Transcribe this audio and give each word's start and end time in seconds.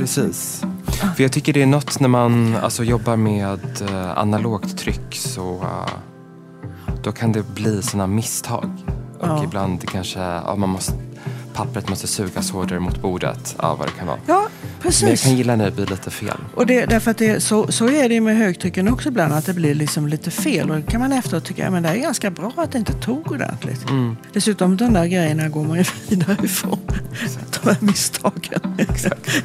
Precis. 0.00 0.62
För 1.16 1.22
jag 1.22 1.32
tycker 1.32 1.52
det 1.52 1.62
är 1.62 1.66
något 1.66 2.00
när 2.00 2.08
man 2.08 2.56
alltså, 2.56 2.84
jobbar 2.84 3.16
med 3.16 3.82
uh, 3.82 4.18
analogt 4.18 4.78
tryck 4.78 5.14
så 5.16 5.54
uh, 5.54 5.88
då 7.02 7.12
kan 7.12 7.32
det 7.32 7.54
bli 7.54 7.82
sådana 7.82 8.06
misstag. 8.06 8.70
Och 9.18 9.28
Ja. 9.28 9.44
ibland 9.44 9.88
kanske 9.88 10.18
ja, 10.20 10.54
man 10.56 10.68
måste, 10.68 10.92
pappret 11.54 11.88
måste 11.88 12.06
sugas 12.06 12.50
hårdare 12.50 12.80
mot 12.80 13.02
bordet. 13.02 13.56
Ja, 13.58 13.74
vad 13.74 13.88
det 13.88 13.92
kan 13.92 14.06
vara. 14.06 14.18
Ja, 14.26 14.48
Men 14.60 14.70
jag 14.82 14.82
precis. 14.82 15.22
kan 15.22 15.36
gilla 15.36 15.56
när 15.56 15.64
det 15.64 15.70
blir 15.70 15.86
lite 15.86 16.10
fel. 16.10 16.36
Och 16.54 16.66
det, 16.66 16.86
därför 16.86 17.10
att 17.10 17.18
det, 17.18 17.40
så, 17.42 17.72
så 17.72 17.88
är 17.88 18.08
det 18.08 18.20
med 18.20 18.36
högtrycken 18.36 18.88
också 18.88 19.08
ibland, 19.08 19.32
att 19.32 19.46
det 19.46 19.54
blir 19.54 19.74
liksom 19.74 20.08
lite 20.08 20.30
fel. 20.30 20.70
Och 20.70 20.76
då 20.76 20.82
kan 20.82 21.00
man 21.00 21.12
efteråt 21.12 21.44
tycka 21.44 21.68
att 21.68 21.82
det 21.82 21.88
är 21.88 21.96
ganska 21.96 22.30
bra 22.30 22.52
att 22.56 22.72
det 22.72 22.78
inte 22.78 22.92
tog 22.92 23.32
ordentligt. 23.32 23.90
Mm. 23.90 24.16
Dessutom 24.32 24.76
de 24.76 24.92
där 24.92 25.06
grejerna 25.06 25.48
går 25.48 25.64
man 25.64 25.78
ju 25.78 25.84
vidare 26.08 26.36
ifrån. 26.44 26.78
De 27.62 27.68
här 27.68 27.76
misstagen. 27.80 28.74
Exakt. 28.78 29.42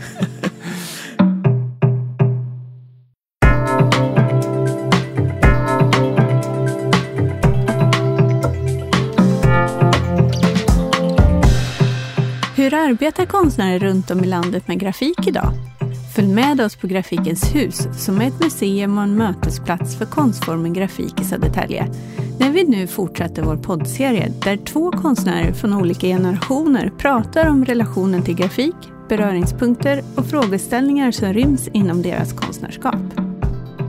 Hur 12.66 12.74
arbetar 12.74 13.26
konstnärer 13.26 13.80
runt 13.80 14.12
om 14.12 14.24
i 14.24 14.28
landet 14.28 14.68
med 14.68 14.80
grafik 14.80 15.28
idag? 15.28 15.52
Följ 16.16 16.28
med 16.28 16.62
oss 16.62 16.76
på 16.76 16.88
Grafikens 16.88 17.56
hus 17.56 17.88
som 17.98 18.22
är 18.22 18.28
ett 18.28 18.40
museum 18.40 18.98
och 18.98 19.04
en 19.04 19.16
mötesplats 19.16 19.98
för 19.98 20.06
konstformen 20.06 20.74
grafik 20.74 21.22
i 21.22 21.24
Södertälje. 21.24 21.88
När 22.40 22.50
vi 22.50 22.64
nu 22.64 22.88
fortsätter 22.88 23.42
vår 23.42 23.58
poddserie 23.58 24.32
där 24.44 24.58
två 24.58 24.92
konstnärer 24.92 25.54
från 25.54 25.74
olika 25.74 26.08
generationer 26.08 26.92
pratar 26.98 27.50
om 27.50 27.66
relationen 27.66 28.24
till 28.24 28.36
grafik, 28.36 28.76
beröringspunkter 29.10 30.04
och 30.16 30.26
frågeställningar 30.26 31.12
som 31.12 31.34
ryms 31.34 31.68
inom 31.68 32.02
deras 32.02 32.34
konstnärskap. 32.34 33.00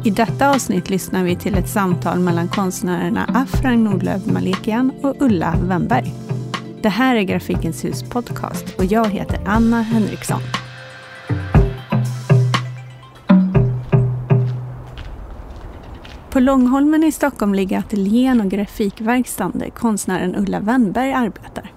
I 0.04 0.10
detta 0.10 0.50
avsnitt 0.50 0.90
lyssnar 0.90 1.24
vi 1.24 1.36
till 1.36 1.54
ett 1.54 1.68
samtal 1.68 2.18
mellan 2.18 2.48
konstnärerna 2.48 3.24
Afrang 3.34 3.84
Nordlöf 3.84 4.26
Malekian 4.26 4.92
och 5.02 5.14
Ulla 5.20 5.54
Wennberg. 5.62 6.35
Det 6.82 6.88
här 6.88 7.16
är 7.16 7.22
Grafikens 7.22 7.84
hus 7.84 8.02
podcast 8.02 8.74
och 8.78 8.84
jag 8.84 9.06
heter 9.06 9.40
Anna 9.46 9.82
Henriksson. 9.82 10.40
På 16.30 16.40
Långholmen 16.40 17.04
i 17.04 17.12
Stockholm 17.12 17.54
ligger 17.54 17.78
ateljén 17.78 18.40
och 18.40 18.50
grafikverkstaden 18.50 19.58
där 19.58 19.70
konstnären 19.70 20.36
Ulla 20.36 20.60
Wennberg 20.60 21.12
arbetar. 21.12 21.72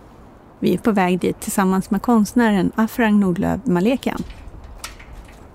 Vi 0.59 0.73
är 0.73 0.77
på 0.77 0.91
väg 0.91 1.19
dit 1.19 1.39
tillsammans 1.39 1.91
med 1.91 2.01
konstnären 2.01 2.71
Afrang 2.75 3.19
Nordlöf 3.19 3.65
Malekian. 3.65 4.23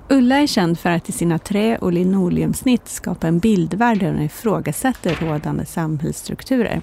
Ulla 0.09 0.37
är 0.37 0.47
känd 0.47 0.79
för 0.79 0.91
att 0.91 1.09
i 1.09 1.13
sina 1.13 1.39
trä 1.39 1.77
och 1.77 1.93
linoleumsnitt 1.93 2.89
skapa 2.89 3.29
en 3.29 3.39
bildvärld 3.39 3.99
där 4.01 4.07
hon 4.07 4.23
ifrågasätter 4.23 5.19
rådande 5.21 5.67
samhällsstrukturer. 5.67 6.83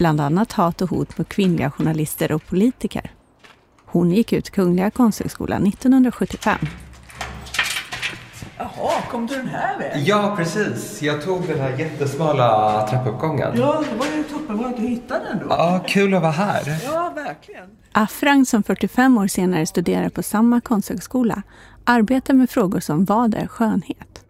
Bland 0.00 0.20
annat 0.20 0.52
hat 0.52 0.82
och 0.82 0.90
hot 0.90 1.18
mot 1.18 1.28
kvinnliga 1.28 1.70
journalister 1.70 2.32
och 2.32 2.46
politiker. 2.46 3.10
Hon 3.84 4.10
gick 4.10 4.32
ut 4.32 4.50
Kungliga 4.50 4.90
Konsthögskolan 4.90 5.66
1975. 5.66 6.58
Jaha, 8.58 9.02
kom 9.10 9.26
du 9.26 9.34
den 9.34 9.48
här 9.48 9.78
vägen? 9.78 10.04
Ja, 10.04 10.34
precis. 10.36 11.02
Jag 11.02 11.24
tog 11.24 11.46
den 11.46 11.60
här 11.60 11.78
jättesmala 11.78 12.86
trappuppgången. 12.90 13.52
Ja, 13.56 13.84
det 13.90 13.98
var 13.98 14.06
ju 14.16 14.22
toppenbra 14.22 14.68
att 14.68 14.76
du 14.76 14.82
hittade 14.82 15.24
den 15.24 15.38
då. 15.38 15.46
Ja, 15.48 15.84
kul 15.88 16.14
att 16.14 16.22
vara 16.22 16.32
här. 16.32 16.62
Ja, 16.84 17.12
verkligen. 17.14 17.68
Afrang 17.92 18.46
som 18.46 18.62
45 18.62 19.18
år 19.18 19.26
senare 19.26 19.66
studerar 19.66 20.08
på 20.08 20.22
samma 20.22 20.60
konsthögskola 20.60 21.42
arbetar 21.84 22.34
med 22.34 22.50
frågor 22.50 22.80
som 22.80 23.04
vad 23.04 23.34
är 23.34 23.46
skönhet? 23.46 24.24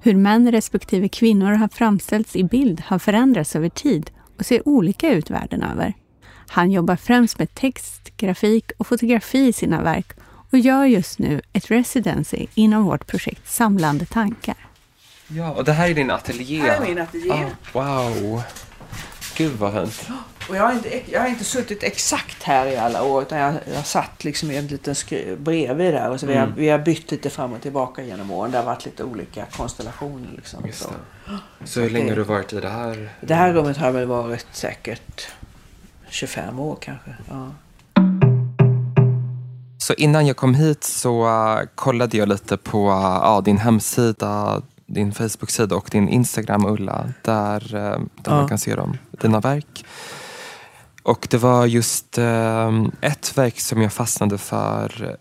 Hur 0.00 0.14
män 0.14 0.52
respektive 0.52 1.08
kvinnor 1.08 1.52
har 1.52 1.68
framställts 1.68 2.36
i 2.36 2.44
bild 2.44 2.82
har 2.86 2.98
förändrats 2.98 3.56
över 3.56 3.68
tid 3.68 4.10
och 4.40 4.46
ser 4.46 4.68
olika 4.68 5.08
ut 5.08 5.30
världen 5.30 5.62
över. 5.62 5.94
Han 6.48 6.70
jobbar 6.70 6.96
främst 6.96 7.38
med 7.38 7.54
text, 7.54 8.16
grafik 8.16 8.72
och 8.78 8.86
fotografi 8.86 9.46
i 9.48 9.52
sina 9.52 9.82
verk 9.82 10.12
och 10.52 10.58
gör 10.58 10.84
just 10.84 11.18
nu 11.18 11.40
ett 11.52 11.70
residency 11.70 12.46
inom 12.54 12.84
vårt 12.84 13.06
projekt 13.06 13.50
Samlande 13.50 14.06
tankar. 14.06 14.56
Ja, 15.28 15.50
och 15.50 15.64
det 15.64 15.72
här 15.72 15.90
är 15.90 15.94
din 15.94 16.10
ateljé. 16.10 16.60
Här 16.60 16.80
är 16.82 16.88
min 16.88 16.98
ateljé. 16.98 17.32
Ah, 17.32 17.44
wow. 17.72 18.42
Gud 19.36 19.52
vad 19.52 19.72
fint. 19.72 20.08
Och 20.48 20.56
jag 20.56 20.62
har, 20.62 20.72
inte, 20.72 21.02
jag 21.12 21.20
har 21.20 21.28
inte 21.28 21.44
suttit 21.44 21.82
exakt 21.82 22.42
här 22.42 22.66
i 22.66 22.76
alla 22.76 23.02
år 23.02 23.22
utan 23.22 23.38
jag, 23.38 23.54
jag 23.74 23.86
satt 23.86 24.24
liksom 24.24 24.50
i 24.50 24.56
en 24.56 24.66
liten 24.66 24.94
skri- 24.94 25.36
bredvid 25.36 25.94
där 25.94 26.10
och 26.10 26.20
så 26.20 26.26
vi, 26.26 26.34
har, 26.34 26.52
vi 26.56 26.68
har 26.68 26.78
bytt 26.78 27.10
lite 27.10 27.30
fram 27.30 27.52
och 27.52 27.62
tillbaka 27.62 28.02
genom 28.02 28.30
åren. 28.30 28.50
Det 28.50 28.58
har 28.58 28.64
varit 28.64 28.84
lite 28.84 29.04
olika 29.04 29.46
konstellationer 29.46 30.28
liksom. 30.36 30.62
Så. 31.64 31.80
hur 31.80 31.90
länge 31.90 32.10
har 32.10 32.16
du 32.16 32.22
varit 32.22 32.52
i 32.52 32.60
det 32.60 32.68
här? 32.68 33.12
Det 33.20 33.34
här 33.34 33.52
rummet 33.52 33.76
har 33.76 33.90
väl 33.92 34.06
varit 34.06 34.46
säkert 34.52 35.28
25 36.08 36.60
år 36.60 36.78
kanske. 36.80 37.10
Ja. 37.28 37.48
Så 39.78 39.94
innan 39.94 40.26
jag 40.26 40.36
kom 40.36 40.54
hit 40.54 40.84
så 40.84 41.26
uh, 41.26 41.60
kollade 41.74 42.16
jag 42.16 42.28
lite 42.28 42.56
på 42.56 42.88
uh, 42.90 42.94
ja, 42.96 43.42
din 43.44 43.58
hemsida, 43.58 44.62
din 44.86 45.12
Facebook-sida 45.12 45.76
och 45.76 45.88
din 45.92 46.08
Instagram 46.08 46.66
Ulla. 46.66 47.12
Där, 47.22 47.74
uh, 47.74 47.80
där 47.80 48.00
Ja. 48.24 48.34
man 48.34 48.48
kan 48.48 48.58
se 48.58 48.74
dem, 48.74 48.96
dina 49.10 49.40
verk. 49.40 49.84
Och 51.02 51.26
det 51.30 51.38
var 51.38 51.66
just 51.66 52.18
ett 53.00 53.38
verk 53.38 53.60
som 53.60 53.82
jag 53.82 53.92
fastnade 53.92 54.38
för 54.38 55.16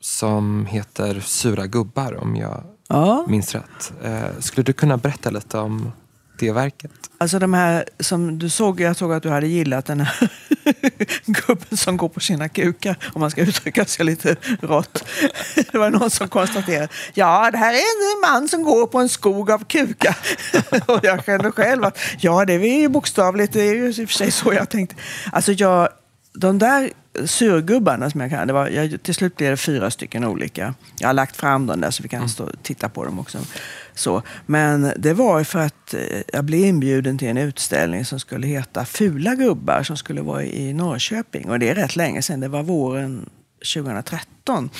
som 0.00 0.66
heter 0.66 1.20
Sura 1.20 1.66
gubbar 1.66 2.22
om 2.22 2.36
jag 2.36 2.62
ja. 2.90 3.24
minns 3.28 3.54
rätt. 3.54 3.92
Uh, 4.04 4.40
skulle 4.40 4.64
du 4.64 4.72
kunna 4.72 4.96
berätta 4.96 5.30
lite 5.30 5.58
om 5.58 5.92
det 6.38 6.52
verket? 6.52 6.90
Alltså 7.18 7.38
de 7.38 7.54
här 7.54 7.84
som 8.00 8.38
du 8.38 8.48
såg, 8.48 8.80
jag 8.80 8.96
såg 8.96 9.12
att 9.12 9.22
du 9.22 9.28
hade 9.30 9.46
gillat 9.46 9.86
den 9.86 10.00
här 10.00 10.30
gubben 11.26 11.76
som 11.76 11.96
går 11.96 12.08
på 12.08 12.20
sina 12.20 12.48
kukar, 12.48 12.96
om 13.12 13.20
man 13.20 13.30
ska 13.30 13.40
uttrycka 13.40 13.84
sig 13.84 14.04
lite 14.04 14.36
rått. 14.60 15.04
Det 15.54 15.74
var 15.74 15.90
någon 15.90 16.10
som 16.10 16.28
konstaterade, 16.28 16.88
ja 17.14 17.50
det 17.50 17.58
här 17.58 17.72
är 17.72 17.76
en 17.76 18.20
man 18.32 18.48
som 18.48 18.62
går 18.62 18.86
på 18.86 18.98
en 18.98 19.08
skog 19.08 19.50
av 19.50 19.64
kukar. 19.64 20.16
Och 20.86 21.00
jag 21.02 21.24
kände 21.24 21.52
själv 21.52 21.84
att, 21.84 21.98
ja 22.20 22.44
det 22.44 22.52
är 22.52 22.80
ju 22.80 22.88
bokstavligt, 22.88 23.52
det 23.52 23.62
är 23.62 23.74
ju 23.74 23.88
i 23.88 23.90
och 23.90 23.94
för 23.94 24.06
sig 24.06 24.30
så 24.30 24.52
jag 24.52 24.68
tänkte. 24.68 24.96
Alltså 25.32 25.52
jag, 25.52 25.88
de 26.34 26.58
där 26.58 26.90
surgubbarna 27.24 28.10
som 28.10 28.20
jag 28.20 28.30
kan, 28.30 28.46
det 28.46 28.52
var, 28.52 28.68
jag, 28.68 29.02
till 29.02 29.14
slut 29.14 29.36
blev 29.36 29.50
det 29.50 29.56
fyra 29.56 29.90
stycken 29.90 30.24
olika. 30.24 30.74
Jag 30.98 31.08
har 31.08 31.14
lagt 31.14 31.36
fram 31.36 31.66
dem 31.66 31.80
där 31.80 31.90
så 31.90 32.02
vi 32.02 32.08
kan 32.08 32.28
stå 32.28 32.44
och 32.44 32.62
titta 32.62 32.88
på 32.88 33.04
dem 33.04 33.18
också. 33.18 33.38
Så. 33.94 34.22
Men 34.46 34.92
det 34.96 35.12
var 35.12 35.44
för 35.44 35.58
att 35.58 35.94
eh, 35.94 36.00
jag 36.32 36.44
blev 36.44 36.60
inbjuden 36.60 37.18
till 37.18 37.28
en 37.28 37.36
utställning 37.36 38.04
som 38.04 38.20
skulle 38.20 38.46
heta 38.46 38.84
Fula 38.84 39.34
gubbar 39.34 39.82
som 39.82 39.96
skulle 39.96 40.22
vara 40.22 40.44
i 40.44 40.72
Norrköping. 40.72 41.50
Och 41.50 41.58
det 41.58 41.68
är 41.68 41.74
rätt 41.74 41.96
länge 41.96 42.22
sedan, 42.22 42.40
det 42.40 42.48
var 42.48 42.62
våren 42.62 43.30
2013. 43.74 44.70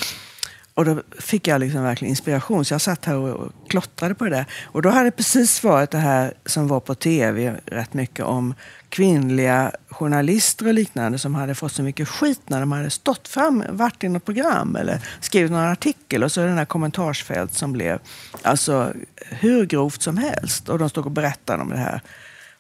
Och 0.74 0.84
då 0.84 1.02
fick 1.18 1.46
jag 1.46 1.60
liksom 1.60 1.82
verkligen 1.82 2.10
inspiration. 2.10 2.64
Så 2.64 2.74
jag 2.74 2.80
satt 2.80 3.04
här 3.04 3.16
och 3.16 3.28
och 3.28 3.52
klottrade 3.68 4.14
på 4.14 4.24
det 4.24 4.30
där. 4.30 4.46
Och 4.64 4.82
då 4.82 4.88
hade 4.88 5.04
det 5.04 5.10
precis 5.10 5.64
varit 5.64 5.90
det 5.90 5.98
här 5.98 6.34
som 6.46 6.68
var 6.68 6.80
på 6.80 6.94
tv 6.94 7.60
rätt 7.66 7.94
mycket 7.94 8.24
om 8.24 8.54
kvinnliga 8.88 9.72
journalister 9.90 10.66
och 10.66 10.74
liknande 10.74 11.18
som 11.18 11.34
hade 11.34 11.54
fått 11.54 11.72
så 11.72 11.82
mycket 11.82 12.08
skit 12.08 12.40
när 12.46 12.60
de 12.60 12.72
hade 12.72 12.90
stått 12.90 13.28
fram, 13.28 13.64
varit 13.68 14.04
i 14.04 14.08
något 14.08 14.24
program 14.24 14.76
eller 14.76 15.00
skrivit 15.20 15.50
någon 15.50 15.60
artikel 15.60 16.24
och 16.24 16.32
så 16.32 16.40
den 16.40 16.58
här 16.58 16.64
kommentarsfält 16.64 17.54
som 17.54 17.72
blev 17.72 17.98
alltså 18.42 18.92
hur 19.28 19.66
grovt 19.66 20.02
som 20.02 20.16
helst. 20.16 20.68
Och 20.68 20.78
de 20.78 20.90
stod 20.90 21.06
och 21.06 21.12
berättade 21.12 21.62
om 21.62 21.68
det 21.68 21.76
här. 21.76 22.02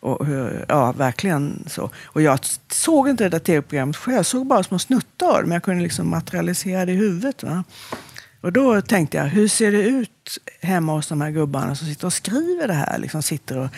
Och 0.00 0.26
hur, 0.26 0.64
ja, 0.68 0.92
verkligen 0.92 1.64
så. 1.66 1.90
Och 2.04 2.22
jag 2.22 2.38
såg 2.70 3.08
inte 3.08 3.24
det 3.24 3.30
där 3.30 3.38
tv-programmet 3.38 3.96
själv. 3.96 4.16
Jag 4.16 4.26
såg 4.26 4.46
bara 4.46 4.62
små 4.62 4.78
snuttar 4.78 5.42
men 5.42 5.52
jag 5.52 5.62
kunde 5.62 5.82
liksom 5.82 6.10
materialisera 6.10 6.86
det 6.86 6.92
i 6.92 6.96
huvudet. 6.96 7.42
Va? 7.42 7.64
Och 8.40 8.52
då 8.52 8.82
tänkte 8.82 9.16
jag, 9.16 9.24
hur 9.24 9.48
ser 9.48 9.72
det 9.72 9.82
ut 9.82 10.38
hemma 10.60 10.92
hos 10.92 11.08
de 11.08 11.20
här 11.20 11.30
gubbarna 11.30 11.74
som 11.74 11.86
sitter 11.86 12.06
och 12.06 12.12
skriver 12.12 12.68
det 12.68 12.74
här? 12.74 12.98
Liksom 12.98 13.22
sitter 13.22 13.58
och, 13.58 13.68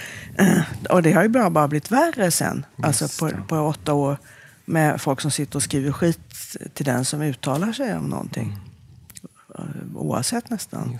och 0.90 1.02
det 1.02 1.12
har 1.12 1.22
ju 1.22 1.28
bara, 1.28 1.50
bara 1.50 1.68
blivit 1.68 1.90
värre 1.90 2.30
sen, 2.30 2.66
alltså 2.82 3.08
på, 3.18 3.30
på 3.48 3.56
åtta 3.56 3.92
år, 3.92 4.16
med 4.64 5.00
folk 5.00 5.20
som 5.20 5.30
sitter 5.30 5.56
och 5.56 5.62
skriver 5.62 5.92
skit 5.92 6.56
till 6.74 6.84
den 6.84 7.04
som 7.04 7.22
uttalar 7.22 7.72
sig 7.72 7.96
om 7.96 8.06
någonting. 8.06 8.56
Oavsett 9.94 10.50
nästan. 10.50 10.98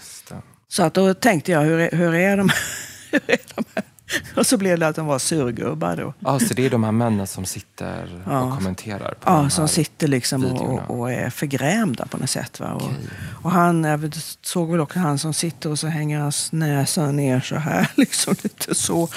Så 0.68 0.82
att 0.82 0.94
då 0.94 1.14
tänkte 1.14 1.52
jag, 1.52 1.60
hur 1.60 1.78
är, 1.78 1.96
hur 1.96 2.14
är 2.14 2.36
de? 2.36 2.50
hur 3.10 3.30
är 3.30 3.54
de 3.54 3.64
här? 3.75 3.84
Och 4.37 4.47
så 4.47 4.56
blev 4.56 4.79
det 4.79 4.87
att 4.88 4.97
de 4.97 5.06
var 5.06 5.19
surgubbar 5.19 5.97
då. 5.97 6.14
Ja, 6.19 6.38
så 6.38 6.55
det 6.55 6.67
är 6.67 6.70
de 6.70 6.85
här 6.85 6.93
männen 6.93 7.26
som 7.26 7.44
sitter 7.44 8.23
Ja. 8.26 8.41
och 8.43 8.55
kommenterar 8.55 9.14
på 9.20 9.31
Ja, 9.31 9.50
som 9.50 9.69
sitter 9.69 10.09
liksom 10.09 10.44
och, 10.44 10.91
och 10.99 11.12
är 11.12 11.31
förgrämda 11.31 12.06
på 12.06 12.17
något 12.17 12.31
sätt. 12.31 12.61
Va? 12.61 12.73
Och, 12.73 12.82
Okej. 12.82 12.97
och 13.43 13.50
han, 13.50 13.85
jag 13.85 14.14
såg 14.43 14.70
väl 14.70 14.81
också 14.81 14.99
han 14.99 15.19
som 15.19 15.35
sitter 15.35 15.70
och 15.70 15.79
så 15.79 15.87
hänger 15.87 16.20
hans 16.20 16.53
näsa 16.53 17.12
ner 17.12 17.41
så 17.41 17.56
här, 17.56 17.88
liksom 17.97 18.35
lite 18.43 18.75
så. 18.75 19.09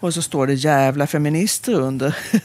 Och 0.00 0.14
så 0.14 0.22
står 0.22 0.46
det 0.46 0.54
jävla 0.54 1.06
feminister 1.06 1.72
under. 1.74 2.16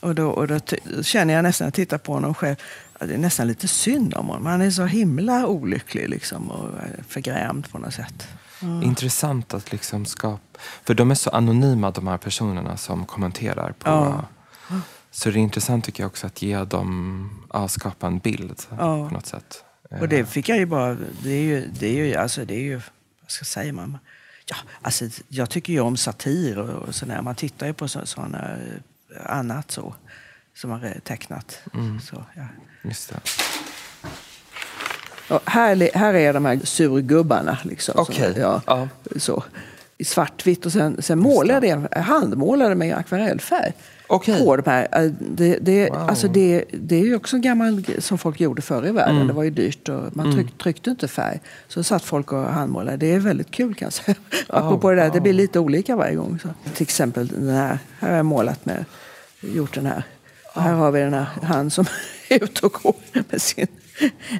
Och 0.00 0.14
då, 0.14 0.28
och 0.28 0.46
då 0.46 0.58
känner 1.02 1.34
jag 1.34 1.42
nästan, 1.42 1.64
jag 1.66 1.74
tittar 1.74 1.98
på 1.98 2.12
honom 2.12 2.34
själv, 2.34 2.56
att 2.98 3.08
det 3.08 3.14
är 3.14 3.18
nästan 3.18 3.46
lite 3.46 3.68
synd 3.68 4.14
om 4.14 4.26
honom. 4.28 4.46
Han 4.46 4.62
är 4.62 4.70
så 4.70 4.84
himla 4.84 5.46
olycklig 5.46 6.08
liksom, 6.08 6.50
och 6.50 6.70
förgrämd 7.08 7.70
på 7.72 7.78
något 7.78 7.94
sätt. 7.94 8.28
Intressant 8.62 9.54
att 9.54 9.72
liksom 9.72 10.06
skapa... 10.06 10.58
För 10.84 10.94
de 10.94 11.10
är 11.10 11.14
så 11.14 11.30
anonyma 11.30 11.90
de 11.90 12.06
här 12.06 12.16
personerna 12.18 12.76
som 12.76 13.06
kommenterar 13.06 13.72
på... 13.72 13.88
Ja. 13.88 14.24
Så 15.10 15.30
det 15.30 15.38
är 15.38 15.40
intressant 15.40 15.84
tycker 15.84 16.02
jag 16.02 16.08
också 16.10 16.26
att 16.26 16.42
ge 16.42 16.64
dem, 16.64 17.30
ja, 17.52 17.68
skapa 17.68 18.06
en 18.06 18.18
bild 18.18 18.62
Ja. 18.70 19.08
på 19.08 19.14
något 19.14 19.26
sätt. 19.26 19.64
Och 20.00 20.08
det 20.08 20.26
fick 20.26 20.48
jag 20.48 20.58
ju 20.58 20.66
bara... 20.66 20.96
Det 21.22 21.30
är 21.30 21.42
ju, 21.42 21.66
det 21.78 21.86
är 21.86 22.04
ju, 22.04 22.14
alltså 22.14 22.44
det 22.44 22.54
är 22.54 22.62
ju 22.62 22.74
vad 23.20 23.30
ska 23.30 23.40
jag 23.42 23.46
säga 23.46 23.72
man? 23.72 23.98
Ja, 24.46 24.56
alltså, 24.82 25.04
jag 25.28 25.50
tycker 25.50 25.72
ju 25.72 25.80
om 25.80 25.96
satir 25.96 26.58
och, 26.58 26.88
och 26.88 26.94
sådär. 26.94 27.22
Man 27.22 27.34
tittar 27.34 27.66
ju 27.66 27.72
på 27.72 27.88
så, 27.88 28.06
sådana 28.06 28.38
eh, 28.56 28.58
annat 29.38 29.70
så 29.70 29.94
som 30.54 30.70
har 30.70 30.84
eh, 30.84 30.92
tecknat. 31.04 31.60
Så, 32.02 32.24
ja. 32.34 32.42
Just 32.82 33.08
det. 33.08 33.20
Och 35.28 35.40
här, 35.44 35.90
här 35.94 36.14
är 36.14 36.32
de 36.32 36.44
här 36.44 36.60
surgubbarna. 36.64 37.58
Liksom, 37.62 37.92
som- 37.94 38.02
Okej. 38.02 38.34
ja, 38.36 38.62
Ja. 38.66 38.88
Så, 39.16 39.42
I 39.98 40.04
svartvitt 40.04 40.66
och 40.66 40.72
sen, 40.72 41.02
sen 41.02 41.18
målade 41.18 41.66
jag 41.66 42.00
handmålade 42.02 42.74
med 42.74 42.96
akvarellfärg. 42.96 43.72
Okej. 44.06 44.38
På 44.44 44.56
de 44.56 44.70
här. 44.70 44.88
Eh, 44.92 45.10
Det, 45.20 45.58
det, 45.60 45.90
Wow. 45.90 45.96
alltså 45.98 46.28
det, 46.28 46.64
det 46.72 46.96
är 46.96 47.04
ju 47.04 47.16
också 47.16 47.36
en 47.36 47.42
gammal 47.42 47.84
som 47.98 48.18
folk 48.18 48.40
gjorde 48.40 48.62
förr 48.62 48.86
i 48.86 48.90
världen. 48.92 49.14
Mm. 49.16 49.26
Det 49.26 49.32
var 49.32 49.42
ju 49.42 49.50
dyrt 49.50 49.88
och 49.88 50.16
man 50.16 50.34
tryck, 50.34 50.58
tryckte 50.58 50.90
inte 50.90 51.08
färg. 51.08 51.40
Så 51.68 51.82
satt 51.82 52.02
folk 52.04 52.32
och 52.32 52.38
handmålade. 52.44 52.96
Det 52.96 53.12
är 53.14 53.18
väldigt 53.18 53.50
kul 53.50 53.74
kan 53.74 53.86
jag 53.86 53.92
säga. 53.92 54.14
Apropå 54.48 54.90
det 54.90 54.96
där, 54.96 55.10
det 55.10 55.20
blir 55.20 55.32
lite 55.32 55.58
olika 55.58 55.96
varje 55.96 56.14
gång. 56.14 56.38
Så. 56.42 56.48
Till 56.74 56.82
exempel 56.82 57.26
den 57.28 57.48
här, 57.48 57.78
här 58.00 58.08
har 58.10 58.16
jag 58.16 58.26
målat 58.26 58.66
med, 58.66 58.84
gjort 59.40 59.74
den 59.74 59.86
här. 59.86 60.02
Och 60.54 60.62
här 60.62 60.72
har 60.72 60.90
vi 60.90 61.00
den 61.00 61.14
här, 61.14 61.26
han 61.42 61.70
som 61.70 61.84
är 62.28 62.44
ute 62.44 62.66
och 62.66 62.72
går 62.72 62.94
med 63.30 63.42
sin 63.42 63.66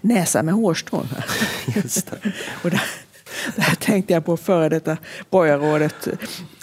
näsa 0.02 0.43
med 0.43 0.55
hårstrån. 0.55 1.08
Just 1.76 2.10
det. 2.10 2.32
Och 2.62 2.70
där, 2.70 2.82
där 3.56 3.75
tänkte 3.75 4.12
jag 4.12 4.25
på 4.25 4.37
före 4.37 4.69
detta 4.69 4.96
borgarrådet 5.31 6.08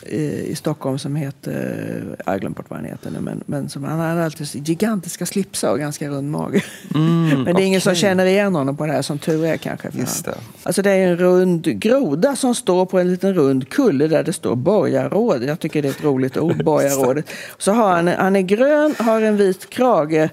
i, 0.05 0.55
Stockholm 0.55 0.99
som 0.99 1.15
heter, 1.15 2.17
jag 2.25 2.31
har 2.31 2.39
glömt 2.39 2.57
bort 2.57 2.69
vad 2.69 2.79
han 2.79 2.89
heter 2.89 3.11
nu, 3.11 3.19
men, 3.19 3.43
men 3.45 3.69
som, 3.69 3.83
han 3.83 3.99
hade 3.99 4.25
alltid 4.25 4.67
gigantiska 4.67 5.25
slipsar 5.25 5.71
och 5.71 5.79
ganska 5.79 6.09
rund 6.09 6.31
mage. 6.31 6.63
men 6.89 7.45
det 7.45 7.51
är 7.51 7.65
ingen 7.65 7.81
som 7.81 7.95
känner 7.95 8.25
igen 8.25 8.55
honom 8.55 8.77
på 8.77 8.85
det 8.85 8.91
här, 8.91 9.01
som 9.01 9.19
tur 9.19 9.45
är 9.45 9.57
kanske. 9.57 9.91
För 9.91 9.99
Just 9.99 10.25
det. 10.25 10.35
Alltså 10.63 10.81
det 10.81 10.91
är 10.91 11.07
en 11.07 11.17
rund 11.17 11.63
groda 11.63 12.35
som 12.35 12.55
står 12.55 12.85
på 12.85 12.99
en 12.99 13.11
liten 13.11 13.33
rund 13.33 13.69
kulle 13.69 14.07
där 14.07 14.23
det 14.23 14.33
står 14.33 14.55
borgarråd. 14.55 15.43
Jag 15.43 15.59
tycker 15.59 15.81
det 15.81 15.87
är 15.87 15.91
ett 15.91 16.03
roligt 16.03 16.37
ord, 16.37 16.63
borgarrådet. 16.63 17.29
Så 17.57 17.71
har 17.71 17.95
han, 17.95 18.07
han 18.07 18.35
är 18.35 18.41
grön, 18.41 18.95
har 18.99 19.21
en 19.21 19.37
vit 19.37 19.69
krage 19.69 20.29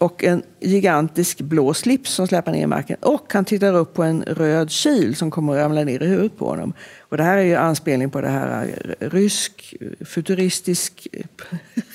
och 0.00 0.24
en 0.24 0.42
gigantisk 0.60 1.40
blå 1.40 1.74
slips 1.74 2.10
som 2.10 2.26
släpar 2.26 2.52
ner 2.52 2.62
i 2.62 2.66
marken. 2.66 2.96
Och 3.00 3.32
han 3.32 3.44
tittar 3.44 3.74
upp 3.74 3.94
på 3.94 4.02
en 4.02 4.22
röd 4.22 4.70
kil 4.70 5.16
som 5.16 5.30
kommer 5.30 5.52
att 5.52 5.58
ramla 5.58 5.84
ner 5.84 6.02
i 6.02 6.06
huvudet 6.06 6.38
på 6.38 6.46
honom. 6.48 6.72
Och 7.00 7.16
det 7.16 7.22
här 7.22 7.36
är 7.38 7.42
ju 7.42 7.54
anspelning 7.54 8.10
på 8.10 8.20
det 8.20 8.28
här 8.28 8.66
eh, 9.00 9.08
rysk 9.10 9.74
futuristisk 10.04 11.06
eh, 11.12 11.24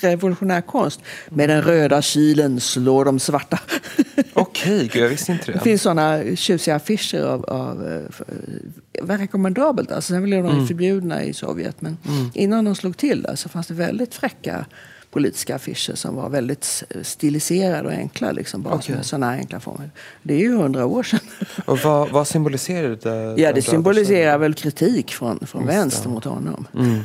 revolutionär 0.00 0.60
konst. 0.60 1.00
Med 1.28 1.48
den 1.48 1.62
röda 1.62 2.02
kilen 2.02 2.60
slår 2.60 3.04
de 3.04 3.18
svarta. 3.18 3.58
Okej, 4.32 4.90
gud 4.92 5.02
jag 5.02 5.08
visste 5.08 5.32
inte 5.32 5.46
Det 5.46 5.52
det. 5.52 5.58
finns 5.64 5.82
sådana 5.82 6.36
tjusiga 6.36 6.74
affischer 6.76 7.22
av, 7.22 7.44
av 7.44 7.88
eh, 7.88 9.06
rekommendabelt. 9.18 9.92
Alltså, 9.92 10.12
sen 10.12 10.22
blev 10.22 10.42
de 10.42 10.52
Mm. 10.52 10.66
förbjudna 10.66 11.24
i 11.24 11.32
Sovjet. 11.32 11.80
Men 11.80 11.96
innan 12.34 12.64
de 12.64 12.74
slog 12.74 12.96
till 12.96 13.22
där 13.22 13.34
så 13.36 13.48
fanns 13.48 13.66
det 13.66 13.74
väldigt 13.74 14.14
fräcka 14.14 14.66
politiska 15.10 15.54
affischer 15.54 15.94
som 15.94 16.16
var 16.16 16.28
väldigt 16.28 16.84
stiliserade 17.02 17.88
och 17.88 17.94
enkla. 17.94 18.32
Liksom, 18.32 18.62
bara 18.62 18.80
med 18.88 19.06
sådana 19.06 19.30
här 19.30 19.38
enkla 19.38 19.60
former. 19.60 19.90
Det 20.22 20.34
är 20.34 20.38
ju 20.38 20.56
hundra 20.56 20.86
år 20.86 21.02
sedan. 21.02 21.20
Och 21.64 21.78
vad, 21.78 22.10
vad 22.10 22.28
symboliserar 22.28 22.98
det? 23.02 23.42
Ja, 23.42 23.52
det 23.52 23.62
symboliserar 23.62 24.38
väl 24.38 24.54
kritik 24.54 25.14
från, 25.14 25.46
från 25.46 25.62
Just 25.62 25.74
vänster 25.74 26.02
det. 26.02 26.14
mot 26.14 26.24
honom. 26.24 26.66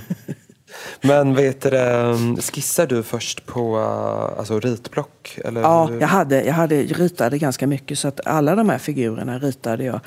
Men 1.01 1.35
vet 1.35 1.61
du, 1.61 2.41
skissar 2.41 2.87
du 2.87 3.03
först 3.03 3.45
på 3.45 3.77
uh, 3.77 4.39
alltså 4.39 4.59
ritblock? 4.59 5.39
Eller? 5.45 5.61
Ja, 5.61 5.91
jag, 5.99 6.07
hade, 6.07 6.43
jag 6.43 6.53
hade 6.53 6.83
ritade 6.83 7.37
ganska 7.37 7.67
mycket 7.67 7.99
så 7.99 8.07
att 8.07 8.27
alla 8.27 8.55
de 8.55 8.69
här 8.69 8.77
figurerna 8.77 9.39
ritade 9.39 9.83
jag 9.83 9.99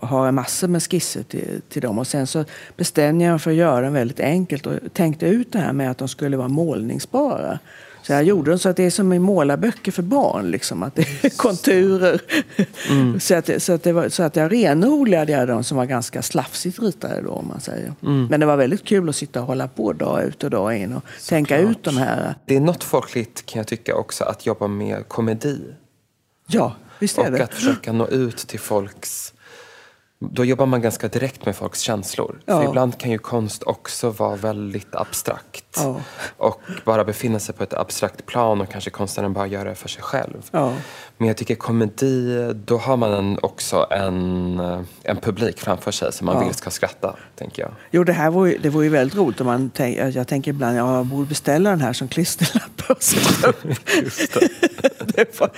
har 0.00 0.32
massor 0.32 0.68
med 0.68 0.82
skisser 0.82 1.22
till, 1.22 1.60
till 1.68 1.82
dem. 1.82 1.98
Och 1.98 2.06
sen 2.06 2.26
så 2.26 2.44
bestämde 2.76 3.24
jag 3.24 3.30
mig 3.30 3.40
för 3.40 3.50
att 3.50 3.56
göra 3.56 3.80
dem 3.80 3.92
väldigt 3.92 4.20
enkelt 4.20 4.66
och 4.66 4.74
tänkte 4.92 5.26
ut 5.26 5.52
det 5.52 5.58
här 5.58 5.72
med 5.72 5.90
att 5.90 5.98
de 5.98 6.08
skulle 6.08 6.36
vara 6.36 6.48
målningsbara. 6.48 7.58
Så 8.12 8.16
jag 8.16 8.24
gjorde 8.24 8.50
dem 8.50 8.58
så 8.58 8.68
att 8.68 8.76
det 8.76 8.84
är 8.84 8.90
som 8.90 9.12
i 9.12 9.18
målarböcker 9.18 9.92
för 9.92 10.02
barn, 10.02 10.50
liksom, 10.50 10.82
att 10.82 10.94
det 10.94 11.24
är 11.24 11.36
konturer. 11.36 12.20
Så, 13.18 13.34
att, 13.34 13.62
så, 13.62 13.72
att 13.72 13.82
det 13.82 13.92
var, 13.92 14.08
så 14.08 14.22
att 14.22 14.36
jag 14.36 14.52
renodlade 14.52 15.32
jag 15.32 15.48
de 15.48 15.64
som 15.64 15.76
var 15.76 15.84
ganska 15.84 16.22
slafsigt 16.22 16.78
ritade 16.78 17.22
då, 17.22 17.30
om 17.30 17.48
man 17.48 17.60
säger. 17.60 17.94
Men 18.00 18.40
det 18.40 18.46
var 18.46 18.56
väldigt 18.56 18.84
kul 18.84 19.08
att 19.08 19.16
sitta 19.16 19.40
och 19.40 19.46
hålla 19.46 19.68
på 19.68 19.92
dag 19.92 20.24
ut 20.24 20.44
och 20.44 20.50
dag 20.50 20.76
in 20.76 20.92
och 20.92 21.04
tänka 21.28 21.58
ut 21.58 21.84
de 21.84 21.96
här. 21.96 22.34
Det 22.46 22.56
är 22.56 22.60
något 22.60 22.84
folkligt 22.84 23.46
kan 23.46 23.60
jag 23.60 23.66
tycka 23.66 23.94
också 23.94 24.24
att 24.24 24.46
jobba 24.46 24.66
med 24.66 25.08
komedi. 25.08 25.60
Ja, 26.46 26.76
visst 26.98 27.18
är 27.18 27.22
Och 27.22 27.32
det. 27.32 27.44
att 27.44 27.54
försöka 27.54 27.92
nå 27.92 28.08
ut 28.08 28.36
till 28.36 28.60
folks... 28.60 29.34
Då 30.30 30.44
jobbar 30.44 30.66
man 30.66 30.82
ganska 30.82 31.08
direkt 31.08 31.46
med 31.46 31.56
folks 31.56 31.80
känslor. 31.80 32.40
Ja. 32.44 32.60
För 32.60 32.68
ibland 32.68 32.98
kan 32.98 33.10
ju 33.10 33.18
konst 33.18 33.62
också 33.62 34.10
vara 34.10 34.36
väldigt 34.36 34.94
abstrakt. 34.94 35.64
Ja. 35.76 36.00
Och 36.36 36.60
bara 36.84 37.04
befinna 37.04 37.38
sig 37.38 37.54
på 37.54 37.62
ett 37.62 37.74
abstrakt 37.74 38.26
plan 38.26 38.60
och 38.60 38.68
kanske 38.68 38.90
konstnären 38.90 39.32
bara 39.32 39.46
gör 39.46 39.64
det 39.64 39.74
för 39.74 39.88
sig 39.88 40.02
själv. 40.02 40.48
Ja. 40.50 40.72
Men 41.22 41.28
jag 41.28 41.36
tycker 41.36 41.54
komedi, 41.54 42.52
då 42.66 42.76
har 42.78 42.96
man 42.96 43.12
en, 43.12 43.38
också 43.42 43.86
en, 43.90 44.60
eh, 44.60 44.80
en 45.02 45.16
publik 45.16 45.60
framför 45.60 45.90
sig 45.90 46.12
som 46.12 46.26
man 46.26 46.36
Ja. 46.36 46.44
vill 46.44 46.54
ska 46.54 46.70
skratta, 46.70 47.16
tänker 47.36 47.62
jag. 47.62 47.70
Jo, 47.90 48.04
det 48.04 48.12
här 48.12 48.30
var 48.30 48.46
ju, 48.46 48.58
det 48.58 48.70
var 48.70 48.82
ju 48.82 48.88
väldigt 48.88 49.18
roligt. 49.18 49.40
Om 49.40 49.46
man 49.46 49.70
tänk, 49.74 49.98
jag 50.14 50.28
tänker 50.28 50.50
ibland 50.50 50.76
ja, 50.76 50.96
jag 50.96 51.06
borde 51.06 51.28
beställa 51.28 51.70
den 51.70 51.80
här 51.80 51.92
som 51.92 52.08
klisterlapp 52.08 52.90
och 52.90 53.02
sätta 53.02 53.48
upp. 53.48 53.56
det 55.16 55.40
var, 55.40 55.50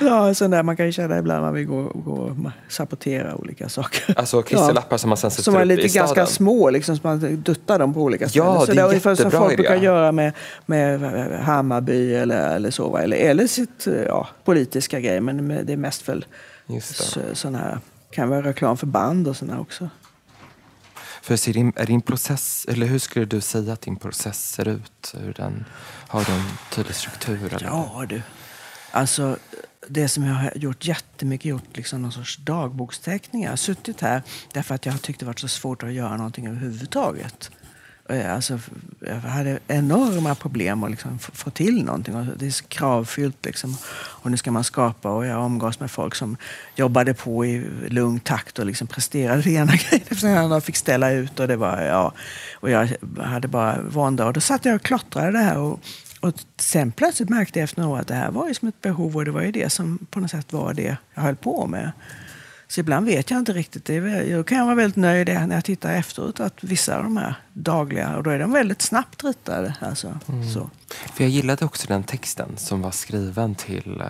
ja, 0.00 0.34
sån 0.34 0.50
där, 0.50 0.62
man 0.62 0.76
kan 0.76 0.86
ju 0.86 0.92
känna 0.92 1.18
ibland 1.18 1.42
man 1.42 1.54
vill 1.54 1.66
gå, 1.66 1.82
gå 1.82 2.36
sabotera 2.68 3.34
olika 3.34 3.68
saker. 3.68 4.14
Alltså 4.18 4.42
klisterlappar 4.42 4.96
som 4.96 5.08
man 5.08 5.16
sen 5.16 5.30
sätter 5.30 5.42
Som 5.42 5.56
är 5.56 5.64
lite 5.64 5.82
i 5.82 5.84
ganska 5.84 6.06
staden. 6.06 6.26
små, 6.26 6.70
liksom, 6.70 6.96
så 6.96 7.00
man 7.04 7.42
duttar 7.42 7.78
dem 7.78 7.94
på 7.94 8.00
olika 8.00 8.28
ställen. 8.28 8.48
Ja, 8.48 8.60
så 8.60 8.72
det 8.72 8.78
är 8.80 8.84
är 8.84 8.88
ungefär 8.88 9.14
som 9.14 9.30
folk 9.30 9.52
idé. 9.52 9.56
brukar 9.56 9.76
göra 9.76 10.12
med, 10.12 10.32
med 10.66 11.00
Hammarby 11.40 12.14
eller, 12.14 12.56
eller 12.56 12.70
så. 12.70 12.96
Eller, 12.96 13.16
eller 13.16 13.46
sitt 13.46 13.86
ja, 14.06 14.28
politiska 14.64 15.00
grejer, 15.00 15.20
men 15.20 15.48
det 15.66 15.72
är 15.72 15.76
mest 15.76 16.08
väl 16.08 16.24
Just 16.66 16.98
det. 16.98 17.04
så, 17.04 17.20
sån 17.34 17.54
här, 17.54 17.78
kan 18.10 18.28
vara 18.28 18.42
reklam 18.42 18.76
för 18.76 18.86
band 18.86 19.28
och 19.28 19.36
sådana 19.36 19.60
också. 19.60 19.88
För 21.22 21.36
ser 21.36 21.52
din, 21.52 21.72
är 21.76 21.86
din 21.86 22.02
process, 22.02 22.66
eller 22.68 22.86
hur 22.86 22.98
skulle 22.98 23.24
du 23.24 23.40
säga 23.40 23.72
att 23.72 23.80
din 23.80 23.96
process 23.96 24.50
ser 24.50 24.68
ut? 24.68 25.14
Hur 25.18 25.32
den, 25.32 25.64
har 26.08 26.24
du 26.24 26.32
en 26.32 26.44
tydlig 26.70 26.94
struktur? 26.94 27.54
Eller? 27.54 27.66
Ja 27.66 28.06
du. 28.08 28.22
Alltså 28.90 29.36
det 29.88 30.08
som 30.08 30.24
jag 30.24 30.34
har 30.34 30.52
gjort 30.56 30.84
jättemycket, 30.84 31.44
gjort 31.44 31.76
liksom 31.76 32.02
någon 32.02 32.12
sorts 32.12 32.36
dagboksteckningar. 32.36 33.46
Jag 33.46 33.52
har 33.52 33.56
suttit 33.56 34.00
här 34.00 34.22
därför 34.52 34.74
att 34.74 34.86
jag 34.86 34.92
har 34.92 34.98
tyckt 34.98 35.20
det 35.20 35.26
varit 35.26 35.40
så 35.40 35.48
svårt 35.48 35.82
att 35.82 35.92
göra 35.92 36.16
någonting 36.16 36.46
överhuvudtaget. 36.46 37.50
Alltså, 38.08 38.60
jag 39.00 39.14
hade 39.14 39.58
enorma 39.68 40.34
problem 40.34 40.84
att 40.84 40.90
liksom 40.90 41.18
få- 41.18 41.50
till 41.50 41.84
någonting. 41.84 42.14
Och 42.16 42.26
Det 42.38 42.46
är 42.46 42.50
så 42.50 42.64
kravfyllt. 42.64 43.44
Liksom. 43.44 43.76
Och 43.94 44.30
nu 44.30 44.36
ska 44.36 44.50
man 44.50 44.64
skapa 44.64 45.10
och 45.10 45.26
jag 45.26 45.40
omgås 45.40 45.80
med 45.80 45.90
folk 45.90 46.14
som 46.14 46.36
jobbade 46.76 47.14
på 47.14 47.46
i 47.46 47.66
lugn 47.88 48.20
takt 48.20 48.58
och 48.58 48.66
liksom 48.66 48.86
presterade 48.86 49.42
det 49.42 49.50
ena 49.50 49.72
grejen 49.90 50.06
efter 50.08 50.28
den 50.28 50.38
andra 50.38 50.56
och 50.56 50.64
fick 50.64 50.76
ställa 50.76 51.10
ut. 51.12 51.40
Och, 51.40 51.48
det 51.48 51.56
var, 51.56 51.80
ja, 51.82 52.12
och 52.54 52.70
jag 52.70 52.88
hade 53.20 53.48
bara 53.48 53.82
vånda. 53.82 54.26
Och 54.26 54.32
då 54.32 54.40
satt 54.40 54.64
jag 54.64 54.74
och 54.74 54.82
klottrade 54.82 55.32
det 55.32 55.38
här. 55.38 55.58
Och, 55.58 55.80
och 56.20 56.34
sen 56.56 56.92
plötsligt 56.92 57.28
märkte 57.28 57.58
jag 57.58 57.64
efter 57.64 57.80
några 57.82 57.94
år 57.94 58.00
att 58.00 58.08
det 58.08 58.14
här 58.14 58.30
var 58.30 58.48
ju 58.48 58.54
som 58.54 58.68
ett 58.68 58.80
behov 58.80 59.16
och 59.16 59.24
det 59.24 59.30
var 59.30 59.42
ju 59.42 59.52
det 59.52 59.72
som 59.72 59.98
på 60.10 60.20
något 60.20 60.30
sätt 60.30 60.52
var 60.52 60.74
det 60.74 60.96
jag 61.14 61.22
höll 61.22 61.36
på 61.36 61.66
med. 61.66 61.92
Så 62.74 62.80
ibland 62.80 63.06
vet 63.06 63.30
jag 63.30 63.38
inte 63.38 63.52
riktigt. 63.52 63.84
Det 63.84 63.94
är, 63.94 64.22
jag 64.22 64.46
kan 64.46 64.66
vara 64.66 64.74
väldigt 64.74 64.96
nöjd 64.96 65.28
när 65.28 65.54
jag 65.54 65.64
tittar 65.64 65.94
efteråt 65.94 66.40
att 66.40 66.64
vissa 66.64 66.96
av 66.96 67.02
de 67.02 67.16
här 67.16 67.34
dagliga, 67.52 68.16
och 68.16 68.22
då 68.22 68.30
är 68.30 68.38
de 68.38 68.52
väldigt 68.52 68.82
snabbt 68.82 69.24
ritade. 69.24 69.74
Alltså, 69.80 70.18
så. 70.54 70.70
För 71.14 71.24
jag 71.24 71.30
gillade 71.30 71.64
också 71.64 71.86
den 71.88 72.02
texten 72.02 72.48
som 72.56 72.82
var 72.82 72.90
skriven 72.90 73.54
till 73.54 74.00
eh, 74.00 74.06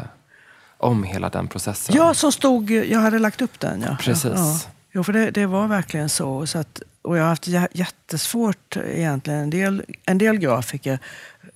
om 0.79 1.05
hela 1.05 1.29
den 1.29 1.49
processen. 1.49 1.97
Ja, 1.97 2.15
som 2.15 2.33
stod, 2.33 2.71
jag 2.71 3.01
hade 3.01 3.19
lagt 3.19 3.43
upp 3.43 3.61
den. 3.61 3.85
Ja. 3.89 3.97
Precis. 4.01 4.33
Ja. 4.35 4.61
Jo, 4.93 5.05
för 5.05 5.13
det, 5.13 5.31
det 5.31 5.47
var 5.47 5.67
verkligen 5.67 6.09
så. 6.09 6.47
så 6.47 6.59
att, 6.59 6.83
och 7.05 7.17
jag 7.17 7.23
har 7.23 7.29
haft 7.29 7.47
jättesvårt 7.73 8.77
egentligen. 8.77 9.41
En 9.41 9.51
del, 9.51 9.83
en 10.07 10.19
del 10.19 10.39
grafiker 10.39 10.99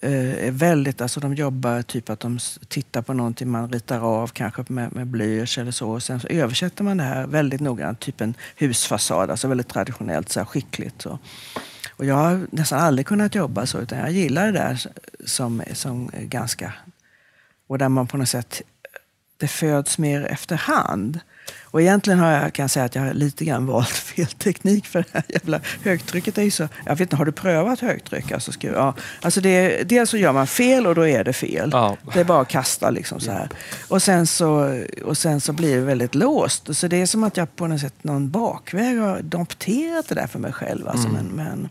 eh, 0.00 0.46
är 0.46 0.50
väldigt, 0.50 1.00
alltså 1.00 1.20
de 1.20 1.34
jobbar 1.34 1.82
typ 1.82 2.10
att 2.10 2.20
de 2.20 2.38
tittar 2.68 3.02
på 3.02 3.12
någonting 3.12 3.50
man 3.50 3.72
ritar 3.72 4.00
av 4.00 4.28
kanske 4.28 4.64
med, 4.68 4.94
med 4.94 5.06
blyerts 5.06 5.58
eller 5.58 5.70
så. 5.70 5.90
Och 5.90 6.02
sen 6.02 6.20
så 6.20 6.28
översätter 6.28 6.84
man 6.84 6.96
det 6.96 7.02
här 7.02 7.26
väldigt 7.26 7.60
noggrant, 7.60 8.00
typ 8.00 8.20
en 8.20 8.34
husfasad, 8.56 9.30
alltså 9.30 9.48
väldigt 9.48 9.68
traditionellt, 9.68 10.28
så 10.28 10.40
här 10.40 10.44
skickligt. 10.46 11.02
Så. 11.02 11.18
Och 11.96 12.04
jag 12.04 12.14
har 12.14 12.46
nästan 12.50 12.78
aldrig 12.78 13.06
kunnat 13.06 13.34
jobba 13.34 13.66
så, 13.66 13.78
utan 13.78 13.98
jag 13.98 14.12
gillar 14.12 14.46
det 14.46 14.58
där 14.58 14.86
som, 15.26 15.62
som 15.72 16.10
ganska... 16.14 16.72
Och 17.66 17.78
där 17.78 17.88
man 17.88 18.06
på 18.06 18.16
något 18.16 18.28
sätt, 18.28 18.62
det 19.36 19.48
föds 19.48 19.98
mer 19.98 20.24
efterhand. 20.24 21.20
Och 21.62 21.82
egentligen 21.82 22.18
har 22.18 22.30
jag, 22.30 22.52
kan 22.52 22.62
jag 22.62 22.70
säga 22.70 22.84
att 22.84 22.94
jag 22.94 23.02
har 23.02 23.14
lite 23.14 23.44
grann 23.44 23.66
valt 23.66 23.88
fel 23.88 24.26
teknik 24.26 24.86
för 24.86 24.98
det 24.98 25.08
här 25.12 25.24
jävla 25.28 25.60
högtrycket 25.84 26.38
är 26.38 26.42
ju 26.42 26.50
så... 26.50 26.68
Jag 26.84 26.92
vet 26.92 27.00
inte, 27.00 27.16
har 27.16 27.24
du 27.24 27.32
prövat 27.32 27.80
högtryck? 27.80 28.32
Alltså, 28.32 28.52
ska, 28.52 28.66
ja, 28.66 28.94
alltså 29.22 29.40
det, 29.40 29.88
dels 29.88 30.10
så 30.10 30.16
gör 30.16 30.32
man 30.32 30.46
fel 30.46 30.86
och 30.86 30.94
då 30.94 31.06
är 31.06 31.24
det 31.24 31.32
fel. 31.32 31.70
Ja. 31.72 31.96
Det 32.14 32.20
är 32.20 32.24
bara 32.24 32.40
att 32.40 32.48
kasta 32.48 32.90
liksom 32.90 33.20
så 33.20 33.30
här. 33.30 33.48
Och 33.88 34.02
sen 34.02 34.26
så, 34.26 34.80
och 35.04 35.18
sen 35.18 35.40
så 35.40 35.52
blir 35.52 35.76
det 35.76 35.82
väldigt 35.82 36.14
låst. 36.14 36.76
Så 36.76 36.88
det 36.88 36.96
är 36.96 37.06
som 37.06 37.24
att 37.24 37.36
jag 37.36 37.56
på 37.56 37.66
något 37.66 37.80
sätt 37.80 38.04
någon 38.04 38.30
bakväg 38.30 38.98
har 38.98 39.22
dompterat 39.22 40.08
det 40.08 40.14
där 40.14 40.26
för 40.26 40.38
mig 40.38 40.52
själv. 40.52 40.88
Alltså, 40.88 41.08
men, 41.08 41.26
men, 41.26 41.68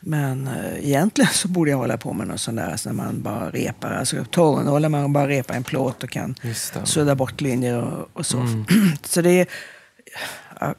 men 0.00 0.48
äh, 0.48 0.84
egentligen 0.88 1.30
så 1.32 1.48
borde 1.48 1.70
jag 1.70 1.78
hålla 1.78 1.96
på 1.96 2.12
med 2.12 2.26
något 2.28 2.40
sånt 2.40 2.56
där 2.56 2.76
så 2.76 2.88
när 2.88 2.96
man 2.96 3.22
bara 3.22 3.50
repar. 3.50 3.90
Alltså 3.90 4.24
torrnålar 4.30 4.88
man 4.88 5.12
bara 5.12 5.28
repar 5.28 5.54
en 5.54 5.64
plåt 5.64 6.02
och 6.02 6.10
kan 6.10 6.34
sudda 6.84 7.14
bort 7.14 7.40
linjer 7.40 7.82
och, 7.82 8.08
och 8.12 8.26
så. 8.26 8.46
så 9.02 9.22
det 9.22 9.30
är... 9.30 9.46
ja, 10.60 10.74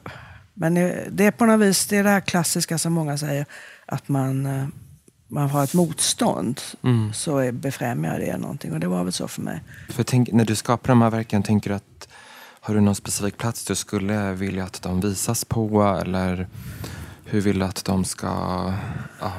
Men 0.54 0.74
det 1.10 1.26
är 1.26 1.30
på 1.30 1.46
något 1.46 1.60
vis 1.60 1.86
det, 1.86 1.96
är 1.96 2.04
det 2.04 2.10
här 2.10 2.20
klassiska 2.20 2.78
som 2.78 2.92
många 2.92 3.18
säger. 3.18 3.46
Att 3.86 4.08
man, 4.08 4.46
eh, 4.46 4.66
man 5.28 5.50
har 5.50 5.64
ett 5.64 5.74
motstånd. 5.74 6.60
Så 7.14 7.38
är- 7.38 7.52
befrämjar 7.52 8.18
det 8.18 8.36
någonting. 8.36 8.72
Och 8.72 8.80
det 8.80 8.86
var 8.88 9.04
väl 9.04 9.12
så 9.12 9.28
för 9.28 9.42
mig. 9.42 9.60
För 9.88 10.02
tänk, 10.02 10.32
när 10.32 10.44
du 10.44 10.54
skapar 10.56 10.88
de 10.88 11.02
här 11.02 11.10
verken, 11.10 11.42
tänker 11.42 11.70
du 11.70 11.76
att 11.76 12.08
har 12.60 12.74
du 12.74 12.80
någon 12.80 12.94
specifik 12.94 13.36
plats 13.38 13.64
du 13.64 13.74
skulle 13.74 14.32
vilja 14.32 14.64
att 14.64 14.82
de 14.82 15.00
visas 15.00 15.44
på? 15.44 15.82
Eller 16.02 16.48
hur 17.32 17.40
vill 17.40 17.58
du 17.58 17.64
att 17.64 17.84
de 17.84 18.04
ska 18.04 18.26
ja, 19.20 19.32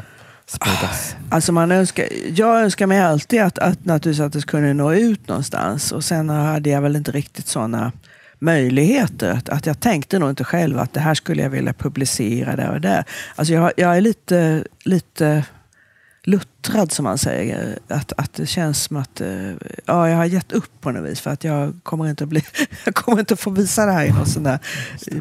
spridas? 0.45 1.15
Ah, 1.29 1.35
alltså 1.35 1.51
man 1.51 1.71
önskar, 1.71 2.07
jag 2.35 2.61
önskar 2.61 2.87
mig 2.87 2.99
alltid 2.99 3.41
att, 3.41 3.59
att, 3.59 3.85
naturligtvis 3.85 4.25
att 4.25 4.33
det 4.33 4.47
kunde 4.47 4.73
nå 4.73 4.93
ut 4.93 5.27
någonstans. 5.27 5.91
Och 5.91 6.03
sen 6.03 6.29
hade 6.29 6.69
jag 6.69 6.81
väl 6.81 6.95
inte 6.95 7.11
riktigt 7.11 7.47
sådana 7.47 7.91
möjligheter. 8.39 9.31
Att, 9.31 9.49
att 9.49 9.65
jag 9.65 9.79
tänkte 9.79 10.19
nog 10.19 10.29
inte 10.29 10.43
själv 10.43 10.79
att 10.79 10.93
det 10.93 10.99
här 10.99 11.13
skulle 11.13 11.41
jag 11.41 11.49
vilja 11.49 11.73
publicera 11.73 12.55
där 12.55 12.71
och 12.71 12.81
där. 12.81 13.05
Alltså 13.35 13.53
jag, 13.53 13.71
jag 13.77 13.97
är 13.97 14.01
lite, 14.01 14.63
lite 14.83 15.45
luttrad 16.23 16.91
som 16.91 17.03
man 17.03 17.17
säger. 17.17 17.79
Att, 17.87 18.13
att 18.17 18.33
det 18.33 18.45
känns 18.45 18.83
som 18.83 18.97
att 18.97 19.21
eh, 19.21 19.51
ja, 19.85 20.09
jag 20.09 20.17
har 20.17 20.25
gett 20.25 20.51
upp 20.51 20.81
på 20.81 20.91
något 20.91 21.11
vis. 21.11 21.19
För 21.21 21.31
att 21.31 21.43
jag 21.43 21.73
kommer 21.83 22.09
inte 22.09 22.23
att, 22.23 22.29
bli, 22.29 22.43
jag 22.85 22.95
kommer 22.95 23.19
inte 23.19 23.33
att 23.33 23.39
få 23.39 23.49
visa 23.49 23.85
det 23.85 23.91
här 23.91 24.05
i 24.05 24.11
något 24.11 24.29
sånt 24.29 24.45
där 24.45 24.59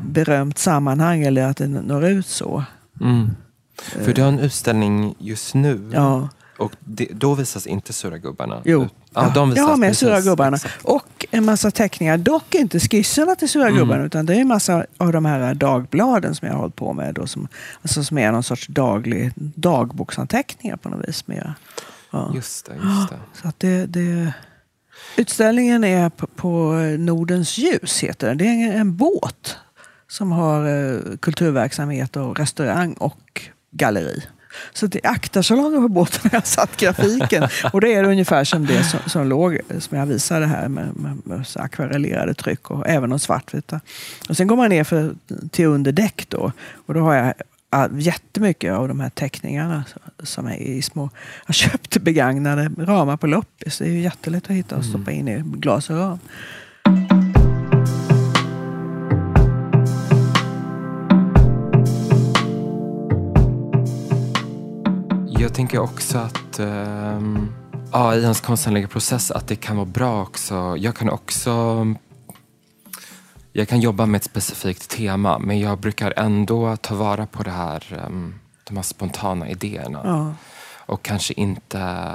berömt 0.01 0.59
sammanhang. 0.59 1.23
Eller 1.23 1.43
att 1.43 1.57
det 1.57 1.69
når 1.69 2.05
ut 2.05 2.27
så. 2.27 2.65
Mm. 3.01 3.31
För 3.77 4.13
du 4.13 4.23
har 4.23 4.29
en 4.29 4.39
utställning 4.39 5.15
just 5.19 5.55
nu. 5.55 5.91
Ja. 5.93 6.29
Och 6.59 6.73
det, 6.81 7.09
då 7.13 7.35
visas 7.35 7.67
inte 7.67 7.93
Sura 7.93 8.19
gubbarna? 8.19 8.63
Jo, 8.65 8.89
Ja, 9.15 9.33
de 9.35 9.51
visas 9.51 9.59
jag 9.59 9.65
har 9.69 9.77
med 9.77 9.89
precis. 9.91 10.01
Sura 10.01 10.21
gubbarna. 10.21 10.59
Och 10.83 11.27
en 11.31 11.45
massa 11.45 11.71
teckningar. 11.71 12.19
Dock 12.19 12.55
inte 12.55 12.81
skisserna 12.81 13.35
till 13.35 13.49
Sura 13.49 13.67
Mm. 13.67 13.79
gubbarna. 13.79 14.05
Utan 14.05 14.27
det 14.27 14.35
är 14.35 14.41
en 14.41 14.49
massa 14.49 14.87
av 14.99 15.13
de 15.13 15.25
här 15.25 15.55
dagbladen 15.55 16.35
som 16.35 16.47
jag 16.49 16.55
har 16.55 16.61
hållit 16.61 16.77
på 16.77 16.93
med. 16.93 17.15
Då, 17.15 17.27
som, 17.27 17.49
alltså 17.83 18.05
som 18.05 18.19
är 18.19 18.33
någon 18.33 18.43
sorts 18.43 18.67
daglig 18.67 19.33
dagboksanteckningar 19.37 20.77
på 20.77 20.89
något 20.89 21.09
vis. 21.09 21.27
Med, 21.27 21.53
ja. 22.11 22.33
Just 22.35 22.67
det, 22.67 22.73
just 22.75 23.11
det. 23.11 23.17
Så 23.43 23.49
att 23.49 23.61
det, 23.61 23.87
det, 23.87 24.33
utställningen 25.17 25.85
är 25.85 26.09
på, 26.11 26.27
på 26.27 26.73
Nordens 26.99 27.59
ljus. 27.59 28.01
heter 28.03 28.29
den. 28.29 28.39
Det 28.39 28.45
är 28.45 28.49
en, 28.73 28.81
en 28.81 28.97
båt 28.97 29.57
som 30.09 30.33
har 30.33 30.69
eh, 30.69 31.01
kulturverksamhet 31.21 32.17
och 32.17 32.39
restaurang 32.39 32.93
och 32.93 33.43
galleri. 33.71 34.23
Så 34.73 34.87
det 34.87 35.05
är 35.05 35.11
aktarsalonger 35.11 35.81
på 35.81 35.89
båten 35.89 36.21
har 36.23 36.31
jag 36.33 36.47
satt 36.47 36.77
grafiken. 36.77 37.49
Och 37.73 37.81
det 37.81 37.95
är 37.95 38.05
ungefär 38.05 38.45
som 38.45 38.67
det 38.67 38.85
som, 38.85 39.01
som 39.07 39.29
låg, 39.29 39.59
som 39.79 39.99
jag 39.99 40.07
visade 40.07 40.47
här 40.47 40.69
med, 40.69 40.97
med, 40.97 41.19
med 41.25 41.47
så 41.47 41.61
akvarellerade 41.61 42.35
tryck 42.35 42.71
och 42.71 42.89
även 42.89 43.11
de 43.11 43.19
svartvita. 43.19 43.81
Och 44.29 44.37
sen 44.37 44.47
går 44.47 44.57
man 44.57 44.71
ner 44.71 44.85
för, 44.85 45.15
till 45.51 45.67
under 45.67 45.93
däck 45.93 46.27
då. 46.29 46.53
Och 46.87 46.95
då 46.95 47.01
har 47.01 47.15
jag 47.15 47.35
ja, 47.71 47.89
jättemycket 47.93 48.73
av 48.73 48.89
de 48.89 49.01
här 49.01 49.11
teckningarna 49.11 49.85
som 50.23 50.47
är 50.47 50.57
i 50.57 50.83
små... 50.83 51.03
Jag 51.03 51.47
har 51.47 51.53
köpt 51.53 51.99
begagnade 51.99 52.71
ramar 52.79 53.17
på 53.17 53.27
loppis. 53.27 53.79
Det 53.79 53.85
är 53.85 53.89
ju 53.89 54.01
jättelätt 54.01 54.45
att 54.45 54.57
hitta 54.57 54.77
och 54.77 54.85
stoppa 54.85 55.11
in 55.11 55.29
i 55.29 55.43
glas 55.45 55.91
och 55.91 55.97
ram. 55.97 56.19
Jag 65.43 65.55
tänker 65.55 65.79
också 65.79 66.19
att 66.19 66.59
ehm, 66.59 67.53
ja, 67.93 68.15
i 68.15 68.23
ens 68.23 68.41
konstnärliga 68.41 68.89
process 68.89 69.31
att 69.31 69.49
det 69.49 69.57
kan 69.57 69.77
vara 69.77 69.87
bra 69.87 70.23
också. 70.23 70.77
Jag 70.79 70.97
kan 70.97 71.11
också 71.11 71.87
jag 73.53 73.69
kan 73.69 73.81
jobba 73.81 74.07
med 74.07 74.19
ett 74.19 74.25
specifikt 74.25 74.91
tema 74.91 75.39
men 75.39 75.61
jag 75.61 75.79
brukar 75.79 76.15
ändå 76.17 76.77
ta 76.77 76.95
vara 76.95 77.27
på 77.27 77.43
det 77.43 77.51
här, 77.51 78.03
ehm, 78.07 78.35
de 78.65 78.77
här 78.77 78.83
spontana 78.83 79.49
idéerna. 79.49 80.01
Ja. 80.05 80.35
Och 80.87 81.03
kanske 81.03 81.35
inte 81.35 82.09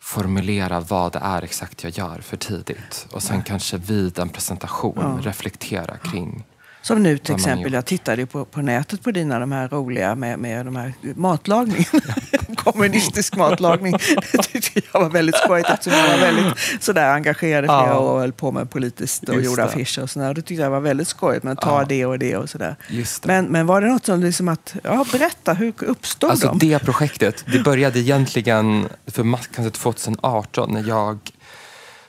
formulera 0.00 0.80
vad 0.80 1.12
det 1.12 1.20
är 1.22 1.42
exakt 1.42 1.84
jag 1.84 1.92
gör 1.92 2.20
för 2.20 2.36
tidigt. 2.36 3.06
Och 3.12 3.22
sen 3.22 3.42
kanske 3.42 3.76
vid 3.76 4.18
en 4.18 4.28
presentation 4.28 5.20
reflektera 5.22 5.96
kring 5.96 6.44
Som 6.82 7.02
nu 7.02 7.18
till 7.18 7.34
exempel, 7.34 7.72
jag 7.72 7.84
tittade 7.84 8.26
på, 8.26 8.44
på 8.44 8.62
nätet 8.62 9.02
på 9.02 9.10
dina 9.10 9.38
de 9.38 9.52
här 9.52 9.68
roliga 9.68 10.14
med, 10.14 10.38
med 10.38 10.66
de 10.66 10.76
här 10.76 10.92
matlagning. 11.14 11.86
Kommunistisk 12.56 13.36
matlagning. 13.36 13.92
Det 14.32 14.42
tyckte 14.42 14.80
jag 14.92 15.00
var 15.00 15.10
väldigt 15.10 15.36
skojigt 15.36 15.70
eftersom 15.70 15.98
jag 15.98 16.08
var 16.08 16.18
väldigt 16.18 16.54
sådär 16.80 17.10
engagerad 17.14 17.64
i 17.64 17.66
flera 17.66 17.86
Ja. 17.86 17.94
och 17.94 18.20
höll 18.20 18.32
på 18.32 18.52
med 18.52 18.70
politiskt 18.70 19.28
och 19.28 19.34
Just 19.34 19.46
gjorde 19.46 19.62
det. 19.62 19.68
affischer 19.68 20.02
och 20.02 20.10
sådär. 20.10 20.34
Det 20.34 20.42
tyckte 20.42 20.62
jag 20.62 20.70
var 20.70 20.80
väldigt 20.80 21.08
skojigt, 21.08 21.42
men 21.44 21.56
ta 21.56 21.80
Ja. 21.80 21.86
det 21.88 22.06
och 22.06 22.18
det 22.18 22.36
och 22.36 22.50
sådär. 22.50 22.76
Det. 22.88 23.26
Men, 23.26 23.44
men 23.46 23.66
var 23.66 23.80
det 23.80 23.88
något 23.88 24.06
som 24.06 24.20
liksom 24.20 24.48
att, 24.48 24.74
ja 24.84 25.04
berätta, 25.12 25.54
hur 25.54 25.72
uppstod 25.78 26.30
Alltså 26.30 26.46
de? 26.46 26.58
det 26.58 26.78
projektet, 26.78 27.44
det 27.52 27.58
började 27.58 27.98
egentligen 27.98 28.88
för 29.06 29.38
kanske 29.54 29.70
2018 29.70 30.72
när 30.72 30.88
jag 30.88 31.18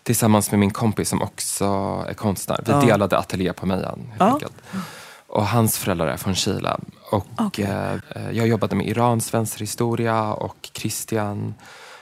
tillsammans 0.10 0.52
med 0.52 0.60
min 0.60 0.72
kompis 0.72 1.10
som 1.10 1.22
också 1.22 1.66
är 2.10 2.14
konstnär, 2.14 2.60
vi 2.66 2.72
Ja. 2.72 2.80
delade 2.82 3.18
ateljé 3.18 3.54
på 3.54 3.66
Mejan. 3.66 4.12
Ja. 4.20 4.40
Och 5.28 5.48
hans 5.48 5.78
föräldrar 5.78 6.08
är 6.08 6.18
från 6.18 6.36
Chile. 6.36 6.78
Och 7.12 7.28
Okej. 7.38 7.66
eh, 7.66 8.32
jag 8.32 8.48
jobbade 8.48 8.76
med 8.76 8.88
Irans 8.88 9.34
vänsterhistoria 9.34 10.34
och 10.34 10.70
Christian 10.74 11.54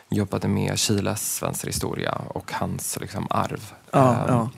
jobbade 0.09 0.47
med 0.47 0.79
Chiles 0.79 1.43
vänsterhistoria 1.43 2.21
och 2.27 2.51
hans 2.53 2.97
liksom, 3.01 3.27
arv. 3.29 3.73
Ja, 3.91 4.25
ja. 4.27 4.49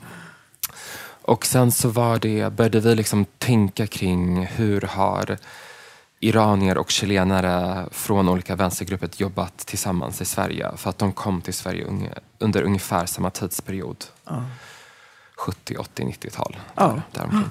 och 1.22 1.46
sen 1.46 1.72
så 1.72 1.88
var 1.88 2.18
det, 2.18 2.52
började 2.52 2.80
vi 2.80 2.94
liksom 2.94 3.24
tänka 3.38 3.86
kring 3.86 4.46
hur 4.46 4.80
har 4.80 5.38
iranier 6.20 6.78
och 6.78 6.90
chilenare 6.90 7.86
från 7.90 8.28
olika 8.28 8.56
vänstergrupper 8.56 9.10
jobbat 9.16 9.58
tillsammans 9.58 10.20
i 10.20 10.24
Sverige. 10.24 10.70
För 10.76 10.90
att 10.90 10.98
de 10.98 11.12
kom 11.12 11.40
till 11.40 11.54
Sverige 11.54 11.86
under 12.38 12.62
ungefär 12.62 13.06
samma 13.06 13.30
tidsperiod. 13.30 14.04
Ja. 14.24 14.42
70, 15.36 15.76
80, 15.76 16.02
90-tal. 16.02 16.56
Ja. 16.74 16.86
Där, 16.86 17.02
däromkring. 17.12 17.50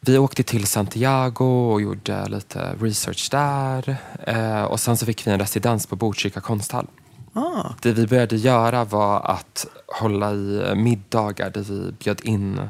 Vi 0.00 0.18
åkte 0.18 0.42
till 0.42 0.66
Santiago 0.66 1.72
och 1.72 1.80
gjorde 1.82 2.28
lite 2.28 2.74
research 2.80 3.28
där. 3.30 3.96
Eh, 4.26 4.62
och 4.62 4.80
sen 4.80 4.96
så 4.96 5.06
fick 5.06 5.26
vi 5.26 5.30
en 5.30 5.38
residens 5.38 5.86
på 5.86 5.96
Botkyrka 5.96 6.40
konsthall. 6.40 6.86
Ah, 7.32 7.64
Det 7.82 7.92
vi 7.92 8.06
började 8.06 8.36
göra 8.36 8.84
var 8.84 9.20
att 9.20 9.66
hålla 9.86 10.32
i 10.32 10.72
middagar 10.76 11.50
där 11.50 11.60
vi 11.60 11.92
bjöd 11.92 12.20
in 12.24 12.60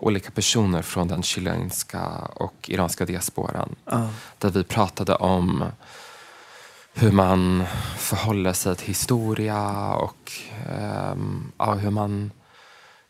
olika 0.00 0.30
personer 0.30 0.82
från 0.82 1.08
den 1.08 1.22
chilenska 1.22 2.06
och 2.34 2.54
iranska 2.70 3.04
diasporan. 3.06 3.74
ja. 3.84 4.08
Där 4.38 4.50
vi 4.50 4.64
pratade 4.64 5.14
om 5.14 5.64
hur 6.94 7.12
man 7.12 7.64
förhåller 7.98 8.52
sig 8.52 8.76
till 8.76 8.86
historia 8.86 9.92
och 9.94 10.32
ehm, 10.68 11.52
ja, 11.58 11.74
hur 11.74 11.90
man 11.90 12.30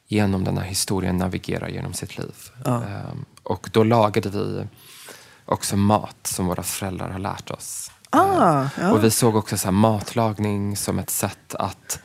genom 0.07 0.45
den 0.45 0.59
här 0.59 0.65
historien 0.65 1.17
navigerar 1.17 1.69
genom 1.69 1.93
sitt 1.93 2.19
liv. 2.19 2.35
Ja. 2.65 2.85
Ehm, 2.85 3.25
och 3.43 3.71
då 3.73 3.85
lagade 3.85 4.29
vi 4.29 4.67
också 5.45 5.77
mat 5.77 6.17
som 6.23 6.47
våra 6.47 6.63
föräldrar 6.63 7.11
har 7.11 7.19
lärt 7.19 7.51
oss. 7.51 7.91
Ah, 8.11 8.69
ja. 8.79 8.93
Och 8.93 9.05
vi 9.05 9.11
såg 9.11 9.37
också 9.37 9.57
så 9.57 9.71
matlagning 9.73 10.77
som 10.77 10.99
ett 10.99 11.11
sätt 11.11 11.55
att 11.55 12.01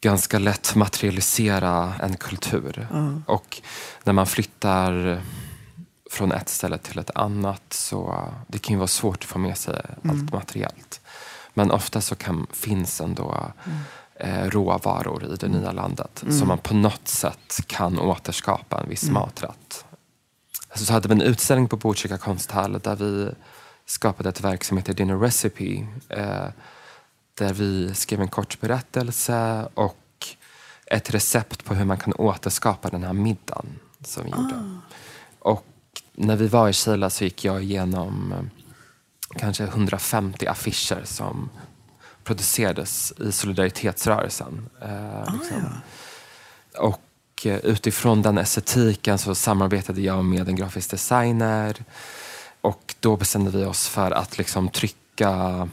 ganska 0.00 0.38
lätt 0.38 0.74
materialisera 0.74 1.94
en 2.00 2.16
kultur. 2.16 2.88
Och 3.26 3.62
när 4.04 4.12
man 4.12 4.26
flyttar 4.26 5.22
från 6.10 6.32
ett 6.32 6.48
ställe 6.48 6.78
till 6.78 6.98
ett 6.98 7.10
annat 7.14 7.62
så 7.68 8.28
det 8.46 8.58
kan 8.58 8.74
ju 8.74 8.78
vara 8.78 8.88
svårt 8.88 9.18
att 9.18 9.24
få 9.24 9.38
med 9.38 9.58
sig 9.58 9.82
allt 10.08 10.32
materiellt. 10.32 11.00
Men 11.54 11.70
ofta 11.70 12.00
så 12.00 12.14
kan, 12.14 12.46
finns 12.52 13.00
ändå 13.00 13.52
eh, 14.14 14.44
råvaror 14.44 15.24
i 15.24 15.36
det 15.36 15.48
nya 15.48 15.72
landet 15.72 16.24
som 16.30 16.48
man 16.48 16.58
på 16.58 16.74
något 16.74 17.08
sätt 17.08 17.60
kan 17.66 17.98
återskapa 17.98 18.80
en 18.80 18.88
viss 18.88 19.10
maträtt. 19.10 19.84
alltså, 20.68 20.84
så 20.84 20.92
hade 20.92 21.08
vi 21.08 21.14
en 21.14 21.22
utställning 21.22 21.68
på 21.68 21.76
Botkyrka 21.76 22.18
konsthall 22.18 22.80
där 22.82 22.96
vi 22.96 23.30
skapade 23.86 24.28
ett 24.28 24.40
verk 24.40 24.64
som 24.64 24.76
heter 24.76 24.94
Dinner 24.94 25.18
Recipe. 25.18 25.86
Eh, 26.08 26.46
där 27.40 27.52
vi 27.52 27.94
skrev 27.94 28.20
en 28.20 28.28
kort 28.28 28.60
berättelse 28.60 29.68
och 29.74 29.96
ett 30.86 31.10
recept 31.10 31.64
på 31.64 31.74
hur 31.74 31.84
man 31.84 31.98
kan 31.98 32.12
återskapa 32.12 32.88
den 32.88 33.02
här 33.02 33.12
middagen 33.12 33.66
som 34.04 34.24
vi 34.24 34.30
gjorde. 34.30 34.80
Och 35.38 35.66
när 36.12 36.36
vi 36.36 36.48
var 36.48 36.68
i 36.68 36.72
Kila 36.72 37.10
så 37.10 37.24
gick 37.24 37.44
jag 37.44 37.62
igenom 37.62 38.32
eh, 38.32 39.38
kanske 39.38 39.64
150 39.64 40.46
affischer 40.46 41.04
som 41.04 41.50
producerades 42.24 43.12
i 43.18 43.32
solidaritetsrörelsen. 43.32 44.68
Eh, 44.82 45.34
liksom. 45.34 45.80
Och 46.78 47.46
eh, 47.46 47.58
utifrån 47.58 48.22
den 48.22 48.38
estetiken 48.38 49.18
så 49.18 49.34
samarbetade 49.34 50.00
jag 50.00 50.24
med 50.24 50.48
en 50.48 50.56
grafisk 50.56 50.90
designer 50.90 51.84
och 52.60 52.94
då 53.00 53.16
bestämde 53.16 53.50
vi 53.50 53.64
oss 53.64 53.88
för 53.88 54.10
att 54.10 54.38
liksom 54.38 54.68
trycka 54.68 55.68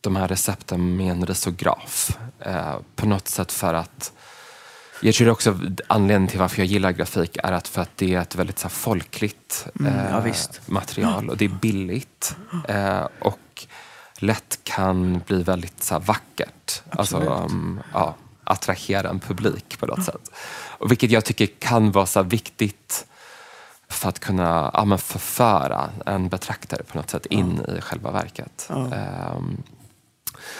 de 0.00 0.16
här 0.16 0.28
recepten 0.28 0.96
med 0.96 1.10
en 1.10 1.26
risograf. 1.26 2.18
Eh, 2.40 2.76
på 2.96 3.06
något 3.06 3.28
sätt 3.28 3.52
för 3.52 3.74
att 3.74 4.12
jag 5.02 5.14
tror 5.14 5.30
också 5.30 5.58
anledningen 5.86 6.28
till 6.28 6.38
varför 6.38 6.58
jag 6.58 6.66
gillar 6.66 6.92
grafik 6.92 7.36
är 7.42 7.52
att 7.52 7.68
för 7.68 7.82
att 7.82 7.96
det 7.96 8.14
är 8.14 8.20
ett 8.20 8.34
väldigt 8.34 8.58
så 8.58 8.62
här, 8.62 8.70
folkligt 8.70 9.66
Mm, 9.80 9.92
ja, 10.10 10.26
eh, 10.26 10.34
material 10.66 11.30
och 11.30 11.36
det 11.36 11.44
är 11.44 11.48
billigt 11.48 12.36
eh, 12.68 13.06
och 13.18 13.66
lätt 14.16 14.58
kan 14.64 15.22
bli 15.26 15.42
väldigt 15.42 15.82
så 15.82 15.94
här, 15.94 16.00
vackert. 16.00 16.82
Alltså, 16.90 17.18
um, 17.18 17.80
ja, 17.92 18.14
attrahera 18.44 19.08
en 19.08 19.20
publik 19.20 19.78
på 19.78 19.86
något 19.86 20.04
sätt. 20.04 20.30
Och 20.78 20.90
vilket 20.90 21.10
jag 21.10 21.24
tycker 21.24 21.46
kan 21.46 21.92
vara 21.92 22.06
så 22.06 22.22
här, 22.22 22.28
viktigt 22.28 23.06
för 23.88 24.08
att 24.08 24.18
kunna 24.18 24.70
ja, 24.74 24.98
förföra 24.98 25.90
en 26.06 26.28
betraktare 26.28 26.82
på 26.82 26.98
något 26.98 27.10
sätt 27.10 27.26
in 27.26 27.64
i 27.78 27.80
själva 27.80 28.10
verket. 28.10 28.70
Ehm, 28.70 29.62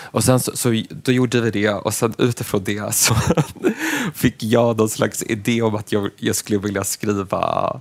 och 0.03 0.25
sen 0.25 0.41
så, 0.41 0.57
så 0.57 0.83
då 0.91 1.13
gjorde 1.13 1.41
vi 1.41 1.51
det 1.51 1.71
och 1.71 1.95
sen 1.95 2.15
utifrån 2.19 2.65
det 2.65 2.95
så 2.95 3.15
fick 4.15 4.43
jag 4.43 4.77
någon 4.79 4.89
slags 4.89 5.23
idé 5.23 5.63
om 5.63 5.75
att 5.75 5.93
jag, 5.93 6.11
jag 6.17 6.37
skulle 6.37 6.59
vilja 6.59 6.85
skriva 6.85 7.81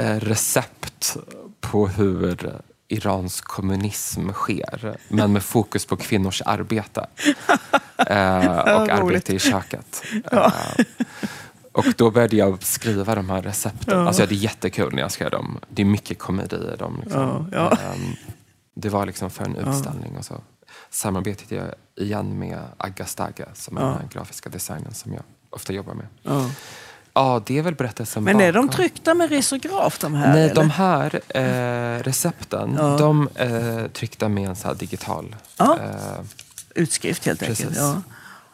eh, 0.00 0.16
recept 0.16 1.16
på 1.60 1.88
hur 1.88 2.52
iransk 2.88 3.44
kommunism 3.44 4.32
sker, 4.32 4.96
men 5.08 5.32
med 5.32 5.42
fokus 5.42 5.86
på 5.86 5.96
kvinnors 5.96 6.42
arbete 6.46 7.06
eh, 7.96 8.58
och 8.58 8.88
arbete 8.88 9.34
i 9.34 9.38
köket. 9.38 10.02
Eh, 10.32 10.52
och 11.72 11.84
då 11.96 12.10
började 12.10 12.36
jag 12.36 12.62
skriva 12.62 13.14
de 13.14 13.30
här 13.30 13.42
recepten. 13.42 14.06
Alltså, 14.06 14.26
det 14.26 14.34
är 14.34 14.36
jättekul 14.36 14.94
när 14.94 15.02
jag 15.02 15.12
skrev 15.12 15.30
dem. 15.30 15.58
Det 15.68 15.82
är 15.82 15.86
mycket 15.86 16.18
komedi 16.18 16.56
i 16.74 16.76
dem. 16.76 17.00
Liksom. 17.02 17.48
Ja, 17.52 17.70
ja. 17.70 17.70
Ehm, 17.70 18.16
det 18.74 18.88
var 18.88 19.06
liksom 19.06 19.30
för 19.30 19.44
en 19.44 19.56
utställning 19.56 20.16
och 20.18 20.24
så 20.24 20.40
samarbetade 20.92 21.54
jag 21.54 21.74
igen 22.06 22.38
med 22.38 22.58
Agga 22.76 23.06
Stagge 23.06 23.46
som 23.54 23.76
är 23.76 23.80
den 23.80 23.92
här 23.94 24.08
grafiska 24.12 24.48
designern 24.48 24.94
som 24.94 25.12
jag 25.12 25.22
ofta 25.50 25.72
jobbar 25.72 25.94
med. 25.94 26.06
Ja. 26.22 26.50
Ja, 27.14 27.42
det 27.46 27.58
är 27.58 27.62
väl 27.62 27.74
berättelsen 27.74 28.24
Men 28.24 28.40
är 28.40 28.52
de 28.52 28.66
bakom. 28.66 28.76
tryckta 28.76 29.14
med 29.14 29.30
risograf 29.30 29.98
de 29.98 30.14
här? 30.14 30.32
Nej, 30.32 30.44
eller? 30.44 30.54
de 30.54 30.70
här 30.70 31.20
eh, 31.28 32.02
recepten, 32.02 32.74
Ja. 32.78 32.96
de 32.98 33.28
är 33.34 33.88
tryckta 33.88 34.28
med 34.28 34.48
en 34.48 34.56
så 34.56 34.74
digital. 34.74 35.36
Ja. 35.56 35.78
Eh, 35.78 36.20
Utskrift 36.74 37.26
helt 37.26 37.42
enkelt. 37.42 37.58
Precis. 37.60 37.78
Ja. 37.78 38.02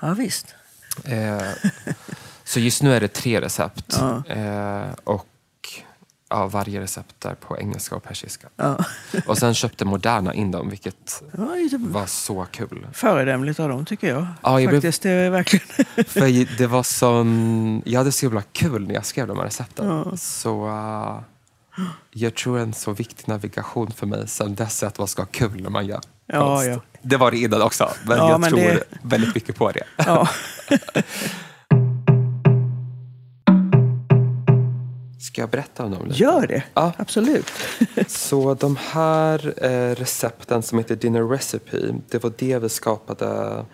ja, 0.01 0.15
visst. 0.15 0.55
eh, 1.05 1.41
så 2.45 2.61
just 2.61 2.83
nu 2.83 2.95
är 2.95 3.01
det 3.01 3.09
tre 3.09 3.41
recept. 3.41 3.97
Ja. 4.01 4.25
Eh, 4.35 4.93
och 5.05 5.27
ja, 6.31 6.47
varje 6.47 6.81
recept 6.81 7.25
är 7.25 7.35
på 7.35 7.59
engelska 7.59 7.95
och 7.97 8.03
persiska. 8.03 8.49
Ja. 8.57 8.85
Och 9.27 9.39
sen 9.39 9.55
köpte 9.55 9.85
Moderna 9.85 10.35
in 10.35 10.51
dem, 10.51 10.71
vilket 10.71 11.23
var 11.79 12.07
så 12.07 12.47
kul. 12.51 12.87
föredömligt 12.93 13.61
av 13.61 13.69
dem 13.69 13.85
tycker 13.85 14.09
jag. 14.09 14.27
Ja, 14.43 14.61
jag 14.61 14.69
blev- 14.71 14.81
Faktiskt, 14.81 15.03
det 15.03 15.11
är 15.11 15.31
verkligen... 15.31 15.67
För 16.07 16.59
det 16.59 16.67
var 16.67 16.83
sån... 16.83 17.83
Jag 17.85 18.01
hade 18.01 18.13
så 18.13 18.27
himla 18.27 18.43
kul 18.53 18.87
när 18.87 18.95
jag 18.95 19.07
skrev 19.07 19.27
de 19.27 19.37
här 19.39 19.45
recepten. 19.45 20.19
Så 20.19 20.67
uh, 20.69 21.21
jag 22.11 22.35
tror 22.35 22.59
en 22.59 22.75
så 22.75 22.93
viktig 22.93 23.29
navigation 23.29 23.91
för 23.91 24.07
mig 24.07 24.29
sen 24.29 24.55
dess 24.55 24.83
är 24.83 24.87
att 24.87 24.99
man 24.99 25.09
ska 25.09 25.23
ha 25.23 25.27
kul 25.27 25.63
när 25.63 25.71
man 25.71 25.87
gör 25.87 26.01
Ja, 26.27 26.65
ja. 26.65 26.81
Det 27.03 27.17
var 27.17 27.31
det 27.31 27.39
innan 27.39 27.63
också, 27.63 27.91
men 28.07 28.19
Ja, 28.19 28.31
jag 28.31 28.41
men 28.41 28.51
tror 28.51 28.61
det- 28.61 28.85
väldigt 29.03 29.35
mycket 29.35 29.57
på 29.57 29.73
det. 29.73 29.85
Ska 35.29 35.43
jag 35.43 35.51
berätta 35.51 35.85
om 35.85 35.91
dem 35.91 36.07
lite? 36.07 36.19
Gör 36.23 36.47
det, 36.47 36.63
Ja. 36.75 36.93
absolut. 36.97 37.47
Så 38.09 38.55
de 38.55 38.77
här 38.77 39.65
eh, 39.65 39.95
recepten 39.95 40.63
som 40.63 40.79
heter 40.79 40.97
Dinner 40.97 41.29
Recipe, 41.29 41.95
det 42.09 42.23
var 42.23 42.33
det 42.39 42.59
vi 42.59 42.69
skapade 42.69 43.65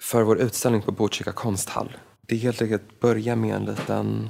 för 0.00 0.22
vår 0.22 0.38
utställning 0.38 0.82
på 0.82 0.92
Botkyrka 0.92 1.32
konsthall. 1.32 1.96
Det 2.26 2.36
helt 2.36 2.62
enkelt 2.62 3.00
börjar 3.00 3.36
med 3.36 3.56
en 3.56 3.64
liten 3.64 4.28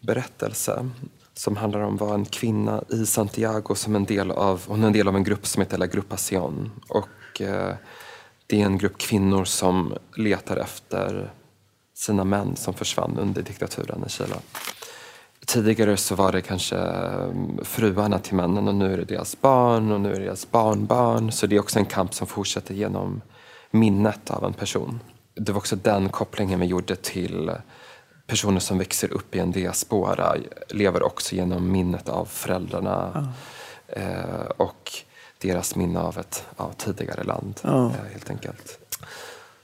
berättelse 0.00 0.90
som 1.34 1.56
handlar 1.56 1.80
om 1.80 1.96
vad 1.96 2.14
en 2.14 2.24
kvinna 2.24 2.84
i 2.88 3.06
Santiago 3.06 3.74
som 3.74 3.96
en 3.96 4.04
del 4.04 4.30
av, 4.30 4.62
hon 4.66 4.82
är 4.82 4.86
en 4.86 4.92
del 4.92 5.08
av 5.08 5.16
en 5.16 5.24
grupp 5.24 5.46
som 5.46 5.62
heter 5.62 5.78
La 5.78 5.86
Grupa 5.86 6.16
Sion. 6.16 6.70
Och 6.88 7.40
eh, 7.40 7.74
det 8.46 8.60
är 8.62 8.66
en 8.66 8.78
grupp 8.78 8.98
kvinnor 8.98 9.44
som 9.44 9.94
letar 10.16 10.56
efter 10.56 11.32
sina 11.94 12.24
män 12.24 12.56
som 12.56 12.74
försvann 12.74 13.18
under 13.18 13.42
diktaturen 13.42 14.04
i 14.06 14.10
Chile. 14.10 14.36
Tidigare 15.48 15.96
så 15.96 16.14
var 16.14 16.32
det 16.32 16.40
kanske 16.40 16.76
mm, 16.76 17.64
fruarna 17.64 18.18
till 18.18 18.34
männen 18.34 18.68
och 18.68 18.74
nu 18.74 18.92
är 18.92 18.96
det 18.96 19.04
deras 19.04 19.40
barn 19.40 19.92
och 19.92 20.00
nu 20.00 20.14
är 20.14 20.18
det 20.18 20.24
deras 20.24 20.50
barnbarn. 20.50 21.32
Så 21.32 21.46
det 21.46 21.56
är 21.56 21.60
också 21.60 21.78
en 21.78 21.84
kamp 21.86 22.14
som 22.14 22.26
fortsätter 22.26 22.74
genom 22.74 23.20
minnet 23.70 24.30
av 24.30 24.44
en 24.44 24.52
person. 24.52 25.00
Det 25.34 25.52
var 25.52 25.58
också 25.58 25.76
den 25.76 26.08
kopplingen 26.08 26.60
vi 26.60 26.66
gjorde 26.66 26.96
till 26.96 27.50
personer 28.26 28.60
som 28.60 28.78
växer 28.78 29.12
upp 29.12 29.34
i 29.34 29.38
en 29.38 29.52
diaspora 29.52 30.34
lever 30.68 31.02
också 31.02 31.34
genom 31.34 31.72
minnet 31.72 32.08
av 32.08 32.24
föräldrarna 32.24 33.28
eh, 33.88 34.44
och 34.56 34.90
deras 35.38 35.76
minne 35.76 36.00
av 36.00 36.18
ett 36.18 36.44
ja, 36.56 36.70
tidigare 36.76 37.24
land, 37.24 37.60
Ja. 37.62 37.86
eh, 37.86 38.12
helt 38.12 38.30
enkelt. 38.30 38.78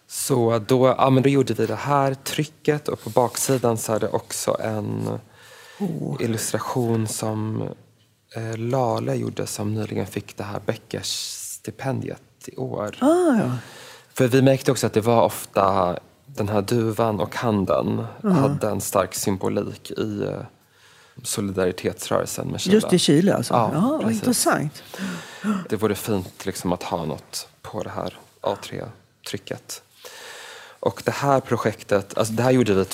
Så 0.06 0.58
då, 0.58 0.86
ja, 0.98 1.10
men 1.10 1.22
då 1.22 1.28
gjorde 1.28 1.54
vi 1.54 1.66
det 1.66 1.74
här 1.74 2.14
trycket 2.14 2.88
och 2.88 3.00
på 3.02 3.10
baksidan 3.10 3.76
så 3.78 3.92
är 3.92 4.00
det 4.00 4.08
också 4.08 4.56
en 4.60 5.18
illustration 6.20 7.08
som 7.08 7.68
eh, 8.36 8.56
Lale 8.56 9.14
gjorde 9.14 9.46
som 9.46 9.74
nyligen 9.74 10.06
fick 10.06 10.36
det 10.36 10.44
här 10.44 10.60
Beckers 10.66 11.10
stipendiet 11.64 12.22
i 12.46 12.56
år. 12.56 12.98
Ah, 13.00 13.36
ja. 13.36 13.50
För 14.14 14.28
vi 14.28 14.42
märkte 14.42 14.72
också 14.72 14.86
att 14.86 14.92
det 14.92 15.00
var 15.00 15.22
ofta 15.22 15.98
den 16.26 16.48
här 16.48 16.62
duvan 16.62 17.20
och 17.20 17.36
handen 17.36 18.06
hade 18.22 18.68
en 18.68 18.80
stark 18.80 19.14
symbolik 19.14 19.90
i 19.90 20.22
eh, 20.22 20.40
solidaritetsrörelsen 21.22 22.48
med 22.48 22.60
Chile. 22.60 22.74
Just 22.74 22.92
i 22.92 22.98
Chile 22.98 23.34
alltså? 23.34 23.54
Ja, 23.54 23.70
Ja, 23.74 24.00
vad 24.02 24.12
intressant. 24.12 24.82
Det 25.68 25.76
vore 25.76 25.94
fint 25.94 26.46
liksom 26.46 26.72
att 26.72 26.82
ha 26.82 27.04
något 27.04 27.48
på 27.62 27.82
det 27.82 27.90
här 27.90 28.18
A3-trycket. 28.42 29.82
Och 30.80 31.02
det 31.04 31.14
här 31.14 31.40
projektet, 31.40 32.18
alltså 32.18 32.32
det 32.32 32.42
här 32.42 32.50
gjorde 32.50 32.74
vi 32.74 32.84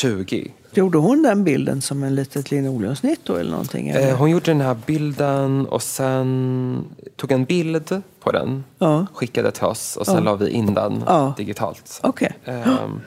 2020. 0.00 0.50
Gjorde 0.74 0.98
hon 0.98 1.22
den 1.22 1.44
bilden 1.44 1.82
som 1.82 2.02
en 2.02 2.14
litet 2.14 2.50
linoleumsnitt 2.50 3.20
då 3.24 3.36
eller 3.36 3.50
någonting? 3.50 3.88
Eller? 3.88 4.08
Eh, 4.08 4.16
hon 4.16 4.30
gjorde 4.30 4.44
den 4.50 4.60
här 4.60 4.76
bilden 4.86 5.66
och 5.66 5.82
sen 5.82 6.84
tog 7.16 7.32
en 7.32 7.44
bild 7.44 8.02
på 8.20 8.32
den, 8.32 8.64
Ja. 8.78 9.06
skickade 9.14 9.50
till 9.50 9.64
oss 9.64 9.96
och 9.96 10.06
sen 10.06 10.14
Ja. 10.14 10.20
la 10.20 10.34
vi 10.34 10.50
in 10.50 10.74
den 10.74 11.04
Ja. 11.06 11.34
digitalt. 11.36 12.00
Okej. 12.02 12.32
Ehm, 12.44 13.00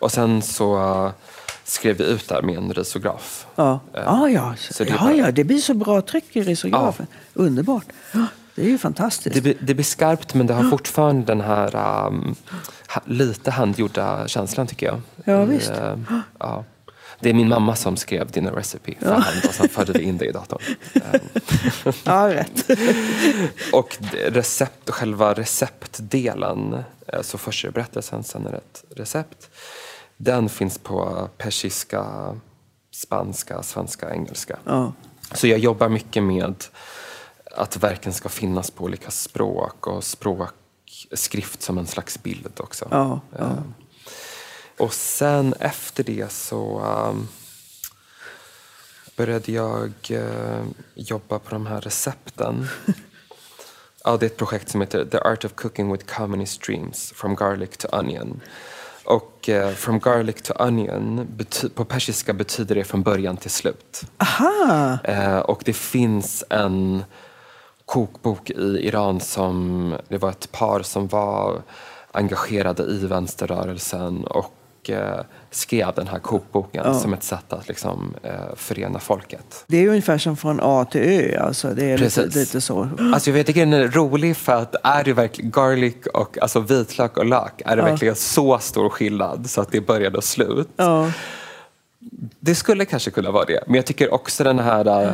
och 0.00 0.12
sen 0.12 0.42
så 0.42 0.76
eh, 0.76 1.10
skrev 1.64 1.96
vi 1.96 2.04
ut 2.04 2.28
där 2.28 2.42
med 2.42 2.56
en 2.56 2.72
risograf. 2.72 3.46
Ja. 3.56 3.80
Eh, 3.94 4.12
Ah, 4.22 4.28
ja. 4.28 4.54
så 4.70 4.84
det 4.84 4.90
ja, 4.90 5.12
ja, 5.12 5.30
det 5.30 5.44
blir 5.44 5.58
så 5.58 5.74
bra 5.74 6.00
tryck 6.00 6.36
i 6.36 6.42
risografen. 6.42 7.06
Underbart. 7.34 7.86
Det 8.58 8.64
är 8.64 8.68
ju 8.68 8.78
fantastiskt. 8.78 9.44
Det, 9.44 9.56
det 9.60 9.74
blir 9.74 9.84
skarpt 9.84 10.34
men 10.34 10.46
det 10.46 10.54
har 10.54 10.70
fortfarande 10.70 11.26
den 11.26 11.40
här 11.40 11.72
ha, 11.72 13.02
lite 13.04 13.50
handgjorda 13.50 14.28
känslan 14.28 14.66
tycker 14.66 14.86
jag. 14.86 15.00
Ja, 15.24 15.42
I, 15.42 15.46
visst. 15.46 15.70
ehm, 15.70 16.06
ja. 16.38 16.64
Det 17.20 17.30
är 17.30 17.34
min 17.34 17.48
mamma 17.48 17.76
som 17.76 17.96
skrev 17.96 18.30
Dinner 18.30 18.52
Recipe 18.52 18.94
för 19.00 19.12
hand 19.12 19.44
och 19.48 19.54
sen 19.54 19.68
förde 19.68 19.92
vi 19.92 20.02
in 20.02 20.16
det 20.16 20.24
i 20.26 20.32
datorn. 20.32 20.62
Ja, 22.04 22.28
rätt. 22.28 22.70
och 23.72 23.96
recept, 24.26 24.90
själva 24.90 25.34
receptdelen, 25.34 26.84
eh, 27.06 27.22
så 27.22 27.38
först 27.38 27.64
är 27.64 27.68
det 27.68 27.72
berättelsen, 27.72 28.24
sen 28.24 28.46
är 28.46 28.50
det 28.50 28.56
ett 28.56 28.84
recept. 28.96 29.50
Den 30.16 30.48
finns 30.48 30.78
på 30.78 31.28
persiska, 31.36 32.04
spanska, 32.92 33.62
svenska, 33.62 34.10
engelska. 34.10 34.58
Ja. 34.64 34.92
Så 35.34 35.46
jag 35.46 35.58
jobbar 35.58 35.88
mycket 35.88 36.22
med 36.22 36.54
att 37.58 37.76
verken 37.76 38.12
ska 38.12 38.28
finnas 38.28 38.70
på 38.70 38.84
olika 38.84 39.10
språk 39.10 39.86
och 39.86 40.04
språk, 40.04 40.50
skrift 41.12 41.62
som 41.62 41.78
en 41.78 41.86
slags 41.86 42.22
bild 42.22 42.52
också. 42.60 42.88
Ja, 42.90 43.20
ja. 43.38 43.44
Eh, 43.44 43.52
Och 44.78 44.92
sen 44.94 45.54
efter 45.60 46.04
det 46.04 46.32
så 46.32 46.80
um, 47.10 47.28
började 49.16 49.52
jag 49.52 49.92
eh, 50.10 50.64
jobba 50.94 51.38
på 51.38 51.50
de 51.50 51.66
här 51.66 51.80
recepten. 51.80 52.68
ja, 54.04 54.16
det 54.16 54.26
är 54.26 54.30
ett 54.30 54.36
projekt 54.36 54.68
som 54.68 54.80
heter 54.80 55.04
The 55.04 55.18
Art 55.18 55.44
of 55.44 55.52
Cooking 55.54 55.92
with 55.92 56.04
Comedy 56.14 56.46
Streams, 56.46 57.12
From 57.16 57.34
Garlic 57.34 57.76
to 57.76 57.88
Onion. 57.92 58.40
Och 59.04 59.48
eh, 59.48 59.70
From 59.74 59.98
Garlic 59.98 60.42
to 60.42 60.52
Onion, 60.58 61.36
på 61.74 61.84
persiska 61.84 62.32
betyder 62.32 62.74
det 62.74 62.84
från 62.84 63.02
början 63.02 63.36
till 63.36 63.50
slut. 63.50 64.02
Aha! 64.18 64.98
Eh, 65.04 65.38
och 65.38 65.62
det 65.64 65.72
finns 65.72 66.44
en 66.50 67.04
kokbok 67.88 68.50
i 68.50 68.86
Iran 68.86 69.20
som, 69.20 69.94
det 70.08 70.18
var 70.18 70.30
ett 70.30 70.52
par 70.52 70.82
som 70.82 71.08
var 71.08 71.62
engagerade 72.12 72.82
i 72.82 73.06
vänsterrörelsen 73.06 74.24
och 74.24 74.90
eh, 74.90 75.20
skrev 75.50 75.94
den 75.94 76.08
här 76.08 76.18
kokboken 76.18 76.94
som 76.94 77.14
ett 77.14 77.22
sätt 77.22 77.52
att 77.52 77.68
liksom, 77.68 78.14
eh, 78.22 78.54
förena 78.56 78.98
folket. 78.98 79.64
Det 79.66 79.84
är 79.84 79.88
ungefär 79.88 80.18
som 80.18 80.36
från 80.36 80.60
A 80.62 80.84
till 80.90 81.00
Ö. 81.00 81.40
Alltså 81.40 81.68
det 81.68 81.84
är 81.84 81.98
lite, 81.98 82.22
Precis. 82.22 82.34
lite 82.34 82.60
så. 82.60 82.88
Alltså 83.14 83.30
jag 83.30 83.46
tycker 83.46 83.60
den 83.60 83.72
är 83.72 83.88
rolig 83.88 84.36
för 84.36 84.52
att 84.52 84.74
är 84.82 85.04
det 85.04 85.12
verkligen 85.12 85.50
garlic 85.50 86.06
och 86.14 86.38
alltså 86.42 86.60
vitlök 86.60 87.16
och 87.16 87.26
lök, 87.26 87.62
är 87.64 87.76
det 87.76 87.82
verkligen 87.82 88.16
så 88.16 88.58
stor 88.58 88.88
skillnad 88.88 89.50
så 89.50 89.60
att 89.60 89.72
det 89.72 89.78
är 89.78 89.82
början 89.82 90.16
och 90.16 90.24
slut? 90.24 90.68
Ja. 90.76 91.12
Det 92.40 92.54
skulle 92.54 92.84
kanske 92.84 93.10
kunna 93.10 93.30
vara 93.30 93.44
det, 93.44 93.64
men 93.66 93.74
jag 93.74 93.86
tycker 93.86 94.14
också 94.14 94.44
den 94.44 94.58
här 94.58 95.04
uh, 95.06 95.12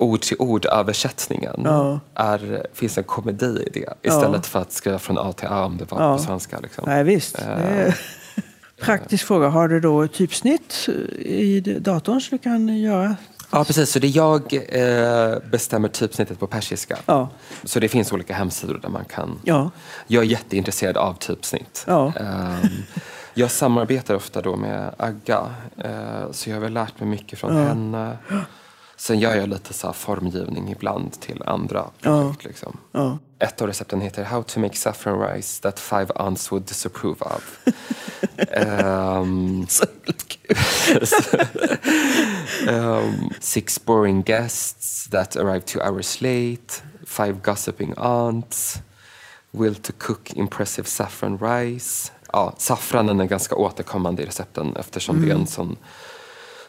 ord 0.00 0.20
till 0.20 0.36
ord 0.38 0.66
översättningen 0.66 1.60
Ja. 1.64 2.00
är, 2.14 2.66
finns 2.74 2.98
en 2.98 3.04
komedi 3.04 3.64
i 3.66 3.70
det 3.80 3.94
istället 4.08 4.46
för 4.46 4.58
att 4.60 4.72
skriva 4.72 4.98
från 4.98 5.18
A 5.18 5.32
till 5.32 5.48
A 5.48 5.64
om 5.64 5.76
det 5.76 5.90
var 5.90 6.02
Ja. 6.02 6.16
på 6.16 6.22
svenska. 6.22 6.60
Liksom. 6.60 6.84
Nej, 6.86 7.04
visst. 7.04 7.38
Är... 7.38 7.98
Praktisk 8.80 9.26
fråga. 9.26 9.48
Har 9.48 9.68
du 9.68 9.80
då 9.80 10.08
typsnitt 10.08 10.88
i 11.18 11.60
datorn 11.60 12.20
så 12.20 12.30
du 12.30 12.38
kan 12.38 12.68
göra? 12.78 13.16
Ja, 13.50 13.64
precis. 13.64 13.90
Så 13.90 13.98
det 13.98 14.06
är 14.06 14.16
jag 14.16 14.40
eh, 14.52 15.38
bestämmer 15.50 15.88
typsnittet 15.88 16.38
på 16.40 16.46
persiska. 16.46 16.98
Ja. 17.06 17.28
Så 17.64 17.80
det 17.80 17.88
finns 17.88 18.12
olika 18.12 18.34
hemsidor 18.34 18.78
där 18.82 18.88
man 18.88 19.04
kan... 19.04 19.38
Ja. 19.44 19.70
Jag 20.06 20.24
är 20.24 20.28
jätteintresserad 20.28 20.96
av 20.96 21.14
typsnitt. 21.14 21.84
Ja. 21.86 22.12
Ehm, 22.20 22.68
jag 23.34 23.50
samarbetar 23.50 24.14
ofta 24.14 24.40
då 24.42 24.56
med 24.56 24.94
Agga, 24.98 25.40
eh, 25.76 26.30
så 26.32 26.50
jag 26.50 26.56
har 26.56 26.60
väl 26.60 26.72
lärt 26.72 27.00
mig 27.00 27.08
mycket 27.08 27.38
från 27.38 27.56
henne. 27.56 28.16
Sen 29.00 29.18
gör 29.18 29.34
jag 29.34 29.48
lite 29.48 29.74
så 29.74 29.92
formgivning 29.92 30.70
ibland 30.70 31.20
till 31.20 31.42
andra 31.46 31.90
projekt. 32.00 32.44
Liksom. 32.44 32.76
Ja. 32.92 33.18
Ett 33.38 33.60
av 33.60 33.66
recepten 33.66 34.00
heter 34.00 34.24
How 34.24 34.42
to 34.42 34.60
make 34.60 34.76
saffron 34.76 35.20
rice 35.20 35.62
that 35.62 35.78
five 35.78 36.06
aunts 36.14 36.52
would 36.52 36.62
disapprove 36.62 37.20
of. 37.20 37.58
Ehm, 38.36 39.66
Så 39.68 39.84
um, 42.68 43.30
six 43.40 43.84
boring 43.84 44.22
guests 44.22 45.08
that 45.10 45.36
arrive 45.36 45.60
two 45.60 45.80
hours 45.80 46.20
late, 46.20 46.82
five 47.06 47.32
gossiping 47.42 47.94
aunts, 47.96 48.78
will 49.50 49.74
to 49.74 49.92
cook 49.98 50.32
impressive 50.36 50.88
saffron 50.88 51.38
rice. 51.38 52.12
Ja, 52.32 52.54
saffranen 52.58 53.20
är 53.20 53.24
ganska 53.24 53.54
återkommande 53.54 54.22
i 54.22 54.26
recepten 54.26 54.76
eftersom 54.76 55.22
det 55.22 55.30
är 55.30 55.34
en 55.34 55.46
sån 55.46 55.76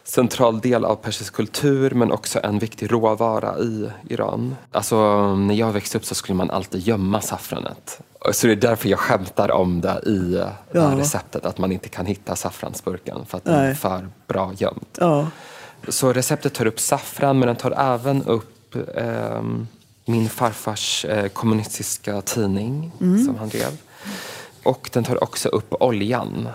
central 0.04 0.60
del 0.60 0.84
av 0.84 0.96
persisk 0.96 1.34
kultur 1.34 1.90
men 1.90 2.12
också 2.12 2.40
en 2.42 2.58
viktig 2.58 2.92
råvara 2.92 3.58
i 3.58 3.90
Iran. 4.08 4.56
Alltså 4.72 4.96
när 5.36 5.54
jag 5.54 5.72
växte 5.72 5.98
upp 5.98 6.04
så 6.04 6.14
skulle 6.14 6.36
man 6.36 6.50
alltid 6.50 6.80
gömma 6.80 7.20
saffranet. 7.20 8.00
Så 8.32 8.46
det 8.46 8.52
är 8.52 8.56
därför 8.56 8.88
jag 8.88 8.98
skämtar 8.98 9.50
om 9.50 9.80
det 9.80 10.00
i 10.06 10.44
det 10.72 10.80
här 10.80 10.96
receptet, 10.96 11.46
att 11.46 11.58
man 11.58 11.72
inte 11.72 11.88
kan 11.88 12.06
hitta 12.06 12.36
saffransburken 12.36 13.26
för 13.26 13.38
att 13.38 13.44
den 13.44 13.54
är 13.54 13.64
Nej. 13.64 13.74
för 13.74 14.08
bra 14.26 14.52
gömt. 14.56 14.98
Ja. 15.00 15.26
Så 15.88 16.12
receptet 16.12 16.54
tar 16.54 16.66
upp 16.66 16.80
saffran 16.80 17.38
men 17.38 17.46
den 17.46 17.56
tar 17.56 17.70
även 17.70 18.22
upp 18.22 18.76
ehm, 18.96 19.66
min 20.04 20.28
farfars 20.28 21.04
eh, 21.04 21.28
kommunistiska 21.28 22.20
tidning 22.20 22.92
som 22.98 23.36
han 23.38 23.48
drev. 23.48 23.78
Och 24.62 24.90
den 24.92 25.04
tar 25.04 25.24
också 25.24 25.48
upp 25.48 25.74
oljan. 25.82 26.48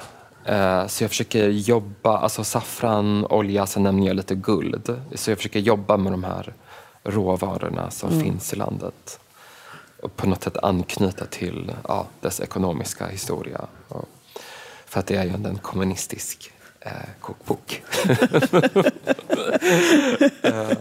Eh, 0.47 0.87
så 0.87 1.03
jag 1.03 1.11
försöker 1.11 1.49
jobba, 1.49 2.17
alltså 2.17 2.43
saffran, 2.43 3.25
olja, 3.25 3.65
sen 3.65 3.83
nämner 3.83 4.07
jag 4.07 4.15
lite 4.15 4.35
guld. 4.35 5.01
Så 5.15 5.31
jag 5.31 5.37
försöker 5.37 5.59
jobba 5.59 5.97
med 5.97 6.13
de 6.13 6.23
här 6.23 6.53
råvarorna 7.03 7.91
som 7.91 8.21
finns 8.21 8.53
i 8.53 8.55
landet. 8.55 9.19
Och 10.03 10.15
på 10.15 10.29
något 10.29 10.43
sätt 10.43 10.57
anknyta 10.57 11.25
till 11.25 11.71
ja, 11.87 12.07
dess 12.21 12.39
ekonomiska 12.39 13.07
historia. 13.07 13.65
För 14.85 14.99
att 14.99 15.07
det 15.07 15.15
är 15.15 15.23
ju 15.23 15.31
en 15.31 15.59
kommunistisk 15.61 16.51
kokbok. 17.21 17.83
Eh, 20.43 20.71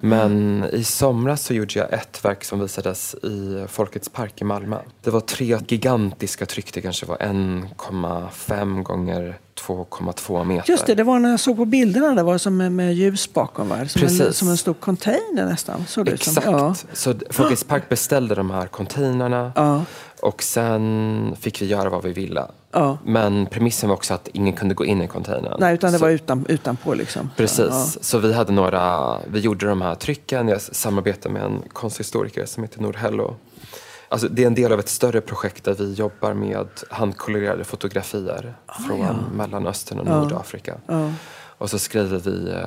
Men 0.00 0.64
i 0.72 0.84
somras 0.84 1.42
så 1.44 1.54
gjorde 1.54 1.78
jag 1.78 1.92
ett 1.92 2.24
verk 2.24 2.44
som 2.44 2.60
visades 2.60 3.14
i 3.14 3.64
Folkets 3.68 4.08
park 4.08 4.40
i 4.40 4.44
Malmö. 4.44 4.78
Det 5.02 5.10
var 5.10 5.20
tre 5.20 5.58
gigantiska 5.68 6.46
tryck, 6.46 6.72
det 6.74 6.80
kanske 6.80 7.06
var 7.06 7.16
1,5 7.16 8.82
gånger 8.82 9.38
2,2 9.66 10.44
meter. 10.44 10.70
Just 10.70 10.86
det, 10.86 10.94
det 10.94 11.02
var 11.04 11.18
när 11.18 11.30
jag 11.30 11.40
såg 11.40 11.56
på 11.56 11.64
bilderna, 11.64 12.14
det 12.14 12.22
var 12.22 12.38
som 12.38 12.56
med, 12.56 12.72
med 12.72 12.94
ljus 12.94 13.32
bakom. 13.32 13.68
Va? 13.68 13.76
Som, 13.76 14.02
en, 14.02 14.08
Precis. 14.08 14.36
som 14.36 14.48
en 14.48 14.56
stor 14.56 14.74
container 14.74 15.44
nästan. 15.46 15.86
Såg 15.86 16.04
det 16.04 16.10
ut 16.12 16.22
som. 16.22 16.30
Exakt. 16.30 16.46
Ja. 16.46 16.74
Så 16.92 17.14
Folkets 17.30 17.64
park 17.64 17.88
beställde 17.88 18.34
de 18.34 18.50
här 18.50 18.66
containrarna 18.66 19.52
Ja. 19.56 19.84
och 20.20 20.42
sen 20.42 21.36
fick 21.40 21.62
vi 21.62 21.66
göra 21.66 21.88
vad 21.90 22.02
vi 22.04 22.12
ville. 22.12 22.46
Ja. 22.72 22.98
Men 23.04 23.46
premissen 23.46 23.88
var 23.88 23.96
också 23.96 24.14
att 24.14 24.28
ingen 24.32 24.52
kunde 24.52 24.74
gå 24.74 24.84
in 24.84 25.02
i 25.02 25.06
containern. 25.08 25.56
Nej, 25.60 25.74
utan 25.74 25.92
det 25.92 25.98
Så- 25.98 26.04
var 26.04 26.10
utan, 26.10 26.46
utanpå 26.48 26.94
liksom. 26.94 27.30
Precis, 27.36 27.98
så 28.00 28.18
vi 28.18 28.32
hade 28.32 28.52
några, 28.52 29.16
vi 29.26 29.40
gjorde 29.40 29.66
de 29.66 29.82
här 29.82 29.94
trycken, 29.94 30.48
jag 30.48 30.60
samarbetade 30.60 31.32
med 31.34 31.42
en 31.42 31.62
konsthistoriker 31.72 32.46
som 32.46 32.62
heter 32.62 32.80
Nour 32.82 32.92
Hello. 32.92 33.36
Alltså, 34.08 34.28
det 34.28 34.42
är 34.42 34.46
en 34.46 34.54
del 34.54 34.72
av 34.72 34.78
ett 34.80 34.88
större 34.88 35.20
projekt 35.20 35.64
där 35.64 35.74
vi 35.74 35.92
jobbar 35.92 36.34
med 36.34 36.66
handkolorerade 36.90 37.64
fotografier 37.64 38.54
från 38.86 39.16
Mellanöstern 39.36 39.98
och 39.98 40.06
Nordafrika. 40.06 40.74
Och 41.58 41.70
så 41.70 41.78
skriver 41.78 42.18
vi 42.18 42.50
eh, 42.50 42.62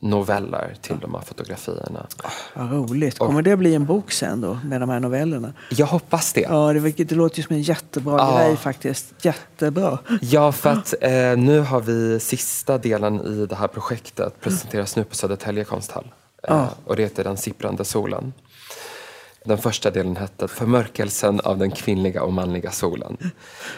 noveller 0.00 0.76
till 0.82 0.98
de 1.00 1.14
här 1.14 1.20
fotografierna. 1.22 2.06
Vad 2.54 2.72
roligt. 2.72 3.18
Kommer 3.18 3.42
det 3.42 3.56
bli 3.56 3.74
en 3.74 3.86
bok 3.86 4.12
sen 4.12 4.40
då, 4.40 4.58
med 4.64 4.80
de 4.80 4.88
här 4.90 5.00
novellerna? 5.00 5.52
Jag 5.70 5.86
hoppas 5.86 6.32
det. 6.32 6.40
Ja, 6.40 6.72
det, 6.72 6.80
det 7.04 7.14
låter 7.14 7.36
ju 7.38 7.42
som 7.42 7.56
en 7.56 7.62
jättebra 7.62 8.16
Ja. 8.18 8.38
grej 8.38 8.56
faktiskt. 8.56 9.14
Jättebra. 9.22 9.98
Ja, 10.20 10.52
för 10.52 10.70
att 10.70 10.94
eh, 11.00 11.10
nu 11.36 11.60
har 11.60 11.80
vi 11.80 12.20
sista 12.20 12.78
delen 12.78 13.20
i 13.26 13.46
det 13.46 13.54
här 13.56 13.68
projektet 13.68 14.40
presenteras 14.40 14.96
nu 14.96 15.04
på 15.04 15.14
Södertälje 15.14 15.64
konsthall. 15.64 16.04
Eh, 16.04 16.10
Ja. 16.48 16.68
Och 16.84 16.96
det 16.96 17.02
heter 17.02 17.24
Den 17.24 17.36
sipprande 17.36 17.84
solen. 17.84 18.32
Den 19.48 19.58
första 19.58 19.90
delen 19.90 20.16
hette 20.16 20.48
Förmörkelsen 20.48 21.40
av 21.40 21.58
den 21.58 21.70
kvinnliga 21.70 22.22
och 22.22 22.32
manliga 22.32 22.70
solen. 22.70 23.16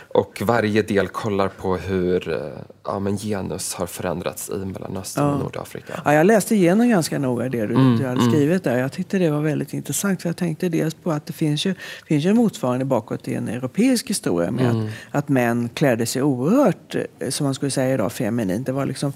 Och 0.09 0.43
varje 0.45 0.83
del 0.83 1.09
kollar 1.09 1.49
på 1.49 1.77
hur 1.77 2.33
eh, 2.33 2.37
ja, 2.85 2.99
men 2.99 3.17
genus 3.19 3.75
har 3.75 3.87
förändrats 3.87 4.51
i 4.51 4.65
Mellanöstern 4.65 5.25
och 5.25 5.39
Nordafrika. 5.41 6.03
Ja, 6.05 6.15
jag 6.15 6.27
läste 6.27 6.55
igenom 6.55 6.89
ganska 6.89 7.19
noga 7.19 7.49
det 7.49 7.67
du, 7.67 7.75
Mm, 7.75 7.99
du 7.99 8.07
hade 8.07 8.23
skrivit 8.23 8.65
där. 8.65 8.79
Jag 8.79 8.93
tyckte 8.93 9.19
det 9.19 9.31
var 9.31 9.41
väldigt 9.41 9.73
intressant. 9.75 10.23
För 10.23 10.29
jag 10.29 10.37
tänkte 10.37 10.69
dels 10.69 10.95
på 10.95 11.11
att 11.13 11.27
det 11.27 11.33
finns 11.33 11.65
ju, 11.67 11.75
finns 12.07 12.25
ju 12.25 12.31
en 12.31 12.37
motsvarande 12.37 12.85
bakåt 12.85 13.29
i 13.29 13.35
en 13.35 13.49
europeisk 13.49 14.11
historia 14.11 14.51
med 14.51 14.71
Mm. 14.71 14.85
att, 14.87 14.91
att 15.11 15.29
män 15.29 15.69
klädde 15.75 16.07
sig 16.07 16.23
oerhört, 16.23 16.95
eh, 16.95 17.31
som 17.31 17.45
man 17.45 17.55
skulle 17.55 17.71
säga 17.71 17.95
idag, 17.95 18.13
feminint. 18.13 18.67
Det 18.67 18.73
var 18.73 18.87
liksom 18.87 19.13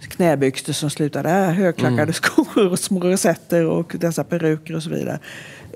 knäbyxor 0.00 0.72
som 0.72 0.90
slutade 0.90 1.28
där, 1.28 1.50
högklackade 1.50 2.02
Mm. 2.02 2.12
skor 2.22 2.72
och 2.72 2.78
små 2.78 3.00
rosetter 3.00 3.64
och 3.66 3.96
dessa 4.00 4.24
peruker 4.24 4.76
och 4.76 4.82
så 4.82 4.90
vidare. 4.90 5.18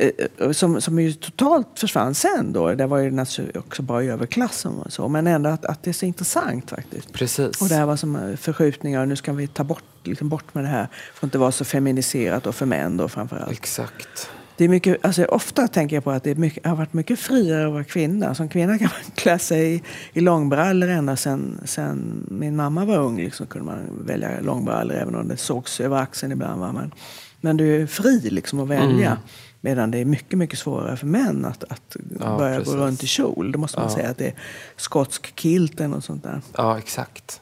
Eh, 0.03 0.11
eh, 0.39 0.53
Som, 0.53 0.81
som 0.81 0.99
ju 0.99 1.13
totalt 1.13 1.69
försvann 1.79 2.15
sen 2.15 2.53
då. 2.53 2.75
Det 2.75 2.87
var 2.87 2.99
ju 2.99 3.25
också 3.55 3.83
bara 3.83 4.03
i 4.03 4.09
överklassen 4.09 4.73
och 4.73 4.93
så. 4.93 5.09
Men 5.09 5.27
ändå 5.27 5.51
att, 5.51 5.65
att 5.65 5.83
det 5.83 5.91
är 5.91 5.95
så 5.95 6.07
intressant 6.07 6.71
faktiskt. 6.71 7.13
Precis. 7.13 7.63
Och 7.63 7.69
det 7.69 7.75
här 7.75 7.87
var 7.87 7.97
som 7.97 8.17
eh, 8.17 8.37
förskjutningar. 8.37 9.07
Nu 9.07 9.17
ska 9.17 9.33
vi 9.33 9.47
ta 9.47 9.65
bort, 9.65 9.85
liksom 10.05 10.29
bort 10.29 10.55
med 10.55 10.65
det 10.65 10.69
här. 10.69 10.89
Får 11.15 11.27
inte 11.27 11.39
vara 11.39 11.53
så 11.53 11.65
feminiserat 11.65 12.47
och 12.47 12.55
för 12.55 12.67
män 12.67 12.97
då 12.97 13.09
framförallt. 13.09 13.53
Exakt. 13.53 14.31
Det 14.57 14.65
är 14.65 14.69
mycket, 14.69 15.05
alltså, 15.05 15.25
ofta 15.25 15.69
tänker 15.69 15.97
jag 15.97 16.05
på 16.05 16.11
att 16.11 16.25
det 16.25 16.35
mycket, 16.35 16.67
har 16.67 16.77
varit 16.77 16.93
mycket 16.93 17.19
friare 17.19 17.67
att 17.67 17.73
vara 17.73 17.85
kvinna. 17.85 18.35
Som 18.35 18.49
kvinna 18.49 18.79
kan 18.79 18.89
man 18.93 19.13
klä 19.15 19.39
sig 19.39 19.75
i, 19.75 19.83
i 20.13 20.21
långbrallor 20.21 20.89
ända 20.89 21.17
sen, 21.17 21.61
sen 21.65 22.27
min 22.31 22.57
mamma 22.57 22.85
var 22.85 22.99
ung. 22.99 23.17
Liksom, 23.17 23.47
kunde 23.47 23.67
man 23.67 24.05
välja 24.07 24.41
långbrallor 24.41 24.97
även 24.97 25.15
om 25.15 25.29
det 25.29 25.37
sågs 25.37 25.81
över 25.81 25.97
axeln 25.97 26.33
ibland. 26.33 26.61
Va? 26.61 26.73
Men, 26.73 26.95
men 27.41 27.57
du 27.57 27.83
är 27.83 27.87
fri 27.87 28.21
liksom, 28.31 28.61
att 28.61 28.69
välja. 28.69 29.07
Mm. 29.07 29.19
Medan 29.65 29.91
det 29.91 29.99
är 29.99 30.05
mycket, 30.05 30.39
mycket 30.39 30.59
svårare 30.59 30.97
för 30.97 31.07
män 31.07 31.45
att, 31.45 31.65
att 31.65 31.97
Ja, 32.21 32.37
börja 32.39 32.59
precis. 32.59 32.75
gå 32.75 32.81
runt 32.81 33.03
i 33.03 33.07
kjol. 33.07 33.53
Då 33.53 33.59
måste 33.59 33.79
man 33.81 33.89
Ja. 33.89 33.95
säga 33.97 34.09
att 34.11 34.19
det 34.19 34.27
är 34.27 34.35
skotsk 34.77 35.41
kilt 35.41 35.81
eller 35.81 35.89
något 35.89 36.05
sånt 36.05 36.23
där. 36.23 36.41
Ja, 36.57 36.79
exakt. 36.79 37.41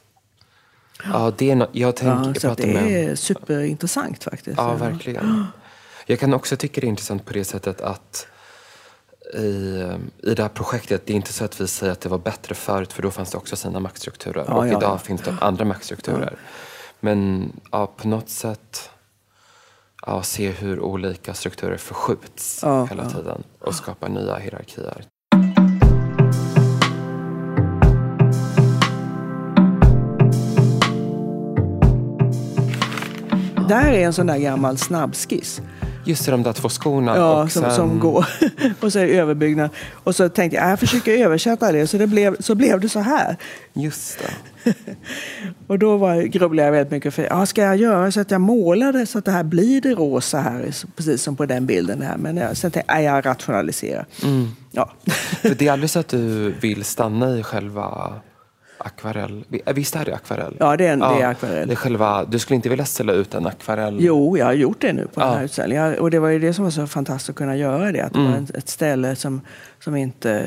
Ja, 1.04 1.32
det 1.38 1.50
är 1.50 1.56
no- 1.56 1.68
jag 1.72 1.96
tänker, 1.96 2.46
Ja, 2.48 2.54
det 2.54 2.66
med 2.66 3.10
är 3.10 3.14
superintressant 3.14 4.24
faktiskt. 4.24 4.56
Ja, 4.58 4.74
verkligen. 4.74 5.44
Jag 6.06 6.20
kan 6.20 6.34
också 6.34 6.56
tycka 6.56 6.80
det 6.80 6.86
är 6.86 6.88
intressant 6.88 7.24
på 7.26 7.32
det 7.32 7.44
sättet 7.44 7.80
att 7.80 8.26
i, 9.34 9.40
i 10.22 10.34
det 10.34 10.42
här 10.42 10.48
projektet, 10.48 11.06
det 11.06 11.12
är 11.12 11.16
inte 11.16 11.32
så 11.32 11.44
att 11.44 11.60
vi 11.60 11.66
säger 11.68 11.92
att 11.92 12.00
det 12.00 12.08
var 12.08 12.18
bättre 12.18 12.54
förut 12.54 12.92
för 12.92 13.02
då 13.02 13.10
fanns 13.10 13.30
det 13.30 13.36
också 13.38 13.56
sina 13.56 13.80
maktstrukturer. 13.80 14.44
Ja, 14.48 14.54
och 14.54 14.64
ja, 14.64 14.70
idag 14.70 14.82
ja. 14.82 14.98
finns 14.98 15.22
det 15.22 15.34
andra 15.40 15.64
maktstrukturer. 15.64 16.36
Men 17.00 17.52
ja, 17.72 17.86
på 17.86 18.08
något 18.08 18.28
sätt 18.30 18.90
ja, 20.06 20.22
se 20.22 20.50
hur 20.50 20.80
olika 20.80 21.34
strukturer 21.34 21.76
förskjuts 21.76 22.60
Ja, 22.62 22.84
hela 22.84 23.02
ja. 23.02 23.10
tiden 23.10 23.42
och 23.60 23.74
skapar 23.74 24.08
nya 24.08 24.36
hierarkier. 24.36 25.04
Där 33.68 33.92
är 33.92 34.06
en 34.06 34.12
sån 34.12 34.26
där 34.26 34.38
gammal 34.38 34.78
snabbskiss. 34.78 35.60
Just 36.10 36.24
det, 36.24 36.30
de 36.30 36.42
där 36.42 36.52
två 36.52 36.68
skorna. 36.68 37.16
Ja, 37.16 37.42
och 37.42 37.52
som, 37.52 37.62
sen, 37.62 37.74
som 37.74 37.98
går. 37.98 38.26
och 38.80 38.92
så 38.92 38.98
är 38.98 39.06
det 39.06 39.18
överbyggnad. 39.18 39.70
Och 39.92 40.16
så 40.16 40.28
tänkte 40.28 40.56
jag, 40.56 40.70
jag 40.70 40.80
försöker 40.80 41.12
översätta 41.12 41.72
det. 41.72 41.86
Så, 41.86 41.98
det 41.98 42.06
blev, 42.06 42.36
så 42.40 42.54
blev 42.54 42.80
det 42.80 42.88
så 42.88 43.00
här. 43.00 43.36
Just 43.72 44.18
det. 44.18 44.74
Och 45.66 45.78
då 45.78 45.96
var, 45.96 46.22
grubblade 46.22 46.66
jag 46.66 46.72
väldigt 46.72 46.90
mycket. 46.90 47.14
För, 47.14 47.22
ja, 47.22 47.46
ska 47.46 47.62
jag 47.62 47.76
göra 47.76 48.12
så 48.12 48.20
att 48.20 48.30
jag 48.30 48.40
målar 48.40 48.92
det 48.92 49.06
så 49.06 49.18
att 49.18 49.24
det 49.24 49.30
här 49.30 49.42
blir 49.42 49.80
det 49.80 49.94
rosa 49.94 50.40
här? 50.40 50.74
Precis 50.96 51.22
som 51.22 51.36
på 51.36 51.46
den 51.46 51.66
bilden 51.66 52.02
här. 52.02 52.16
Men 52.16 52.36
jag, 52.36 52.56
sen 52.56 52.70
tänkte 52.70 52.92
jag, 52.92 52.96
nej, 52.96 53.04
jag 53.04 53.26
rationaliserar. 53.26 54.06
Mm. 54.22 54.48
Ja. 54.70 54.90
För 55.42 55.54
det 55.54 55.68
är 55.68 55.72
aldrig 55.72 55.90
så 55.90 55.98
att 55.98 56.08
du 56.08 56.54
vill 56.60 56.84
stanna 56.84 57.38
i 57.38 57.42
själva 57.42 58.12
akvarell. 58.84 59.44
Visst 59.74 59.96
är 59.96 60.04
det 60.04 60.14
akvarell? 60.14 60.56
Ja, 60.60 60.76
det 60.76 60.86
är 60.86 60.92
en- 60.92 60.98
det 60.98 61.06
är 61.06 61.26
akvarell. 61.26 61.68
Det 61.68 61.74
är 61.74 61.76
själva, 61.76 62.24
du 62.24 62.38
skulle 62.38 62.54
inte 62.56 62.68
vilja 62.68 62.84
ställa 62.84 63.12
ut 63.12 63.34
en 63.34 63.46
akvarell? 63.46 63.96
Jo, 64.00 64.38
jag 64.38 64.46
har 64.46 64.52
gjort 64.52 64.80
det 64.80 64.92
nu 64.92 65.06
på 65.14 65.20
den 65.20 65.28
Ja. 65.28 65.34
här 65.34 65.44
utställningen. 65.44 65.98
Och 65.98 66.10
det 66.10 66.18
var 66.18 66.28
ju 66.28 66.38
det 66.38 66.54
som 66.54 66.64
var 66.64 66.70
så 66.70 66.86
fantastiskt 66.86 67.30
att 67.30 67.36
kunna 67.36 67.56
göra 67.56 67.92
det. 67.92 68.00
Att 68.00 68.12
det 68.12 68.18
Mm. 68.18 68.32
var 68.32 68.38
ett- 68.38 68.54
ett 68.56 68.68
ställe 68.68 69.16
som, 69.16 69.40
som 69.84 69.96
inte, 69.96 70.44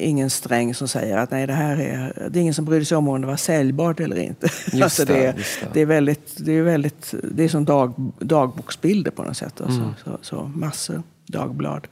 ingen 0.00 0.30
sträng 0.30 0.74
som 0.74 0.88
säger 0.88 1.16
att 1.18 1.30
nej, 1.30 1.46
det 1.46 1.52
här 1.52 1.76
är, 1.80 2.28
det 2.30 2.38
är 2.38 2.40
ingen 2.42 2.54
som 2.54 2.64
bryr 2.64 2.84
sig 2.84 2.96
om 2.98 3.08
om 3.08 3.20
det 3.20 3.26
var 3.26 3.36
säljbart 3.36 4.00
eller 4.00 4.18
inte. 4.18 4.48
Alltså, 4.82 5.04
det, 5.04 5.12
det, 5.14 5.34
just 5.36 5.60
det. 5.60 5.66
det 5.72 5.80
är 5.80 5.86
väldigt, 5.86 6.32
det 6.36 6.52
är 6.52 6.62
väldigt, 6.62 7.14
det 7.22 7.44
är 7.44 7.48
som 7.48 7.64
dag, 7.64 7.92
dagboksbilder 8.18 9.10
på 9.10 9.22
något 9.22 9.36
sätt. 9.36 9.60
Alltså. 9.60 9.80
Mm. 9.80 9.90
Så, 10.04 10.18
så 10.22 10.50
massor 10.54 11.02
dagblad, 11.26 11.86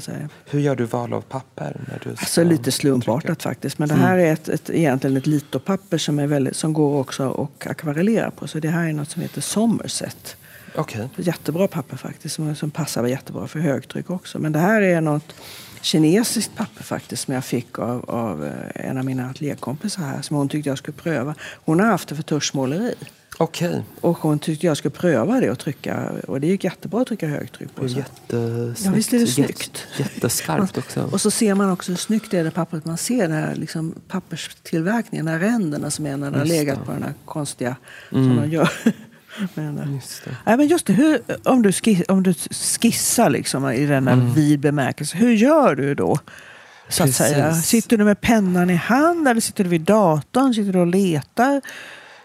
säger. 0.00 0.28
Hur 0.50 0.60
gör 0.60 0.76
du 0.76 0.84
val 0.84 1.12
av 1.12 1.20
papper? 1.20 1.80
När 1.88 1.98
du 2.04 2.16
ska 2.16 2.24
Alltså 2.24 2.44
lite 2.44 2.72
slumpartat 2.72 3.22
trycka? 3.24 3.42
faktiskt. 3.42 3.78
Men 3.78 3.88
det 3.88 3.94
här 3.94 4.18
är 4.18 4.32
ett, 4.32 4.48
ett, 4.48 4.70
egentligen 4.70 5.16
ett 5.16 5.26
litopapper 5.26 5.98
som, 5.98 6.18
är 6.18 6.26
väldigt, 6.26 6.56
som 6.56 6.72
går 6.72 7.00
också 7.00 7.50
att 7.62 7.66
akvarellera 7.66 8.30
på. 8.30 8.48
Så 8.48 8.58
det 8.58 8.68
här 8.68 8.88
är 8.88 8.92
något 8.92 9.10
som 9.10 9.22
heter 9.22 9.40
Somerset. 9.40 10.36
Okej. 10.74 11.08
Jättebra 11.16 11.68
papper 11.68 11.96
faktiskt, 11.96 12.34
som, 12.34 12.54
som 12.54 12.70
passar 12.70 13.06
jättebra 13.06 13.48
för 13.48 13.58
högtryck 13.58 14.10
också. 14.10 14.38
Men 14.38 14.52
det 14.52 14.58
här 14.58 14.82
är 14.82 15.00
något 15.00 15.34
kinesiskt 15.82 16.56
papper 16.56 16.82
faktiskt 16.82 17.24
som 17.24 17.34
jag 17.34 17.44
fick 17.44 17.78
av, 17.78 18.10
av 18.10 18.44
eh, 18.44 18.86
en 18.88 18.98
av 18.98 19.04
mina 19.04 19.30
ateljékompisar 19.30 20.02
här 20.02 20.22
som 20.22 20.36
hon 20.36 20.48
tyckte 20.48 20.68
jag 20.68 20.78
skulle 20.78 20.96
pröva. 20.96 21.34
Hon 21.64 21.80
har 21.80 21.86
haft 21.86 22.08
det 22.08 22.16
för 22.16 22.22
tuschmåleri. 22.22 22.94
Okej. 23.38 23.82
Och 24.00 24.18
hon 24.18 24.38
tyckte 24.38 24.66
jag 24.66 24.76
skulle 24.76 24.92
pröva 24.92 25.40
det 25.40 25.50
och 25.50 25.58
trycka. 25.58 26.10
Och 26.28 26.40
det 26.40 26.46
gick 26.46 26.64
jättebra 26.64 27.00
att 27.00 27.06
trycka 27.08 27.26
högtryck 27.28 27.74
på. 27.74 27.88
Så. 27.88 27.96
jättesnyggt. 27.98 28.80
Ja, 28.84 28.90
visst 28.90 29.12
är 29.12 29.18
det 29.18 29.26
snyggt. 29.26 29.86
Jätteskarpt 29.96 30.78
också. 30.78 31.08
Och 31.12 31.20
så 31.20 31.30
ser 31.30 31.54
man 31.54 31.70
också 31.70 31.92
hur 31.92 31.96
snyggt 31.96 32.30
det 32.30 32.38
är 32.38 32.44
det 32.44 32.50
pappret. 32.50 32.84
Man 32.84 32.96
ser 32.98 33.22
den 33.28 33.32
här 33.32 33.54
liksom, 33.54 33.94
papperstillverkningen, 34.08 35.26
de 35.26 35.32
här 35.32 35.38
ränderna 35.38 35.90
som 35.90 36.06
är 36.06 36.16
när 36.16 36.30
den 36.30 36.38
har 36.40 36.46
legat 36.46 36.84
på 36.86 36.92
den 36.92 37.02
här 37.02 37.14
konstiga 37.24 37.76
Mm. 38.12 38.24
som 38.28 38.36
de 38.42 38.50
gör. 38.56 38.70
den 39.54 39.76
där. 39.76 39.86
Just 39.94 40.24
det. 40.24 40.36
Nej, 40.46 40.56
men 40.56 40.66
just 40.66 40.86
det, 40.86 40.92
hur, 40.92 41.20
om, 41.44 41.62
du 41.62 41.72
skiss, 41.72 42.02
om 42.08 42.22
du 42.22 42.34
skissar 42.80 43.30
liksom, 43.30 43.70
i 43.70 43.86
den 43.86 44.06
här 44.08 44.14
Mm. 44.14 44.32
vid 44.34 44.60
bemärkelse, 44.60 45.16
hur 45.16 45.32
gör 45.32 45.74
du 45.74 45.94
då? 45.94 46.18
Så 46.88 47.02
att 47.02 47.08
Precis. 47.08 47.16
säga. 47.26 47.54
Sitter 47.54 47.96
du 47.96 48.04
med 48.04 48.20
pennan 48.20 48.70
i 48.70 48.74
hand 48.74 49.28
eller 49.28 49.40
sitter 49.40 49.64
du 49.64 49.70
vid 49.70 49.80
datorn? 49.80 50.54
Sitter 50.54 50.72
du 50.72 50.78
och 50.78 50.86
letar? 50.86 51.60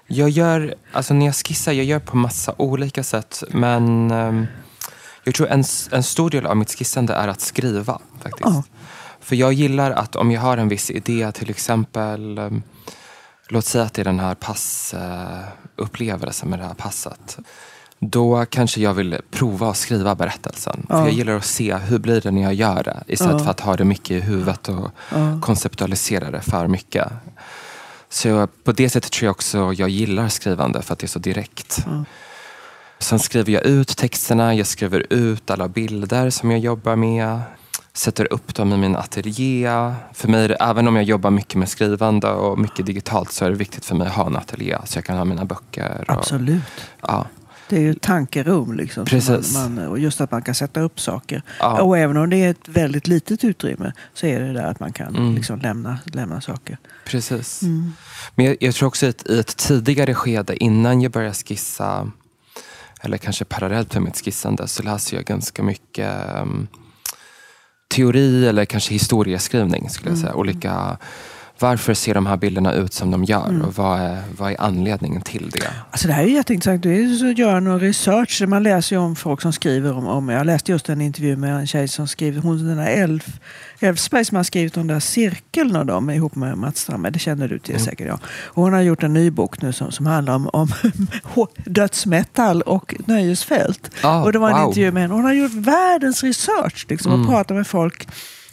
Jag 0.07 0.29
gör, 0.29 0.75
alltså 0.91 1.13
när 1.13 1.25
jag 1.25 1.35
skissar, 1.35 1.71
jag 1.71 1.85
gör 1.85 1.99
på 1.99 2.17
massa 2.17 2.53
olika 2.57 3.03
sätt. 3.03 3.43
Men 3.49 4.11
ehm, 4.11 4.47
jag 5.23 5.35
tror 5.35 5.47
en, 5.47 5.63
en 5.91 6.03
stor 6.03 6.29
del 6.29 6.45
av 6.45 6.57
mitt 6.57 6.77
skissande 6.77 7.13
är 7.13 7.27
att 7.27 7.41
skriva. 7.41 7.99
faktiskt. 8.21 8.45
Ja. 8.45 8.63
För 9.19 9.35
jag 9.35 9.53
gillar 9.53 9.91
att 9.91 10.15
om 10.15 10.31
jag 10.31 10.41
har 10.41 10.57
en 10.57 10.69
viss 10.69 10.91
idé, 10.91 11.31
till 11.31 11.49
exempel 11.49 12.37
ehm, 12.37 12.63
Låt 13.49 13.65
säga 13.65 13.83
att 13.83 13.93
det 13.93 14.01
är 14.01 14.05
den 14.05 14.19
här 14.19 14.35
passupplevelsen 14.35 16.49
med 16.49 16.59
det 16.59 16.65
här 16.65 16.73
passet. 16.73 17.37
Då 17.99 18.45
kanske 18.45 18.81
jag 18.81 18.93
vill 18.93 19.17
prova 19.31 19.69
att 19.69 19.77
skriva 19.77 20.15
berättelsen. 20.15 20.85
Ja. 20.89 20.95
För 20.97 21.05
jag 21.05 21.13
gillar 21.13 21.33
att 21.33 21.45
se 21.45 21.75
hur 21.75 21.99
blir 21.99 22.21
det 22.21 22.31
när 22.31 22.41
jag 22.41 22.53
gör 22.53 22.83
det. 22.83 23.03
Istället 23.07 23.33
Ja. 23.33 23.39
för 23.43 23.51
att 23.51 23.59
ha 23.59 23.75
det 23.75 23.83
mycket 23.83 24.11
i 24.11 24.19
huvudet 24.19 24.69
och 24.69 24.89
konceptualisera 25.41 26.31
det 26.31 26.41
för 26.41 26.67
mycket. 26.67 27.07
Så 28.09 28.47
på 28.63 28.71
det 28.71 28.89
sättet 28.89 29.11
tror 29.11 29.25
jag 29.25 29.31
också 29.31 29.73
jag 29.73 29.89
gillar 29.89 30.27
skrivande 30.27 30.81
för 30.81 30.93
att 30.93 30.99
det 30.99 31.05
är 31.05 31.07
så 31.07 31.19
direkt. 31.19 31.83
Ja. 31.85 32.03
Sen 32.99 33.19
skriver 33.19 33.51
jag 33.53 33.65
ut 33.65 33.97
texterna, 33.97 34.55
jag 34.55 34.67
skriver 34.67 35.05
ut 35.13 35.51
alla 35.51 35.67
bilder 35.67 36.29
som 36.29 36.51
jag 36.51 36.59
jobbar 36.59 36.95
med. 36.95 37.41
Sätter 37.93 38.33
upp 38.33 38.55
dem 38.55 38.73
i 38.73 38.77
min 38.77 38.95
ateljé. 38.95 39.93
För 40.13 40.27
mig, 40.27 40.55
även 40.59 40.87
om 40.87 40.95
jag 40.95 41.05
jobbar 41.05 41.29
mycket 41.29 41.55
med 41.55 41.69
skrivande 41.69 42.29
och 42.29 42.59
mycket 42.59 42.85
digitalt 42.85 43.31
så 43.31 43.45
är 43.45 43.49
det 43.49 43.55
viktigt 43.55 43.85
för 43.85 43.95
mig 43.95 44.07
att 44.07 44.13
ha 44.13 44.25
en 44.25 44.35
ateljé 44.35 44.77
så 44.85 44.97
jag 44.97 45.05
kan 45.05 45.17
ha 45.17 45.25
mina 45.25 45.45
böcker. 45.45 46.05
Och, 46.07 46.13
Absolut. 46.13 46.61
ja, 47.01 47.25
Det 47.69 47.75
är 47.75 47.81
ju 47.81 47.93
tankerum. 47.93 48.73
Liksom, 48.77 49.05
som 49.05 49.19
Precis. 49.19 49.53
Man, 49.53 49.75
man, 49.75 49.87
och 49.87 49.99
just 49.99 50.21
att 50.21 50.31
man 50.31 50.41
kan 50.41 50.55
sätta 50.55 50.81
upp 50.81 50.99
saker. 50.99 51.41
Ja. 51.59 51.81
Och 51.81 51.97
även 51.97 52.17
om 52.17 52.29
det 52.29 52.37
är 52.37 52.49
ett 52.51 52.67
väldigt 52.67 53.07
litet 53.07 53.43
utrymme 53.43 53.93
så 54.13 54.25
är 54.25 54.39
det 54.39 54.53
där 54.53 54.65
att 54.65 54.79
man 54.79 54.93
kan 54.93 55.15
Mm. 55.15 55.35
liksom 55.35 55.59
lämna, 55.59 55.99
lämna 56.05 56.41
saker. 56.41 56.77
precis. 57.05 57.61
Mm. 57.63 57.93
Men 58.35 58.45
jag, 58.45 58.57
jag 58.59 58.75
tror 58.75 58.87
också 58.87 59.07
att 59.09 59.27
i 59.29 59.39
ett 59.39 59.57
tidigare 59.57 60.13
skede 60.13 60.63
innan 60.63 61.01
jag 61.01 61.11
började 61.11 61.33
skissa 61.33 62.11
eller 63.01 63.17
kanske 63.17 63.45
parallellt 63.45 63.93
med 63.93 64.03
mitt 64.03 64.25
skissande 64.25 64.67
så 64.67 64.83
läser 64.83 65.15
jag 65.17 65.25
ganska 65.25 65.63
mycket 65.63 66.13
ehm, 66.35 66.67
teori 67.87 68.47
eller 68.47 68.65
kanske 68.65 68.93
historieskrivning 68.93 69.89
skulle 69.89 70.09
jag 70.11 70.19
säga. 70.19 70.33
Olika, 70.35 70.97
varför 71.59 71.93
ser 71.93 72.13
de 72.13 72.25
här 72.25 72.37
bilderna 72.37 72.73
ut 72.73 72.93
som 72.93 73.11
de 73.11 73.23
gör 73.23 73.61
och 73.67 73.75
vad 73.75 73.99
är, 73.99 74.21
vad 74.37 74.51
är 74.51 74.61
anledningen 74.61 75.21
till 75.21 75.49
det? 75.49 75.71
Alltså 75.91 76.07
det 76.07 76.13
här 76.13 76.23
är 76.23 76.27
jätteintressant. 76.27 76.83
Du 76.83 77.13
är 77.13 77.15
så 77.15 77.31
att 77.31 77.37
göra 77.37 77.59
någon 77.59 77.79
research. 77.79 78.41
Man 78.47 78.63
läser 78.63 78.95
ju 78.95 79.01
om 79.01 79.15
folk 79.15 79.41
som 79.41 79.53
skriver 79.53 79.93
om, 79.93 80.07
om... 80.07 80.29
Jag 80.29 80.45
läste 80.45 80.71
just 80.71 80.89
en 80.89 81.01
intervju 81.01 81.35
med 81.35 81.55
en 81.55 81.67
tjej 81.67 81.87
som 81.87 82.07
skriver... 82.07 82.41
Hon 82.41 82.67
den 82.67 82.77
där 82.77 82.87
Elf, 82.87 83.27
Elfsberg 83.79 84.25
som 84.25 84.35
har 84.37 84.43
skrivit 84.43 84.77
om 84.77 84.87
den 84.87 84.95
där 84.95 84.99
cirkeln 84.99 85.75
av 85.75 85.85
dem 85.85 86.09
ihop 86.09 86.35
med 86.35 86.57
Mats 86.57 86.79
Strandberg. 86.79 87.13
Det 87.13 87.19
känner 87.19 87.47
du 87.47 87.59
till 87.59 87.75
Mm. 87.75 87.85
säkert. 87.85 88.07
Ja. 88.07 88.19
Och 88.45 88.63
hon 88.63 88.73
har 88.73 88.81
gjort 88.81 89.03
en 89.03 89.13
ny 89.13 89.31
bok 89.31 89.61
nu 89.61 89.73
som, 89.73 89.91
som 89.91 90.05
handlar 90.05 90.35
om, 90.35 90.49
om 90.53 90.67
dödsmetall 91.65 92.61
och 92.61 92.95
nöjesfält. 93.05 93.91
Ah, 94.03 94.23
och 94.23 94.33
det 94.33 94.39
var 94.39 94.49
en 94.49 94.57
wow. 94.57 94.67
intervju 94.67 94.91
med 94.91 95.01
henne. 95.03 95.13
Hon 95.13 95.23
har 95.25 95.33
gjort 95.33 95.53
världens 95.53 96.23
research 96.23 96.85
liksom, 96.89 97.11
och 97.11 97.17
Mm. 97.17 97.29
pratat 97.29 97.57
med 97.57 97.67
folk 97.67 98.07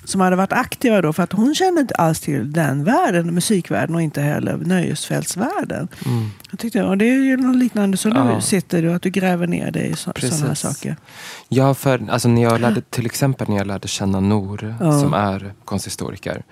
som 0.04 0.20
hade 0.20 0.36
varit 0.36 0.52
aktiva 0.52 1.02
då. 1.02 1.12
För 1.12 1.22
att 1.22 1.32
hon 1.32 1.54
kände 1.54 1.80
inte 1.80 1.94
alls 1.94 2.20
till 2.20 2.52
den 2.52 2.84
världen, 2.84 3.34
musikvärlden 3.34 3.94
och 3.96 4.02
inte 4.02 4.20
heller 4.20 4.56
nöjesfältsvärlden. 4.56 5.88
Mm. 6.06 6.30
Jag 6.50 6.58
tyckte, 6.60 6.82
och 6.82 6.98
det 6.98 7.04
är 7.04 7.14
ju 7.24 7.36
något 7.36 7.56
liknande 7.56 7.96
som 7.96 8.12
Ja. 8.12 8.34
du 8.34 8.40
sitter 8.42 8.82
du, 8.82 8.92
att 8.92 9.02
du 9.02 9.10
gräver 9.10 9.46
ner 9.46 9.70
dig 9.70 9.90
i 9.90 9.96
sådana 9.96 10.46
här 10.48 10.54
saker. 10.54 10.96
Ja, 11.48 11.74
för 11.74 12.06
alltså, 12.10 12.28
när 12.28 12.42
jag 12.42 12.60
lärde, 12.60 12.80
till 12.90 13.06
exempel 13.06 13.48
när 13.48 13.56
jag 13.56 13.66
lärde 13.66 13.88
känna 13.88 14.20
Nor 14.20 14.76
Ja. 14.80 15.00
som 15.00 15.14
är 15.14 15.52
konsthistoriker 15.64 16.42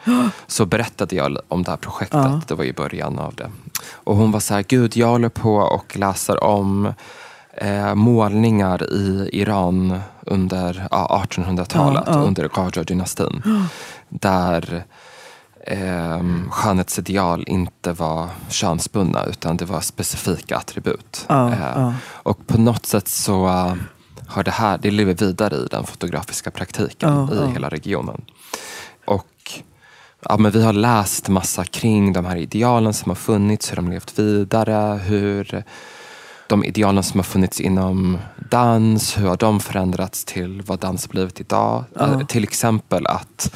så 0.46 0.66
berättade 0.66 1.16
jag 1.16 1.38
om 1.48 1.62
det 1.62 1.70
här 1.70 1.76
projektet. 1.76 2.20
Ja. 2.20 2.40
Det 2.48 2.54
var 2.54 2.64
i 2.64 2.72
början 2.72 3.18
av 3.18 3.34
det. 3.34 3.50
Och 3.92 4.16
hon 4.16 4.32
var 4.32 4.40
så 4.40 4.54
här, 4.54 4.64
gud 4.68 4.96
jag 4.96 5.08
håller 5.08 5.28
på 5.28 5.54
och 5.56 5.96
läser 5.96 6.44
om 6.44 6.92
eh, 7.56 7.94
målningar 7.94 8.92
i 8.92 9.28
Iran 9.32 10.00
under 10.26 10.88
ja, 10.90 11.24
1800-talet, 11.28 12.02
Ja, 12.06 12.12
ja. 12.12 12.18
under 12.18 12.48
Qajar-dynastin. 12.48 13.42
Där 14.08 14.84
eh, 15.66 16.22
skönhetsideal 16.50 17.44
inte 17.46 17.92
var 17.92 18.28
könsbundna 18.48 19.24
utan 19.24 19.56
det 19.56 19.64
var 19.64 19.80
specifika 19.80 20.56
attribut. 20.56 21.26
Eh. 21.28 21.92
Och 22.04 22.46
på 22.46 22.60
något 22.60 22.86
sätt 22.86 23.08
så 23.08 23.46
eh, 23.46 23.74
har 24.26 24.42
det 24.42 24.50
här, 24.50 24.78
det 24.78 24.90
lever 24.90 25.14
vidare 25.14 25.56
i 25.56 25.66
den 25.70 25.84
fotografiska 25.86 26.50
praktiken 26.50 27.28
i 27.32 27.52
hela 27.52 27.68
regionen. 27.68 28.24
Och 29.04 29.60
ja, 30.28 30.36
men 30.36 30.52
vi 30.52 30.62
har 30.62 30.72
läst 30.72 31.28
massa 31.28 31.64
kring 31.64 32.12
de 32.12 32.24
här 32.24 32.36
idealen 32.36 32.94
som 32.94 33.10
har 33.10 33.16
funnits, 33.16 33.70
hur 33.70 33.76
de 33.76 33.90
levt 33.90 34.18
vidare, 34.18 34.98
hur 34.98 35.64
de 36.46 36.64
idealen 36.64 37.02
som 37.02 37.18
har 37.20 37.24
funnits 37.24 37.60
inom 37.60 38.18
dans, 38.50 39.18
hur 39.18 39.28
har 39.28 39.36
de 39.36 39.60
förändrats 39.60 40.24
till 40.24 40.62
vad 40.66 40.78
dans 40.78 41.08
blivit 41.08 41.40
idag? 41.40 41.84
Ja. 41.94 42.04
Eh, 42.04 42.26
Till 42.26 42.42
exempel 42.44 43.06
att 43.06 43.54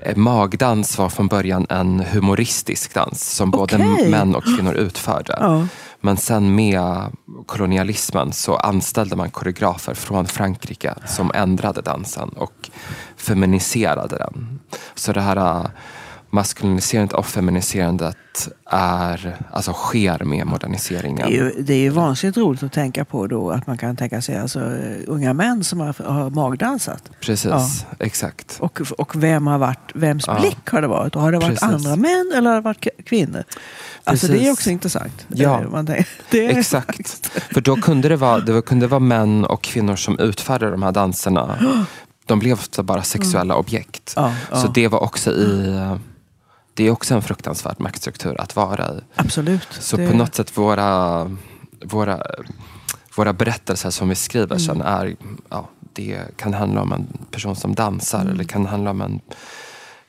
eh, 0.00 0.16
magdans 0.16 0.98
var 0.98 1.08
från 1.08 1.28
början 1.28 1.66
en 1.68 2.00
humoristisk 2.00 2.94
dans 2.94 3.30
som 3.30 3.50
både 3.50 3.76
Okej. 3.76 4.10
män 4.10 4.34
och 4.34 4.44
kvinnor 4.44 4.74
utförde. 4.74 5.36
Ja. 5.40 5.66
Men 6.00 6.16
sen 6.16 6.54
med 6.54 7.12
kolonialismen 7.46 8.32
så 8.32 8.56
anställde 8.56 9.16
man 9.16 9.30
koreografer 9.30 9.94
från 9.94 10.26
Frankrike 10.26 10.94
som 11.06 11.30
ändrade 11.34 11.82
dansen 11.82 12.28
och 12.28 12.70
feminiserade 13.16 14.16
den. 14.16 14.60
Så 14.94 15.12
det 15.12 15.20
här 15.20 15.36
äh, 15.36 15.66
maskuliniserandet 16.34 17.12
och 17.18 17.26
feminiserandet 17.26 18.16
är, 18.70 19.36
alltså 19.52 19.72
sker 19.72 20.24
med 20.24 20.46
moderniseringen. 20.46 21.28
Det 21.30 21.38
är, 21.38 21.44
ju, 21.44 21.62
det 21.62 21.74
är 21.74 21.78
ju 21.78 21.88
vansinnigt 21.88 22.38
roligt 22.38 22.62
att 22.62 22.72
tänka 22.72 23.04
på 23.04 23.26
då 23.26 23.50
att 23.50 23.66
man 23.66 23.78
kan 23.78 23.96
tänka 23.96 24.22
sig 24.22 24.38
alltså, 24.38 24.60
unga 25.06 25.32
män 25.32 25.64
som 25.64 25.80
har, 25.80 26.04
har 26.12 26.30
magdansat. 26.30 27.10
Precis, 27.20 27.50
Ja. 27.50 27.68
exakt. 27.98 28.56
Och, 28.60 28.80
och 28.98 29.22
vem 29.22 29.46
har 29.46 29.58
varit, 29.58 29.90
vems 29.94 30.24
Ja. 30.26 30.40
blick 30.40 30.68
har 30.70 30.82
det 30.82 30.88
varit? 30.88 31.16
Och 31.16 31.22
har 31.22 31.32
det 31.32 31.38
varit 31.38 31.60
Precis. 31.60 31.62
andra 31.62 31.96
män 31.96 32.32
eller 32.36 32.50
har 32.50 32.56
det 32.56 32.62
varit 32.62 32.86
kvinnor? 33.06 33.44
Alltså 34.04 34.26
det 34.26 34.46
är 34.46 34.52
också 34.52 34.70
intressant. 34.70 35.26
Ja. 35.28 35.60
Eh, 35.60 35.82
det 36.30 36.46
är, 36.46 36.58
Exakt. 36.58 37.26
För 37.54 37.60
då 37.60 37.76
kunde 37.76 38.08
det 38.08 38.16
vara, 38.16 38.38
det 38.40 38.62
kunde 38.62 38.86
vara 38.86 39.00
män 39.00 39.44
och 39.44 39.62
kvinnor 39.62 39.96
som 39.96 40.18
utförde 40.18 40.70
de 40.70 40.82
här 40.82 40.92
danserna. 40.92 41.58
De 42.26 42.38
blev 42.38 42.52
ofta 42.52 42.82
bara 42.82 43.02
sexuella 43.02 43.56
objekt. 43.56 44.12
Ja, 44.16 44.32
ja. 44.50 44.56
Så 44.56 44.68
det 44.68 44.88
var 44.88 45.02
också 45.02 45.30
i... 45.30 45.78
Det 46.74 46.84
är 46.86 46.90
också 46.90 47.14
en 47.14 47.22
fruktansvärd 47.22 47.80
maktstruktur 47.80 48.40
att 48.40 48.56
vara 48.56 48.94
i. 48.94 49.00
Absolut. 49.14 49.68
Så 49.70 49.96
det, 49.96 50.10
på 50.10 50.16
något 50.16 50.34
sätt 50.34 50.56
våra, 50.58 51.30
våra, 51.84 52.22
våra 53.16 53.32
berättelser 53.32 53.90
som 53.90 54.08
vi 54.08 54.14
skriver 54.14 54.58
sen 54.58 54.80
Mm. 54.80 54.86
är, 54.86 55.16
ja, 55.48 55.68
det 55.92 56.20
kan 56.36 56.54
handla 56.54 56.82
om 56.82 56.92
en 56.92 57.06
person 57.30 57.56
som 57.56 57.74
dansar 57.74 58.20
Mm. 58.20 58.32
eller 58.32 58.44
kan 58.44 58.66
handla 58.66 58.90
om 58.90 59.00
en, 59.00 59.20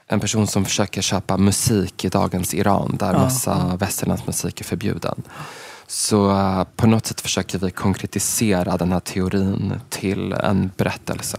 en 0.07 0.19
person 0.19 0.47
som 0.47 0.65
försöker 0.65 1.01
köpa 1.01 1.37
musik 1.37 2.05
i 2.05 2.09
dagens 2.09 2.53
Iran 2.53 2.95
där 2.99 3.13
Ja, 3.13 3.19
massa 3.19 3.75
västerländsk 3.79 4.27
musik 4.27 4.59
är 4.61 4.65
förbjuden. 4.65 5.23
Så 5.87 6.31
eh, 6.31 6.63
på 6.75 6.87
något 6.87 7.05
sätt 7.05 7.21
försöker 7.21 7.59
vi 7.59 7.71
konkretisera 7.71 8.77
den 8.77 8.91
här 8.91 8.99
teorin 8.99 9.73
till 9.89 10.33
en 10.33 10.71
berättelse 10.77 11.37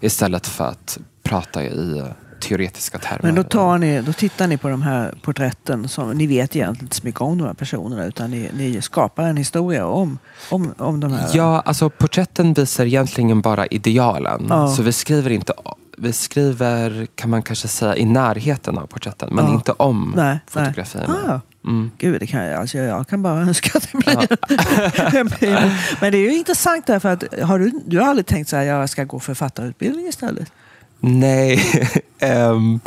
istället 0.00 0.46
för 0.46 0.64
att 0.68 0.98
prata 1.22 1.64
i 1.64 2.02
teoretiska 2.48 2.98
termer. 2.98 3.20
Men 3.22 3.34
då, 3.34 3.42
tar 3.42 3.78
ni, 3.78 4.02
då 4.02 4.12
tittar 4.12 4.46
ni 4.46 4.56
på 4.56 4.68
de 4.68 4.82
här 4.82 5.14
porträtten. 5.22 5.88
Som, 5.88 6.10
ni 6.18 6.26
vet 6.26 6.56
egentligen 6.56 6.84
inte 6.84 6.96
så 6.96 7.06
mycket 7.06 7.20
om 7.20 7.38
de 7.38 7.44
här 7.46 7.54
personerna 7.54 8.04
utan 8.04 8.30
ni, 8.30 8.50
ni 8.54 8.82
skapar 8.82 9.22
en 9.24 9.36
historia 9.36 9.86
om, 9.86 10.18
om, 10.50 10.74
om 10.78 11.00
de 11.00 11.12
här. 11.12 11.28
Ja, 11.34 11.60
alltså 11.60 11.90
porträtten 11.90 12.52
visar 12.54 12.84
egentligen 12.84 13.40
bara 13.40 13.66
idealen. 13.66 14.46
Ja. 14.48 14.68
Så 14.68 14.82
vi 14.82 14.92
skriver 14.92 15.30
inte 15.30 15.52
vi 15.98 16.12
skriver, 16.12 17.06
kan 17.14 17.30
man 17.30 17.42
kanske 17.42 17.68
säga, 17.68 17.96
i 17.96 18.04
närheten 18.04 18.78
av 18.78 18.86
porträtten, 18.86 19.28
men 19.32 19.44
Ja. 19.44 19.54
inte 19.54 19.72
om 19.72 20.12
Nej, 20.16 20.38
fotografierna. 20.48 21.06
nej. 21.26 21.34
Ah, 21.34 21.40
Mm. 21.66 21.90
Gud, 21.98 22.20
det 22.20 22.26
kan 22.26 22.44
jag, 22.44 22.60
alltså 22.60 22.78
jag 22.78 23.08
kan 23.08 23.22
bara 23.22 23.40
önska 23.40 23.78
att 23.78 23.88
det 23.92 23.98
blir... 23.98 25.72
Men 26.00 26.12
det 26.12 26.18
är 26.18 26.22
ju 26.22 26.36
intressant 26.36 26.86
därför 26.86 27.08
att 27.12 27.24
har 27.42 27.58
du, 27.58 27.72
du 27.86 28.00
har 28.00 28.08
aldrig 28.08 28.26
tänkt 28.26 28.48
så 28.48 28.56
här, 28.56 28.62
jag 28.62 28.90
ska 28.90 29.04
gå 29.04 29.20
författarutbildning 29.20 30.06
istället? 30.06 30.52
Nej, 31.00 31.60
ehm, 32.18 32.80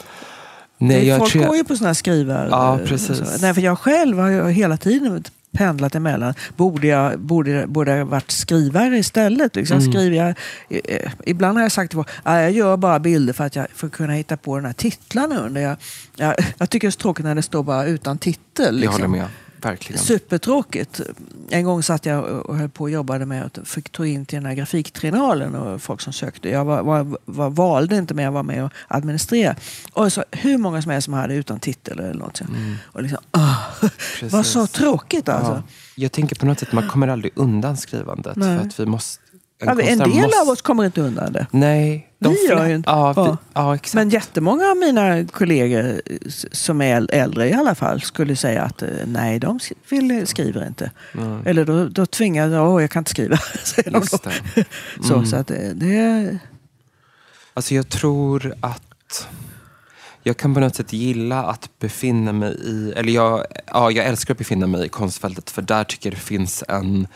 nej 0.77 1.07
jag 1.07 1.19
Folk 1.19 1.31
tror 1.31 1.41
går 1.43 1.49
jag, 1.49 1.57
ju 1.57 1.63
på 1.63 1.75
sådana 1.75 1.89
här 1.89 1.93
skrivar... 1.93 2.47
Ja, 2.51 2.79
precis. 2.85 3.41
Nej, 3.41 3.53
för 3.53 3.61
jag 3.61 3.79
själv 3.79 4.19
har 4.19 4.29
ju 4.29 4.49
hela 4.49 4.77
tiden 4.77 5.23
pendlat 5.51 5.95
emellan. 5.95 6.33
Borde 6.57 6.87
jag, 6.87 7.19
borde, 7.19 7.67
borde 7.67 7.95
jag 7.97 8.05
varit 8.05 8.31
skrivare 8.31 8.97
istället? 8.97 9.55
Liksom 9.55 9.77
Mm. 9.79 9.91
skriver 9.91 10.17
jag, 10.17 10.29
eh, 10.69 11.11
ibland 11.25 11.57
har 11.57 11.63
jag 11.63 11.71
sagt 11.71 11.95
att 11.95 12.07
jag 12.23 12.51
gör 12.51 12.77
bara 12.77 12.99
bilder 12.99 13.33
för 13.33 13.43
att, 13.43 13.55
jag, 13.55 13.67
att 13.83 13.91
kunna 13.91 14.13
hitta 14.13 14.37
på 14.37 14.55
de 14.55 14.65
här 14.65 14.73
titlarna 14.73 15.39
under. 15.39 15.61
Jag, 15.61 15.77
jag, 16.15 16.35
jag 16.57 16.69
tycker 16.69 16.87
det 16.87 16.89
är 16.89 16.91
så 16.91 16.99
tråkigt 16.99 17.25
när 17.25 17.35
det 17.35 17.41
står 17.41 17.63
bara 17.63 17.85
utan 17.85 18.17
titel. 18.17 18.41
jag 18.65 18.73
Liksom. 18.73 18.93
håller 18.93 19.07
med. 19.07 19.25
Verkligen. 19.61 20.01
Supertråkigt. 20.01 21.01
En 21.49 21.63
gång 21.63 21.83
satt 21.83 22.05
jag 22.05 22.23
och 22.25 22.57
höll 22.57 22.69
på 22.69 22.83
och 22.83 22.89
jobbade 22.89 23.25
med 23.25 23.45
att 23.45 23.67
fick 23.67 23.89
ta 23.89 24.05
in 24.05 24.25
till 24.25 24.35
den 24.35 24.45
här 24.45 24.53
grafiktrinalen 24.53 25.55
och 25.55 25.81
folk 25.81 26.01
som 26.01 26.13
sökte. 26.13 26.49
Jag 26.49 26.65
var, 26.65 26.83
var, 26.83 27.17
var, 27.25 27.49
valde 27.49 27.97
inte 27.97 28.13
men 28.13 28.25
jag 28.25 28.31
var 28.31 28.43
med 28.43 28.63
och 28.63 28.71
administrerade. 28.87 29.59
Och 29.93 30.13
så, 30.13 30.23
hur 30.31 30.57
många 30.57 30.81
som 30.81 30.91
helst 30.91 31.05
som 31.05 31.13
hade 31.13 31.35
utan 31.35 31.59
titel 31.59 31.99
eller 31.99 32.13
något. 32.13 32.41
Mm. 32.41 32.75
Och 32.83 33.03
liksom, 33.03 33.19
var 34.21 34.43
så 34.43 34.67
tråkigt 34.67 35.29
alltså. 35.29 35.51
Ja. 35.51 35.63
Jag 35.95 36.11
tänker 36.11 36.35
på 36.35 36.45
något 36.45 36.59
sätt, 36.59 36.71
man 36.71 36.89
kommer 36.89 37.07
aldrig 37.07 37.31
undan 37.35 37.77
skrivandet. 37.77 38.35
Nej. 38.35 38.57
För 38.59 38.65
att 38.65 38.79
vi 38.79 38.85
måste, 38.85 39.23
en, 39.59 39.77
men 39.77 39.79
en 39.87 39.97
del 39.99 40.21
måste, 40.21 40.41
av 40.41 40.49
oss 40.49 40.61
kommer 40.61 40.85
inte 40.85 41.01
undan 41.01 41.33
det. 41.33 41.47
Nej. 41.51 42.07
de 42.19 42.33
Vi 42.33 42.45
gör 42.47 42.67
ju 42.67 42.75
inte- 42.75 42.89
Ja, 42.89 43.13
Ja. 43.15 43.37
ja. 43.53 43.75
exakt. 43.75 43.93
Men 43.93 44.09
jättemånga 44.09 44.65
av 44.71 44.77
mina 44.77 45.25
kollegor 45.27 46.01
eh, 46.05 46.17
som 46.51 46.81
är 46.81 46.99
äl- 47.01 47.09
äldre 47.11 47.49
i 47.49 47.53
alla 47.53 47.75
fall 47.75 48.01
skulle 48.01 48.35
säga 48.35 48.63
att 48.63 48.81
eh, 48.81 48.89
nej, 49.05 49.39
de 49.39 49.59
vill, 49.89 50.27
skriver 50.27 50.67
inte. 50.67 50.91
Mm. 51.13 51.41
Eller 51.45 51.65
då, 51.65 51.85
då 51.87 52.05
tvingar 52.05 52.47
jag, 52.49 52.69
åh 52.73 52.81
jag 52.81 52.91
kan 52.91 53.01
inte 53.01 53.11
skriva. 53.11 53.37
säger 53.63 53.91
de 53.91 53.99
då. 53.99 53.99
Just 53.99 54.23
det. 54.23 54.65
Så, 55.07 55.13
Mm. 55.13 55.25
så 55.25 55.35
att 55.35 55.47
det, 55.47 55.73
det 55.73 56.37
Alltså 57.53 57.75
jag 57.75 57.89
tror 57.89 58.53
att 58.61 59.27
jag 60.23 60.37
kan 60.37 60.53
på 60.53 60.59
något 60.59 60.75
sätt 60.75 60.93
gilla 60.93 61.43
att 61.43 61.69
befinna 61.79 62.31
mig 62.33 62.51
i, 62.65 62.93
eller 62.95 63.11
jag, 63.13 63.45
ja, 63.67 63.91
jag 63.91 64.05
älskar 64.05 64.33
att 64.33 64.37
befinna 64.37 64.67
mig 64.67 64.85
i 64.85 64.89
konstfältet 64.89 65.49
för 65.49 65.61
där 65.61 65.83
tycker 65.83 66.09
jag 66.09 66.17
det 66.17 66.21
finns 66.21 66.63
en 66.67 67.07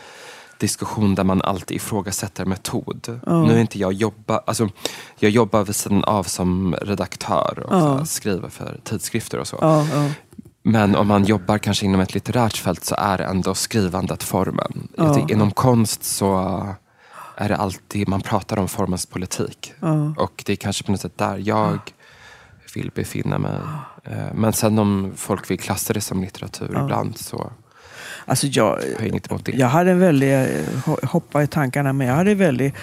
diskussion 0.64 1.14
där 1.14 1.24
man 1.24 1.42
alltid 1.42 1.76
ifrågasätter 1.76 2.44
metod. 2.44 3.20
Ja. 3.26 3.42
Nu 3.42 3.52
är 3.52 3.58
inte 3.60 3.78
jag 3.78 3.92
jobba, 3.92 4.42
alltså 4.46 4.68
jag 5.18 5.30
jobbar 5.30 5.64
vid 5.64 5.76
sidan 5.76 6.04
av 6.04 6.22
som 6.24 6.74
redaktör 6.82 7.64
och 7.66 7.80
här 7.80 8.04
skriver 8.04 8.48
för 8.48 8.80
tidskrifter 8.84 9.38
och 9.38 9.46
så. 9.46 9.58
Ja. 9.60 9.86
Men 10.62 10.96
om 10.96 11.06
man 11.06 11.24
jobbar 11.24 11.58
kanske 11.58 11.86
inom 11.86 12.00
ett 12.00 12.14
litterärt 12.14 12.56
fält 12.56 12.84
så 12.84 12.94
är 12.98 13.20
ändå 13.20 13.54
skrivandet 13.54 14.22
formen. 14.22 14.88
Tycker 15.14 15.32
Inom 15.34 15.50
konst 15.50 16.04
så 16.04 16.28
är 17.36 17.48
det 17.48 17.56
alltid, 17.56 18.08
man 18.08 18.20
pratar 18.20 18.58
om 18.58 18.68
formens 18.68 19.06
politik. 19.06 19.72
Och 20.16 20.42
det 20.46 20.52
är 20.52 20.56
kanske 20.56 20.84
på 20.84 20.92
något 20.92 21.00
sätt 21.00 21.18
där 21.18 21.36
jag 21.44 21.78
vill 22.74 22.90
befinna 22.94 23.38
mig. 23.38 23.58
Eh, 24.04 24.34
Men 24.34 24.52
sen 24.52 24.78
om 24.78 25.12
folk 25.16 25.50
vill 25.50 25.58
klassa 25.58 25.92
det 25.92 26.00
som 26.00 26.20
litteratur 26.22 26.70
ibland 26.82 27.18
så 27.18 27.52
Alltså 28.24 28.46
jag, 28.46 28.78
jag 28.98 29.08
inget 29.08 29.30
emot 29.30 29.44
det. 29.44 29.52
jag 29.52 29.68
hade 29.68 29.90
en 29.90 29.98
väldig, 29.98 30.34
eh, 30.34 30.46
ho- 30.84 31.06
hoppa 31.06 31.42
i 31.42 31.46
tankarna, 31.46 31.92
men 31.92 32.06
jag 32.06 32.14
hade 32.14 32.34
väldigt 32.34 32.74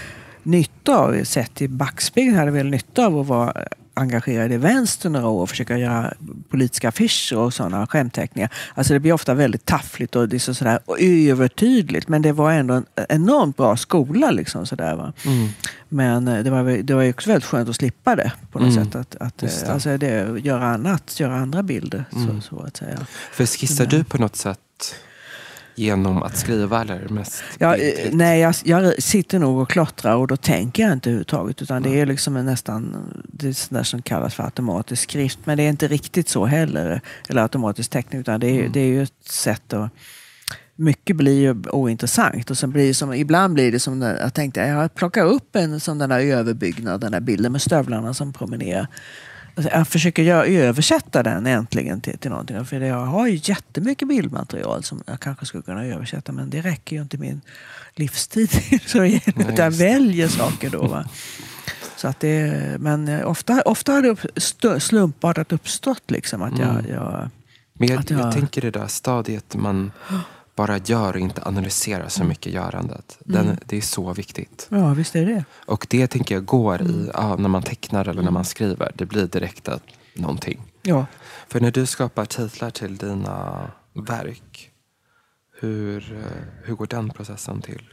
nytta 0.44 0.98
av, 0.98 1.24
sett 1.24 1.62
i 1.62 1.68
backspegeln, 1.68 2.36
hade 2.38 2.52
väldigt 2.52 2.72
nytta 2.88 3.06
av 3.06 3.20
att 3.20 3.28
vara 3.28 3.54
engagerad 3.94 4.52
i 4.52 4.58
vänster 4.58 5.10
några 5.10 5.28
år 5.28 5.42
och 5.42 5.50
försöka 5.50 5.78
göra 5.78 6.14
politiska 6.50 6.90
affischer 6.90 7.38
och 7.38 7.54
sådana 7.54 7.88
skämtteckningar. 7.88 8.50
Alltså 8.76 8.94
det 8.94 9.00
blir 9.00 9.14
ofta 9.14 9.34
väldigt 9.34 9.66
taffligt 9.66 10.16
och 10.16 10.30
det 10.30 10.38
är 10.38 10.40
så 10.40 10.54
sådär 10.54 10.80
övertydligt. 11.30 12.08
Men 12.08 12.22
det 12.22 12.32
var 12.32 12.52
ändå 12.52 12.74
en 12.74 12.86
enormt 13.10 13.58
bra 13.58 13.78
skola. 13.78 14.32
Liksom, 14.32 14.66
sådär, 14.66 14.96
va? 14.96 15.14
Mm. 15.26 15.48
Men 15.90 16.28
eh, 16.28 16.44
det 16.44 16.50
var, 16.50 16.64
väl- 16.64 16.86
det 16.86 16.94
var 16.96 17.10
också 17.10 17.30
väldigt 17.30 17.46
skönt 17.46 17.70
att 17.70 17.76
slippa 17.76 18.16
det 18.16 18.32
på 18.52 18.60
något 18.60 18.72
Mm. 18.78 18.86
sätt. 18.86 18.96
Att, 18.96 19.16
att, 19.16 19.42
Just 19.42 19.62
eh, 19.62 19.68
det. 19.68 19.74
Alltså 19.74 19.98
det, 19.98 20.40
göra 20.44 20.66
annat, 20.66 21.20
göra 21.20 21.36
andra 21.36 21.64
bilder. 21.64 22.06
Mm. 22.16 22.42
Så, 22.42 22.48
så 22.56 22.64
att 22.64 22.78
säga. 22.78 22.98
För 23.32 23.46
skissar 23.46 23.86
du 23.86 24.04
på 24.04 24.18
något 24.18 24.36
sätt 24.36 24.60
genom 25.76 26.24
att 26.24 26.38
skriva 26.38 26.82
eller 26.82 27.10
mest 27.10 27.44
Ja, 27.60 27.72
bildligt? 27.76 28.00
eh, 28.06 28.10
nej, 28.16 28.40
jag, 28.40 28.56
jag 28.64 29.04
sitter 29.04 29.40
nog 29.40 29.60
och 29.62 29.70
klottrar 29.70 30.16
och 30.16 30.28
då 30.28 30.38
tänker 30.38 30.84
jag 30.84 30.92
inte 30.94 31.10
överhuvudtaget. 31.10 31.62
Utan 31.62 31.82
det 31.84 32.00
är 32.00 32.06
liksom 32.06 32.36
en 32.38 32.46
nästan, 32.46 32.96
det 33.34 33.48
är 33.48 33.74
där 33.74 33.84
som 33.84 34.02
kallas 34.02 34.34
för 34.36 34.44
automatisk 34.44 35.04
skrift. 35.04 35.40
Men 35.44 35.58
det 35.58 35.64
är 35.64 35.70
inte 35.70 35.88
riktigt 35.88 36.30
så 36.30 36.46
heller. 36.46 37.02
Eller 37.30 37.42
automatisk 37.42 37.90
teckning. 37.92 38.22
Utan 38.22 38.40
det 38.40 38.48
är, 38.48 38.60
Mm. 38.60 38.72
det 38.72 38.80
är 38.80 38.86
ju 38.88 39.04
ett 39.04 39.14
sätt 39.30 39.74
att 39.74 39.90
mycket 40.76 41.16
blir 41.16 41.40
ju 41.42 41.56
ointressant. 41.70 42.52
Och 42.52 42.58
sen 42.58 42.72
blir 42.72 42.94
som, 42.94 43.14
ibland 43.14 43.54
blir 43.54 43.72
det 43.72 43.80
som, 43.80 44.00
när 44.00 44.18
jag 44.20 44.34
tänkte, 44.34 44.60
jag 44.60 44.96
plockar 44.96 45.26
upp 45.26 45.56
en 45.56 45.80
sån 45.80 45.98
där 45.98 46.20
överbyggnad, 46.20 47.02
den 47.02 47.12
där 47.12 47.20
bilden 47.20 47.52
med 47.52 47.62
stövlarna 47.62 48.14
som 48.14 48.34
promenerar. 48.34 48.88
Jag 49.56 49.88
försöker 49.88 50.24
göra, 50.24 50.46
översätta 50.46 51.24
den 51.24 51.48
äntligen 51.48 52.02
till, 52.02 52.18
till 52.18 52.32
någonting. 52.32 52.66
För 52.66 52.80
jag 52.82 53.06
har 53.06 53.28
ju 53.28 53.40
jättemycket 53.44 54.08
bildmaterial 54.08 54.84
som 54.84 55.04
jag 55.08 55.20
kanske 55.20 55.46
skulle 55.46 55.64
kunna 55.64 55.86
översätta. 55.86 56.32
Men 56.32 56.50
det 56.50 56.62
räcker 56.62 56.96
ju 56.96 57.02
inte 57.02 57.18
min 57.18 57.42
livstid. 57.96 58.50
Så 58.86 59.04
att 59.50 59.58
jag 59.58 59.72
väljer 59.72 60.28
saker 60.28 60.70
då. 60.70 60.88
Va? 60.88 61.06
Så 61.96 62.08
att 62.08 62.20
det, 62.20 62.76
men 62.80 63.08
eh, 63.08 63.28
ofta, 63.28 63.62
ofta 63.62 63.92
har 63.92 64.02
det 64.02 64.10
upp, 64.10 64.20
stö- 64.36 64.80
slumpartat 64.80 65.52
uppstått. 65.52 66.12
Liksom, 66.12 66.42
att 66.42 66.60
jag, 66.60 66.70
Mm. 66.70 66.86
jag, 66.92 67.30
Men 67.74 67.88
jag, 67.90 68.00
att 68.00 68.10
jag- 68.10 68.20
jag 68.20 68.34
tänker 68.34 68.62
det 68.62 68.72
där 68.72 68.88
stadiet 68.88 69.56
man 69.56 69.92
bara 70.56 70.78
gör 70.78 71.14
och 71.14 71.20
inte 71.20 71.42
analyserar 71.46 72.08
så 72.08 72.24
mycket 72.24 72.54
görandet. 72.54 73.18
Den, 73.20 73.46
Mm. 73.46 73.58
Det 73.66 73.78
är 73.78 73.82
så 73.82 74.14
viktigt. 74.14 74.68
ja, 74.70 74.94
visst 74.94 75.16
är 75.16 75.26
det. 75.26 75.46
Och 75.66 75.88
det 75.90 76.08
tänker 76.08 76.36
jag 76.36 76.46
går 76.46 76.82
Mm. 76.82 76.92
i, 76.92 77.10
ja, 77.14 77.36
när 77.36 77.50
man 77.50 77.64
tecknar 77.64 78.08
eller 78.08 78.22
när 78.22 78.32
man 78.32 78.46
skriver. 78.46 78.92
Det 78.96 79.06
blir 79.06 79.28
direkt 79.28 79.68
att 79.68 79.84
någonting. 80.16 80.62
Ja. 80.82 81.06
För 81.48 81.60
när 81.60 81.72
du 81.72 81.86
skapar 81.86 82.26
titlar 82.26 82.70
till 82.70 82.98
dina 82.98 83.72
verk, 83.94 84.72
hur, 85.60 86.14
eh, 86.14 86.64
hur 86.64 86.76
går 86.76 86.88
den 86.88 87.10
processen 87.10 87.62
till? 87.62 87.84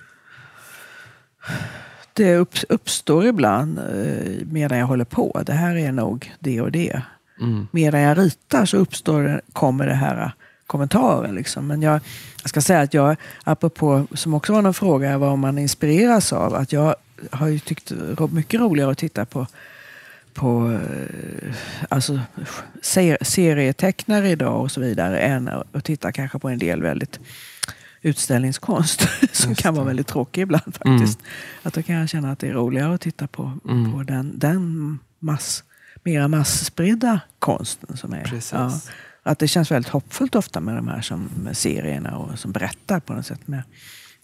Det 2.12 2.37
upp, 2.37 2.55
uppstår 2.68 3.26
ibland 3.26 3.78
eh, 3.78 4.47
medan 4.51 4.78
jag 4.78 4.87
håller 4.87 5.05
på. 5.05 5.43
Det 5.47 5.53
här 5.53 5.76
är 5.76 5.93
nog 5.93 6.32
det 6.41 6.61
och 6.61 6.72
det. 6.72 7.03
Mm. 7.41 7.66
medan 7.70 8.01
jag 8.01 8.18
ritar 8.18 8.64
så 8.64 8.76
uppstår 8.76 9.41
kommer 9.53 9.87
det 9.87 9.95
här 9.95 10.32
kommentaren. 10.69 11.35
Liksom. 11.35 11.66
Men 11.66 11.83
jag, 11.83 12.01
jag 12.43 12.49
ska 12.49 12.61
säga 12.61 12.81
att 12.81 12.95
jag, 12.95 13.16
apropå, 13.45 14.07
som 14.14 14.35
också 14.35 14.53
var 14.53 14.62
någon 14.62 14.75
fråga, 14.75 15.19
vad 15.19 15.39
man 15.39 15.59
inspireras 15.59 16.33
av. 16.33 16.55
Att 16.55 16.73
jag 16.73 16.95
har 17.31 17.49
ju 17.49 17.59
tyckt 17.59 17.93
mycket 18.31 18.61
roligare 18.61 18.91
att 18.91 18.99
titta 18.99 19.25
på, 19.25 19.47
på 20.35 20.73
eh, 20.73 21.55
alltså, 21.89 22.21
ser, 22.83 23.19
serietecknare 23.21 24.29
idag 24.31 24.61
och 24.61 24.71
så 24.71 24.81
vidare 24.81 25.19
än 25.19 25.51
att 25.73 25.85
titta 25.85 26.12
kanske 26.12 26.39
på 26.39 26.49
en 26.49 26.59
del 26.59 26.83
väldigt 26.83 27.21
utställningskonst 28.03 29.09
som 29.33 29.55
kan 29.55 29.75
vara 29.75 29.87
väldigt 29.87 30.07
tråkig 30.07 30.43
ibland 30.43 30.75
faktiskt. 30.75 31.19
Att 31.62 31.75
då 31.75 31.83
kan 31.83 31.95
jag 31.95 32.09
känna 32.09 32.33
att 32.33 32.39
det 32.39 32.49
är 32.49 32.53
roligare 32.53 32.95
att 32.95 33.01
titta 33.01 33.27
på, 33.27 33.53
Mm. 33.69 33.93
på 33.93 34.03
den, 34.03 34.39
den 34.39 34.99
mass, 35.19 35.64
mera 36.03 36.29
masspridda 36.29 37.21
konsten 37.39 37.97
som 37.97 38.12
är. 38.12 38.25
Precis. 38.25 38.53
Ja. 38.53 38.73
Att 39.29 39.39
det 39.39 39.49
känns 39.49 39.70
väldigt 39.70 39.93
hoppfullt 39.93 40.35
ofta 40.35 40.61
med 40.61 40.76
de 40.76 40.89
här 40.89 41.01
som, 41.01 41.49
serierna 41.53 42.16
och 42.18 42.39
som 42.39 42.53
berättar 42.53 43.01
på 43.01 43.12
något 43.12 43.26
sätt. 43.26 43.49
Med, 43.49 43.62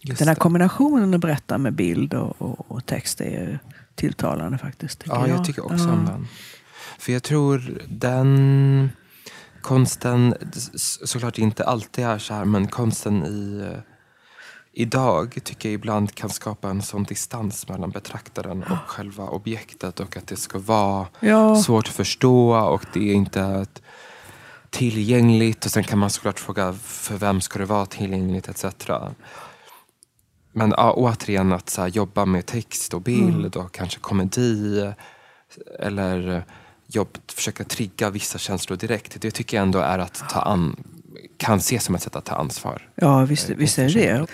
Just 0.00 0.18
den 0.18 0.28
här 0.28 0.34
kombinationen 0.34 1.14
att 1.14 1.20
berätta 1.20 1.58
med 1.58 1.72
bild 1.74 2.14
och, 2.14 2.42
och, 2.42 2.70
och 2.70 2.86
text 2.86 3.20
är 3.20 3.58
tilltalande 3.94 4.58
faktiskt. 4.58 5.02
Ja, 5.06 5.28
jag 5.28 5.44
tycker 5.44 5.64
också 5.64 5.84
Ja. 5.84 5.92
om 5.92 6.06
den. 6.06 6.26
För 6.98 7.12
jag 7.12 7.22
tror 7.22 7.82
den 7.88 8.90
konsten, 9.60 10.34
såklart 11.04 11.38
inte 11.38 11.64
alltid 11.64 12.04
är 12.04 12.18
så 12.18 12.34
här, 12.34 12.44
men 12.44 12.66
konsten 12.68 13.24
i 13.24 13.70
eh, 13.72 13.80
idag 14.72 15.38
tycker 15.44 15.68
jag 15.68 15.74
ibland 15.74 16.14
kan 16.14 16.30
skapa 16.30 16.70
en 16.70 16.82
sån 16.82 17.04
distans 17.04 17.68
mellan 17.68 17.90
betraktaren 17.90 18.62
och 18.62 18.78
själva 18.86 19.24
objektet 19.28 20.00
och 20.00 20.16
att 20.16 20.26
det 20.26 20.36
ska 20.36 20.58
vara 20.58 21.06
Ja, 21.20 21.56
svårt 21.56 21.88
att 21.88 21.94
förstå 21.94 22.54
och 22.56 22.84
det 22.92 23.10
är 23.10 23.14
inte 23.14 23.40
ett 23.42 23.82
tillgängligt 24.74 25.64
och 25.64 25.70
sen 25.70 25.84
kan 25.84 25.98
man 25.98 26.10
såklart 26.10 26.40
fråga 26.40 26.72
för 26.82 27.16
vem 27.16 27.40
ska 27.40 27.58
det 27.58 27.64
vara 27.64 27.86
tillgängligt 27.86 28.48
etc. 28.48 28.64
Men 30.52 30.74
ja, 30.76 30.92
återigen 30.92 31.52
att 31.52 31.70
så 31.70 31.80
här, 31.80 31.88
jobba 31.88 32.24
med 32.24 32.46
text 32.46 32.94
och 32.94 33.00
bild 33.00 33.56
och 33.56 33.74
kanske 33.74 34.00
komedi 34.00 34.92
eller 35.80 36.44
jobb, 36.86 37.18
försöka 37.34 37.64
trigga 37.64 38.10
vissa 38.10 38.38
känslor 38.38 38.76
direkt. 38.76 39.20
Det 39.20 39.30
tycker 39.30 39.56
jag 39.56 39.62
ändå 39.62 39.78
är 39.78 39.98
att 39.98 40.24
ta 40.28 40.40
an, 40.40 40.76
kan 41.36 41.58
ses 41.58 41.84
som 41.84 41.94
ett 41.94 42.02
sätt 42.02 42.16
att 42.16 42.24
ta 42.24 42.34
ansvar. 42.34 42.88
ja 42.94 43.24
visst, 43.24 43.50
Eh, 43.50 43.56
visst 43.56 43.78
är 43.78 43.88
det. 43.88 44.26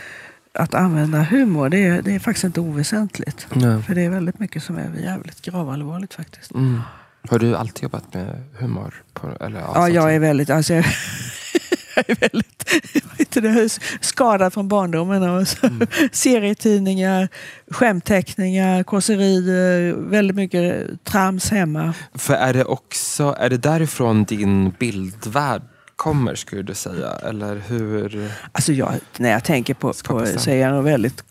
Att 0.52 0.74
använda 0.74 1.22
humor, 1.22 1.68
det 1.68 1.78
är, 1.78 2.02
det 2.02 2.14
är 2.14 2.18
faktiskt 2.18 2.44
inte 2.44 2.60
oväsentligt. 2.60 3.46
Ja. 3.54 3.82
För 3.82 3.94
det 3.94 4.02
är 4.02 4.10
väldigt 4.10 4.38
mycket 4.38 4.62
som 4.62 4.78
är 4.78 4.94
jävligt 4.94 5.42
gravallvarligt 5.42 6.14
faktiskt. 6.14 6.54
Mm. 6.54 6.80
Har 7.28 7.38
du 7.38 7.56
alltid 7.56 7.82
jobbat 7.82 8.14
med 8.14 8.42
humor? 8.58 8.94
På, 9.12 9.28
eller, 9.40 9.60
Ja, 9.60 9.88
jag 9.88 10.14
är 10.14 10.18
väldigt, 10.18 10.50
alltså 10.50 10.74
jag, 10.74 10.84
jag 11.96 12.10
är 12.10 12.14
väldigt 12.14 12.60
heter 13.18 13.40
det, 13.40 13.78
skadad 14.00 14.52
från 14.52 14.68
barndomen. 14.68 15.22
Och 15.22 15.48
så, 15.48 15.66
Mm. 15.66 15.86
Serietidningar, 16.12 17.28
skämtteckningar, 17.70 18.82
kåserier, 18.82 19.92
väldigt 19.92 20.36
mycket 20.36 20.86
trams 21.04 21.50
hemma. 21.50 21.94
För 22.14 22.34
är 22.34 22.52
det 22.52 22.64
också, 22.64 23.36
är 23.38 23.50
det 23.50 23.56
därifrån 23.56 24.24
din 24.24 24.70
bildvärld 24.78 25.62
kommer 26.00 26.34
skulle 26.34 26.62
du 26.62 26.74
säga? 26.74 27.10
Eller 27.10 27.62
hur? 27.68 28.30
Alltså 28.52 28.72
jag, 28.72 28.92
när 29.16 29.30
jag 29.30 29.44
tänker 29.44 29.74
på, 29.74 29.92
på 30.04 30.26
så 30.26 30.50
är 30.50 30.54
jag 30.56 30.72
nog 30.74 30.84
väldigt 30.84 31.24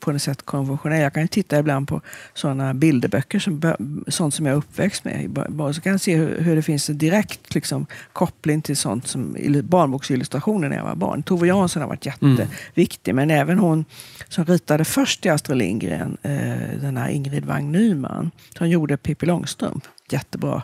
på 0.00 0.12
något 0.12 0.22
sätt 0.22 0.42
konventionell. 0.42 1.00
Jag 1.02 1.12
kan 1.14 1.22
ju 1.22 1.28
titta 1.28 1.58
ibland 1.58 1.88
på 1.88 2.00
sådana 2.34 2.74
bilderböcker, 2.74 3.38
som, 3.38 3.74
sånt 4.08 4.34
som 4.34 4.46
jag 4.46 4.52
är 4.52 4.56
uppväxt 4.58 5.04
med. 5.04 5.38
Så 5.74 5.80
kan 5.80 5.92
jag 5.92 6.00
se 6.00 6.16
hur, 6.16 6.40
hur 6.40 6.56
det 6.56 6.62
finns 6.62 6.90
en 6.90 6.98
direkt 6.98 7.54
liksom, 7.54 7.86
koppling 8.12 8.62
till 8.62 8.76
sånt 8.76 9.06
som 9.06 9.36
illu- 9.36 9.62
barnboksillustrationer 9.62 10.68
när 10.68 10.76
jag 10.76 10.84
var 10.84 10.94
barn. 10.94 11.22
Tove 11.22 11.46
Jansson 11.46 11.82
har 11.82 11.88
varit 11.88 12.06
Mm. 12.22 12.36
jätteviktig, 12.36 13.14
men 13.14 13.30
även 13.30 13.58
hon 13.58 13.84
som 14.28 14.44
ritade 14.44 14.84
först 14.84 15.26
i 15.26 15.28
Astrid 15.28 15.58
Lindgren, 15.58 16.16
eh, 16.22 16.32
den 16.80 16.96
här 16.96 17.08
Ingrid 17.08 17.44
Wang 17.44 17.72
Nyman, 17.72 18.30
som 18.58 18.68
gjorde 18.68 18.96
Pippi 18.96 19.26
Långstrump. 19.26 19.84
Jättebra. 20.10 20.62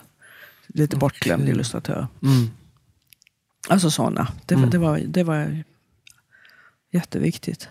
Lite 0.66 0.96
bortglömd 0.96 1.42
Okej. 1.42 1.54
illustratör. 1.54 2.06
Mm. 2.22 2.50
Alltså 3.70 3.90
sådana. 3.90 4.28
Det, 4.46 4.54
Mm. 4.54 4.70
det, 4.70 4.78
var, 4.78 4.98
det 4.98 5.24
var 5.24 5.62
jätteviktigt. 6.92 7.68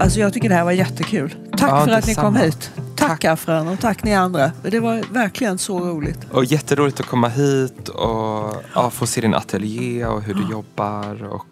Alltså 0.00 0.20
jag 0.20 0.32
tycker 0.32 0.48
det 0.48 0.54
här 0.54 0.64
var 0.64 0.72
jättekul. 0.72 1.34
Tack 1.58 1.70
Ja, 1.70 1.84
för 1.84 1.90
att 1.92 2.06
ni 2.06 2.14
kom 2.14 2.34
detsamma. 2.34 2.38
hit. 2.38 2.70
Tack, 2.96 3.24
Afran 3.24 3.68
och 3.68 3.80
tack 3.80 4.04
ni 4.04 4.14
andra. 4.14 4.52
Det 4.62 4.80
var 4.80 5.12
verkligen 5.12 5.58
så 5.58 5.80
roligt. 5.80 6.18
Och 6.32 6.44
jätteroligt 6.44 7.00
att 7.00 7.06
komma 7.06 7.28
hit 7.28 7.88
och 7.88 8.54
ja, 8.74 8.90
få 8.90 9.06
se 9.06 9.20
din 9.20 9.34
ateljé 9.34 10.06
och 10.06 10.22
hur 10.22 10.34
du 10.34 10.50
jobbar 10.50 11.24
och 11.24 11.46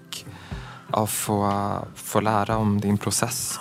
ja, 0.93 1.07
få, 1.07 1.53
få 1.95 2.20
lära 2.20 2.57
om 2.57 2.81
din 2.81 2.99
process. 2.99 3.59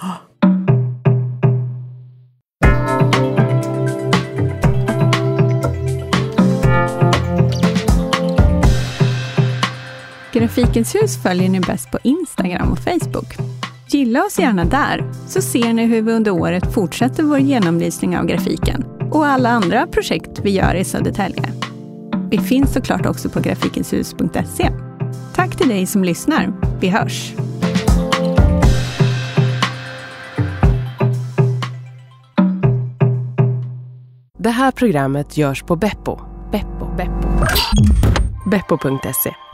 Grafikens 10.56 10.96
hus 10.96 11.24
följer 11.24 11.50
ni 11.50 11.60
bäst 11.60 11.92
på 11.92 12.00
Instagram 12.04 12.72
och 12.72 12.80
Facebook. 12.80 13.36
Gilla 13.88 14.24
oss 14.24 14.40
gärna 14.40 14.66
där, 14.66 15.12
så 15.28 15.42
ser 15.42 15.74
ni 15.74 15.86
hur 15.86 16.02
vi 16.02 16.12
under 16.12 16.32
året 16.32 16.74
fortsätter 16.74 17.24
vår 17.24 17.40
genomlysning 17.40 18.18
av 18.18 18.26
grafiken 18.26 18.86
och 19.12 19.26
alla 19.26 19.50
andra 19.50 19.88
projekt 19.88 20.40
vi 20.44 20.52
gör 20.52 20.76
i 20.76 20.84
Södertälje. 20.84 21.54
Vi 22.32 22.38
finns 22.38 22.74
såklart 22.74 23.06
också 23.06 23.30
på 23.30 23.40
grafikenshus.se. 23.40 24.70
Tack 25.36 25.58
till 25.58 25.70
dig 25.70 25.86
som 25.86 26.04
lyssnar. 26.04 26.54
Vi 26.82 26.90
hörs! 26.90 27.34
Det 34.38 34.50
här 34.50 34.72
programmet 34.72 35.38
görs 35.38 35.64
på 35.64 35.76
Beppo. 35.76 36.20
Beppo. 36.52 36.96
Beppo. 36.98 37.28
Beppo.se 38.50 39.53